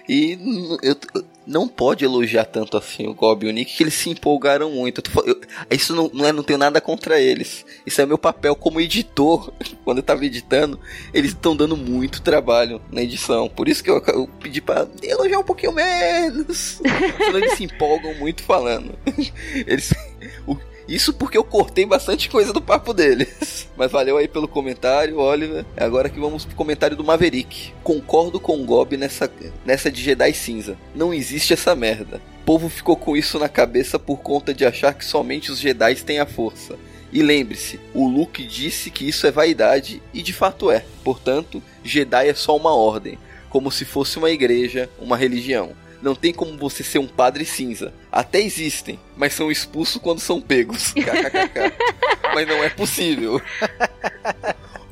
[0.09, 0.39] E
[0.83, 0.97] eu,
[1.47, 5.03] não pode elogiar tanto assim o Gob e o Nick, que eles se empolgaram muito.
[5.17, 7.65] Eu, eu, isso não, não, é, não tenho nada contra eles.
[7.85, 9.53] Isso é meu papel como editor.
[9.85, 10.79] Quando eu tava editando,
[11.13, 13.49] eles estão dando muito trabalho na edição.
[13.49, 16.81] Por isso que eu, eu pedi pra elogiar um pouquinho menos.
[17.19, 18.95] Senão eles se empolgam muito falando.
[19.67, 19.93] Eles.
[20.47, 20.57] O,
[20.95, 23.67] isso porque eu cortei bastante coisa do papo deles.
[23.77, 25.65] Mas valeu aí pelo comentário, Oliver.
[25.77, 27.73] Agora que vamos pro comentário do Maverick.
[27.83, 29.31] Concordo com o Gob nessa,
[29.65, 30.77] nessa de Jedi cinza.
[30.95, 32.21] Não existe essa merda.
[32.43, 35.95] O povo ficou com isso na cabeça por conta de achar que somente os Jedi
[35.97, 36.77] têm a força.
[37.13, 40.85] E lembre-se, o Luke disse que isso é vaidade, e de fato é.
[41.05, 43.19] Portanto, Jedi é só uma ordem,
[43.51, 45.73] como se fosse uma igreja, uma religião.
[46.03, 47.95] Não tem como você ser um padre cinza.
[48.11, 50.93] Até existem, mas são expulsos quando são pegos.
[52.35, 53.41] mas não é possível.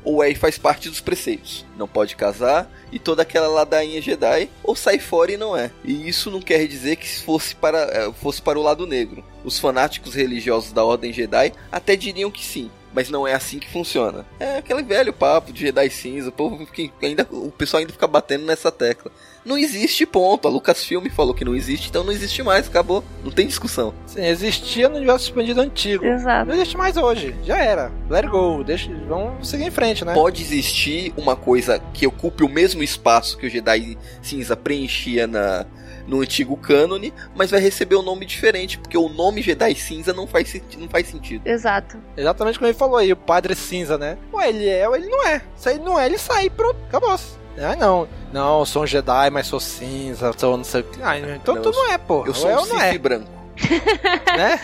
[0.03, 1.65] ou é e faz parte dos preceitos.
[1.77, 5.71] Não pode casar e toda aquela ladainha Jedi, ou sai fora e não é.
[5.83, 9.23] E isso não quer dizer que fosse para, eh, fosse para o lado negro.
[9.43, 13.69] Os fanáticos religiosos da Ordem Jedi até diriam que sim, mas não é assim que
[13.69, 14.25] funciona.
[14.39, 16.67] É aquele velho papo de Jedi cinza, o povo
[17.01, 19.11] ainda o pessoal ainda fica batendo nessa tecla
[19.45, 20.47] não existe, ponto.
[20.47, 23.03] A Lucasfilm falou que não existe, então não existe mais, acabou.
[23.23, 23.93] Não tem discussão.
[24.05, 26.05] Sim, existia no universo expandido antigo.
[26.05, 26.47] Exato.
[26.47, 27.35] Não existe mais hoje.
[27.43, 27.91] Já era.
[28.09, 28.63] Let it go.
[28.63, 30.13] Deixa, vamos seguir em frente, né?
[30.13, 35.65] Pode existir uma coisa que ocupe o mesmo espaço que o Jedi Cinza preenchia na,
[36.07, 40.27] no antigo cânone, mas vai receber um nome diferente, porque o nome Jedi Cinza não
[40.27, 41.47] faz, não faz sentido.
[41.47, 41.97] Exato.
[42.15, 44.17] Exatamente como ele falou aí, o Padre Cinza, né?
[44.31, 45.41] Ou ele é ou ele não é.
[45.55, 47.17] Se ele não é, ele sai, pronto, acabou.
[47.57, 48.07] Ah, não.
[48.31, 51.01] Não, sou um Jedi, mas sou cinza, sou não sei o que.
[51.03, 52.25] Ah, então não, tu não é, pô.
[52.25, 52.97] Eu sou é um Sith é.
[52.97, 53.41] branco.
[54.37, 54.59] né?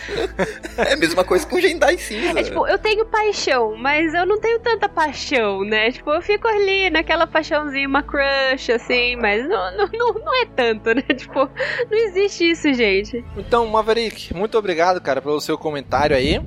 [0.78, 2.40] É a mesma coisa com o Jedi cinza.
[2.40, 5.92] É tipo, eu tenho paixão, mas eu não tenho tanta paixão, né?
[5.92, 10.46] Tipo, eu fico ali naquela paixãozinha, uma crush, assim, mas não, não, não, não é
[10.46, 11.02] tanto, né?
[11.14, 11.48] Tipo,
[11.90, 13.24] não existe isso, gente.
[13.36, 16.40] Então, Maverick, muito obrigado, cara, pelo seu comentário aí.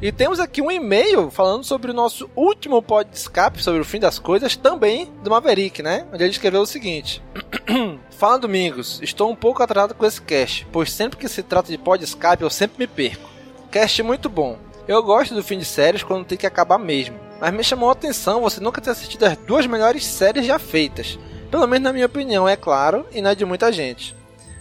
[0.00, 3.98] E temos aqui um e-mail falando sobre o nosso último pod escape, sobre o fim
[3.98, 6.06] das coisas, também do Maverick, né?
[6.12, 7.20] Onde ele escreveu o seguinte:
[8.16, 11.78] Fala Domingos, estou um pouco atrasado com esse cast, pois sempre que se trata de
[11.78, 13.28] pod escape eu sempre me perco.
[13.72, 14.56] Cast muito bom.
[14.86, 17.92] Eu gosto do fim de séries quando tem que acabar mesmo, mas me chamou a
[17.92, 21.18] atenção você nunca ter assistido as duas melhores séries já feitas.
[21.50, 24.14] Pelo menos na minha opinião, é claro, e na de muita gente.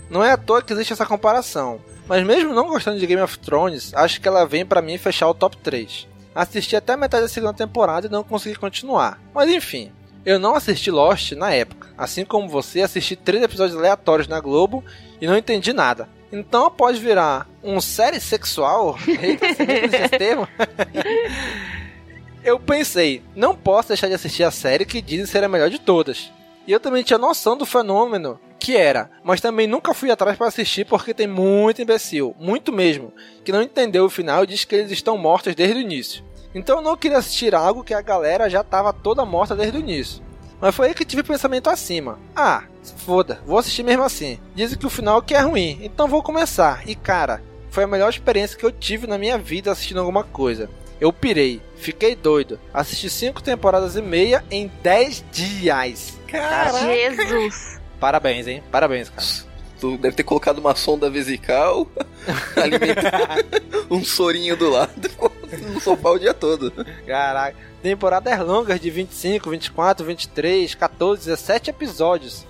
[0.10, 1.80] Não é à toa que existe essa comparação.
[2.08, 5.30] Mas mesmo não gostando de Game of Thrones, acho que ela vem para mim fechar
[5.30, 6.08] o top 3.
[6.34, 9.20] Assisti até a metade da segunda temporada e não consegui continuar.
[9.34, 9.92] Mas enfim,
[10.26, 11.90] eu não assisti Lost na época.
[11.98, 14.84] Assim como você, assisti três episódios aleatórios na Globo
[15.20, 16.08] e não entendi nada.
[16.32, 18.98] Então, após virar um série sexual,
[22.44, 25.80] eu pensei, não posso deixar de assistir a série que dizem ser a melhor de
[25.80, 26.32] todas.
[26.68, 30.48] E eu também tinha noção do fenômeno que era, mas também nunca fui atrás para
[30.48, 33.14] assistir porque tem muito imbecil, muito mesmo,
[33.44, 36.24] que não entendeu o final e diz que eles estão mortos desde o início.
[36.54, 39.80] Então eu não queria assistir algo que a galera já estava toda morta desde o
[39.80, 40.24] início.
[40.60, 42.20] Mas foi aí que tive o pensamento acima.
[42.36, 42.64] Ah,
[43.06, 44.40] foda, vou assistir mesmo assim.
[44.56, 46.88] Dizem que o final que é ruim, então vou começar.
[46.90, 50.70] E cara, foi a melhor experiência que eu tive na minha vida assistindo alguma coisa.
[51.00, 52.60] Eu pirei, fiquei doido.
[52.74, 56.18] Assisti cinco temporadas e meia em 10 dias.
[56.28, 56.80] Caraca.
[56.80, 57.80] Jesus!
[57.99, 58.64] Parabéns, hein?
[58.72, 59.28] Parabéns, cara.
[59.80, 61.88] Tu deve ter colocado uma sonda vesical,
[63.91, 65.32] um sorinho do lado, ficou
[65.72, 66.74] no sofá o dia todo.
[67.06, 67.56] Caraca.
[67.82, 72.45] Temporadas longas de 25, 24, 23, 14, 17 episódios.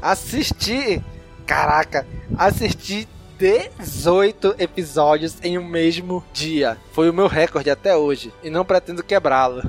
[0.00, 1.02] Assisti.
[1.44, 2.06] Caraca,
[2.36, 3.08] assisti
[3.38, 6.76] 18 episódios em um mesmo dia.
[6.92, 8.32] Foi o meu recorde até hoje.
[8.42, 9.62] E não pretendo quebrá-lo.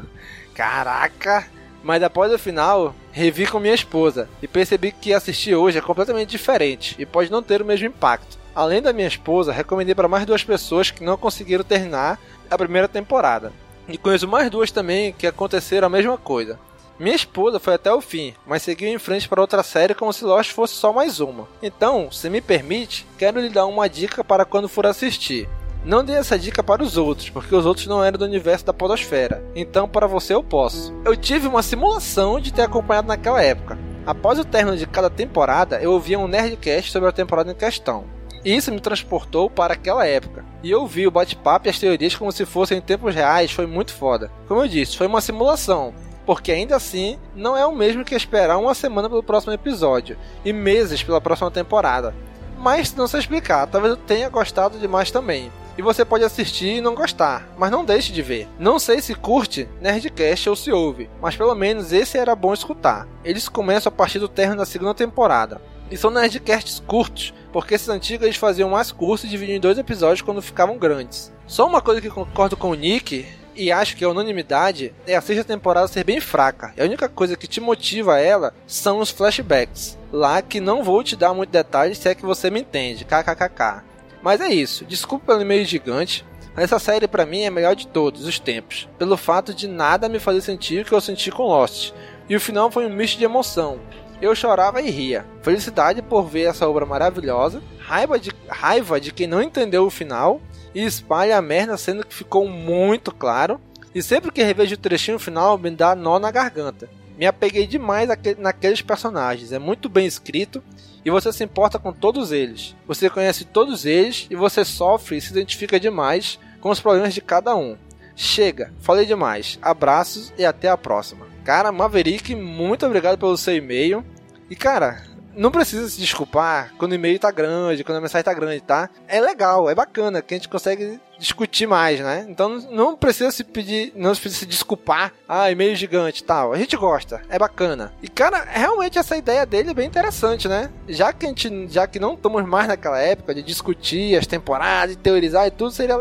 [0.53, 1.47] Caraca!
[1.83, 6.29] Mas após o final, revi com minha esposa e percebi que assistir hoje é completamente
[6.29, 8.39] diferente e pode não ter o mesmo impacto.
[8.55, 12.17] Além da minha esposa, recomendei para mais duas pessoas que não conseguiram terminar
[12.49, 13.51] a primeira temporada.
[13.89, 16.57] E conheço mais duas também que aconteceram a mesma coisa.
[16.97, 20.23] Minha esposa foi até o fim, mas seguiu em frente para outra série como se
[20.23, 21.47] Lost fosse só mais uma.
[21.61, 25.47] Então, se me permite, quero lhe dar uma dica para quando for assistir.
[25.83, 28.73] Não dei essa dica para os outros, porque os outros não eram do universo da
[28.73, 29.43] Podosfera.
[29.55, 30.93] Então, para você, eu posso.
[31.05, 33.77] Eu tive uma simulação de ter acompanhado naquela época.
[34.05, 38.03] Após o término de cada temporada, eu ouvia um Nerdcast sobre a temporada em questão.
[38.43, 40.43] E isso me transportou para aquela época.
[40.63, 43.65] E eu vi o bate-papo e as teorias como se fossem em tempos reais, foi
[43.65, 44.31] muito foda.
[44.47, 45.93] Como eu disse, foi uma simulação,
[46.25, 50.51] porque ainda assim não é o mesmo que esperar uma semana pelo próximo episódio e
[50.51, 52.13] meses pela próxima temporada.
[52.57, 55.49] Mas não sei explicar, talvez eu tenha gostado demais também.
[55.79, 58.49] E você pode assistir e não gostar, mas não deixe de ver.
[58.59, 63.07] Não sei se curte Nerdcast ou se ouve, mas pelo menos esse era bom escutar.
[63.23, 65.61] Eles começam a partir do término da segunda temporada.
[65.89, 69.77] E são Nerdcasts curtos, porque esses antigos eles faziam mais curtos e dividiam em dois
[69.77, 71.31] episódios quando ficavam grandes.
[71.47, 73.25] Só uma coisa que concordo com o Nick
[73.55, 76.73] e acho que a unanimidade é a sexta temporada ser bem fraca.
[76.75, 79.97] E a única coisa que te motiva a ela são os flashbacks.
[80.11, 83.05] Lá que não vou te dar muito detalhes se é que você me entende.
[83.05, 83.87] KKKK.
[84.21, 84.85] Mas é isso.
[84.85, 86.25] Desculpa pelo e-mail gigante.
[86.55, 88.89] Essa série para mim é a melhor de todos os tempos.
[88.97, 91.93] Pelo fato de nada me fazer sentir o que eu senti com Lost.
[92.27, 93.79] E o final foi um misto de emoção
[94.21, 95.25] eu chorava e ria.
[95.41, 100.41] Felicidade por ver essa obra maravilhosa, raiva de, raiva de quem não entendeu o final
[100.75, 103.59] e espalha a merda sendo que ficou muito claro.
[103.93, 106.89] E sempre que revejo o trechinho final me dá nó na garganta.
[107.17, 110.63] Me apeguei demais naqueles personagens, é muito bem escrito
[111.03, 112.75] e você se importa com todos eles.
[112.87, 117.21] Você conhece todos eles e você sofre e se identifica demais com os problemas de
[117.21, 117.77] cada um.
[118.15, 119.57] Chega, falei demais.
[119.61, 121.25] Abraços e até a próxima.
[121.43, 124.03] Cara, Maverick, muito obrigado pelo seu e-mail.
[124.49, 125.03] E cara,
[125.39, 128.89] não precisa se desculpar quando o e-mail tá grande, quando a mensagem tá grande, tá?
[129.07, 132.25] É legal, é bacana, que a gente consegue discutir mais, né?
[132.27, 136.51] Então não precisa se pedir, não precisa se desculpar, ah, e-mail gigante tal.
[136.51, 137.93] A gente gosta, é bacana.
[138.03, 140.69] E cara, realmente essa ideia dele é bem interessante, né?
[140.89, 144.97] Já que a gente, já que não estamos mais naquela época de discutir as temporadas,
[144.97, 145.97] teorizar e tudo, seria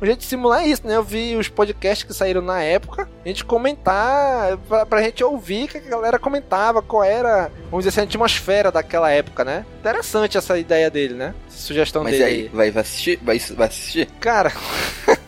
[0.00, 0.96] um jeito de simular isso, né?
[0.96, 5.68] Eu vi os podcasts que saíram na época, a gente comentar, pra, pra gente ouvir
[5.68, 9.64] que a galera comentava qual era, vamos dizer assim, a atmosfera daquela época, né?
[9.80, 11.34] Interessante essa ideia dele, né?
[11.48, 12.24] Essa sugestão Mas dele.
[12.24, 13.18] Mas aí, vai, vai assistir?
[13.22, 14.06] Vai, vai assistir?
[14.20, 14.52] Cara.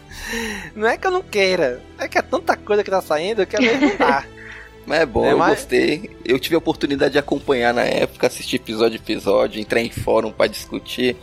[0.74, 3.56] não é que eu não queira, é que é tanta coisa que tá saindo que
[3.56, 4.24] às vezes não dá.
[4.86, 5.50] Mas é bom, é, eu mas...
[5.50, 6.10] gostei.
[6.24, 10.32] Eu tive a oportunidade de acompanhar na época, assistir episódio a episódio, entrar em fórum
[10.32, 11.16] para discutir.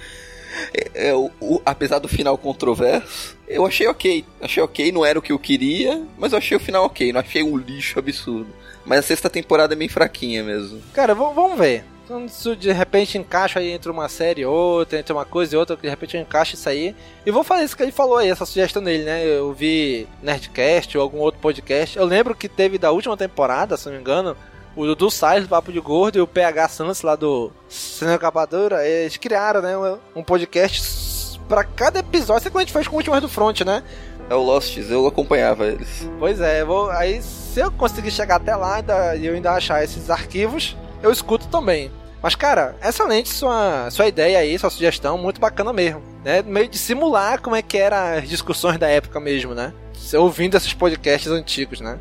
[0.93, 4.25] É, o, o, apesar do final controverso, eu achei ok.
[4.41, 7.11] Achei ok, não era o que eu queria, mas eu achei o final ok.
[7.11, 8.47] Não achei um lixo absurdo.
[8.85, 10.81] Mas a sexta temporada é bem fraquinha mesmo.
[10.93, 11.83] Cara, vamos ver.
[12.07, 15.57] Então, se de repente encaixa aí entre uma série e outra, entre uma coisa e
[15.57, 16.95] outra, de repente encaixa isso aí.
[17.25, 19.25] E vou fazer isso que ele falou aí, essa sugestão dele, né?
[19.25, 21.97] Eu vi Nerdcast ou algum outro podcast.
[21.97, 24.37] Eu lembro que teve da última temporada, se não me engano,
[24.77, 28.87] o Dudu Salles do Papo de Gordo e o PH Santos lá do Cinema Capadura,
[28.87, 29.75] eles criaram, né,
[30.15, 33.61] um podcast para cada episódio, assim como a gente fez com o último do Front,
[33.61, 33.83] né?
[34.29, 36.07] É o Lost, eu acompanhava eles.
[36.19, 38.83] Pois é, vou, aí se eu conseguir chegar até lá
[39.17, 41.91] e eu ainda achar esses arquivos, eu escuto também.
[42.21, 46.03] Mas, cara, excelente sua, sua ideia aí, sua sugestão, muito bacana mesmo.
[46.23, 46.43] Né?
[46.43, 49.73] Meio de simular como é que eram as discussões da época mesmo, né?
[50.13, 51.97] Ouvindo esses podcasts antigos, né?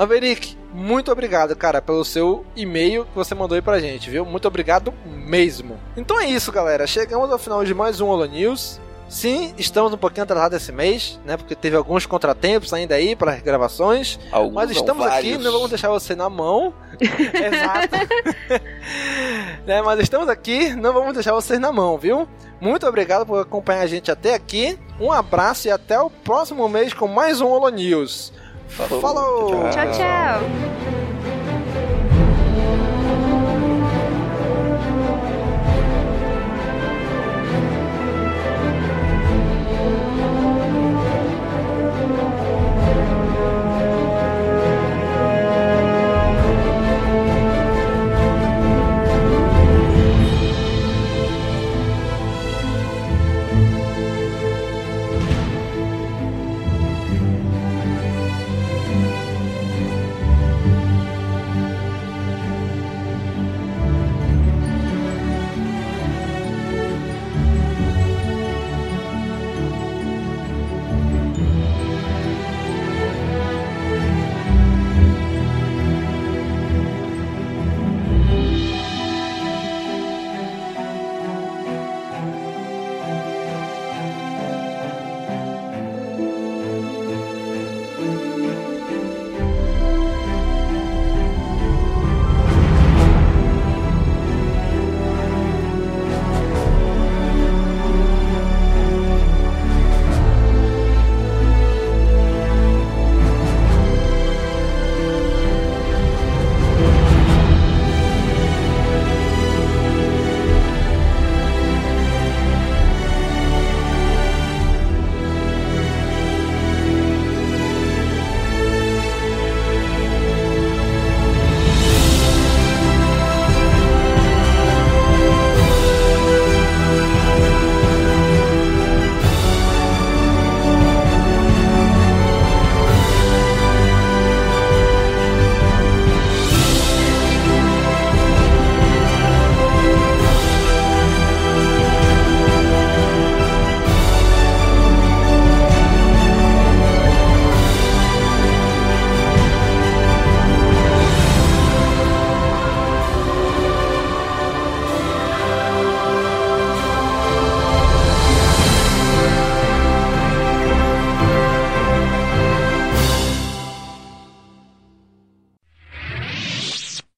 [0.00, 4.24] Maverick, muito obrigado, cara, pelo seu e-mail que você mandou aí pra gente, viu?
[4.24, 5.78] Muito obrigado mesmo.
[5.94, 6.86] Então é isso, galera.
[6.86, 8.80] Chegamos ao final de mais um Holo News.
[9.10, 11.36] Sim, estamos um pouquinho atrasados esse mês, né?
[11.36, 14.18] Porque teve alguns contratempos ainda aí para as gravações.
[14.32, 16.72] Alguns mas estamos aqui, não vamos deixar você na mão.
[16.98, 18.62] Exato.
[19.66, 19.82] né?
[19.82, 22.26] Mas estamos aqui, não vamos deixar vocês na mão, viu?
[22.58, 24.78] Muito obrigado por acompanhar a gente até aqui.
[24.98, 28.32] Um abraço e até o próximo mês com mais um Holo News.
[28.70, 29.00] Falou.
[29.00, 29.70] Falou.
[29.70, 29.92] tchau.
[29.92, 29.92] tchau.
[29.92, 30.99] tchau.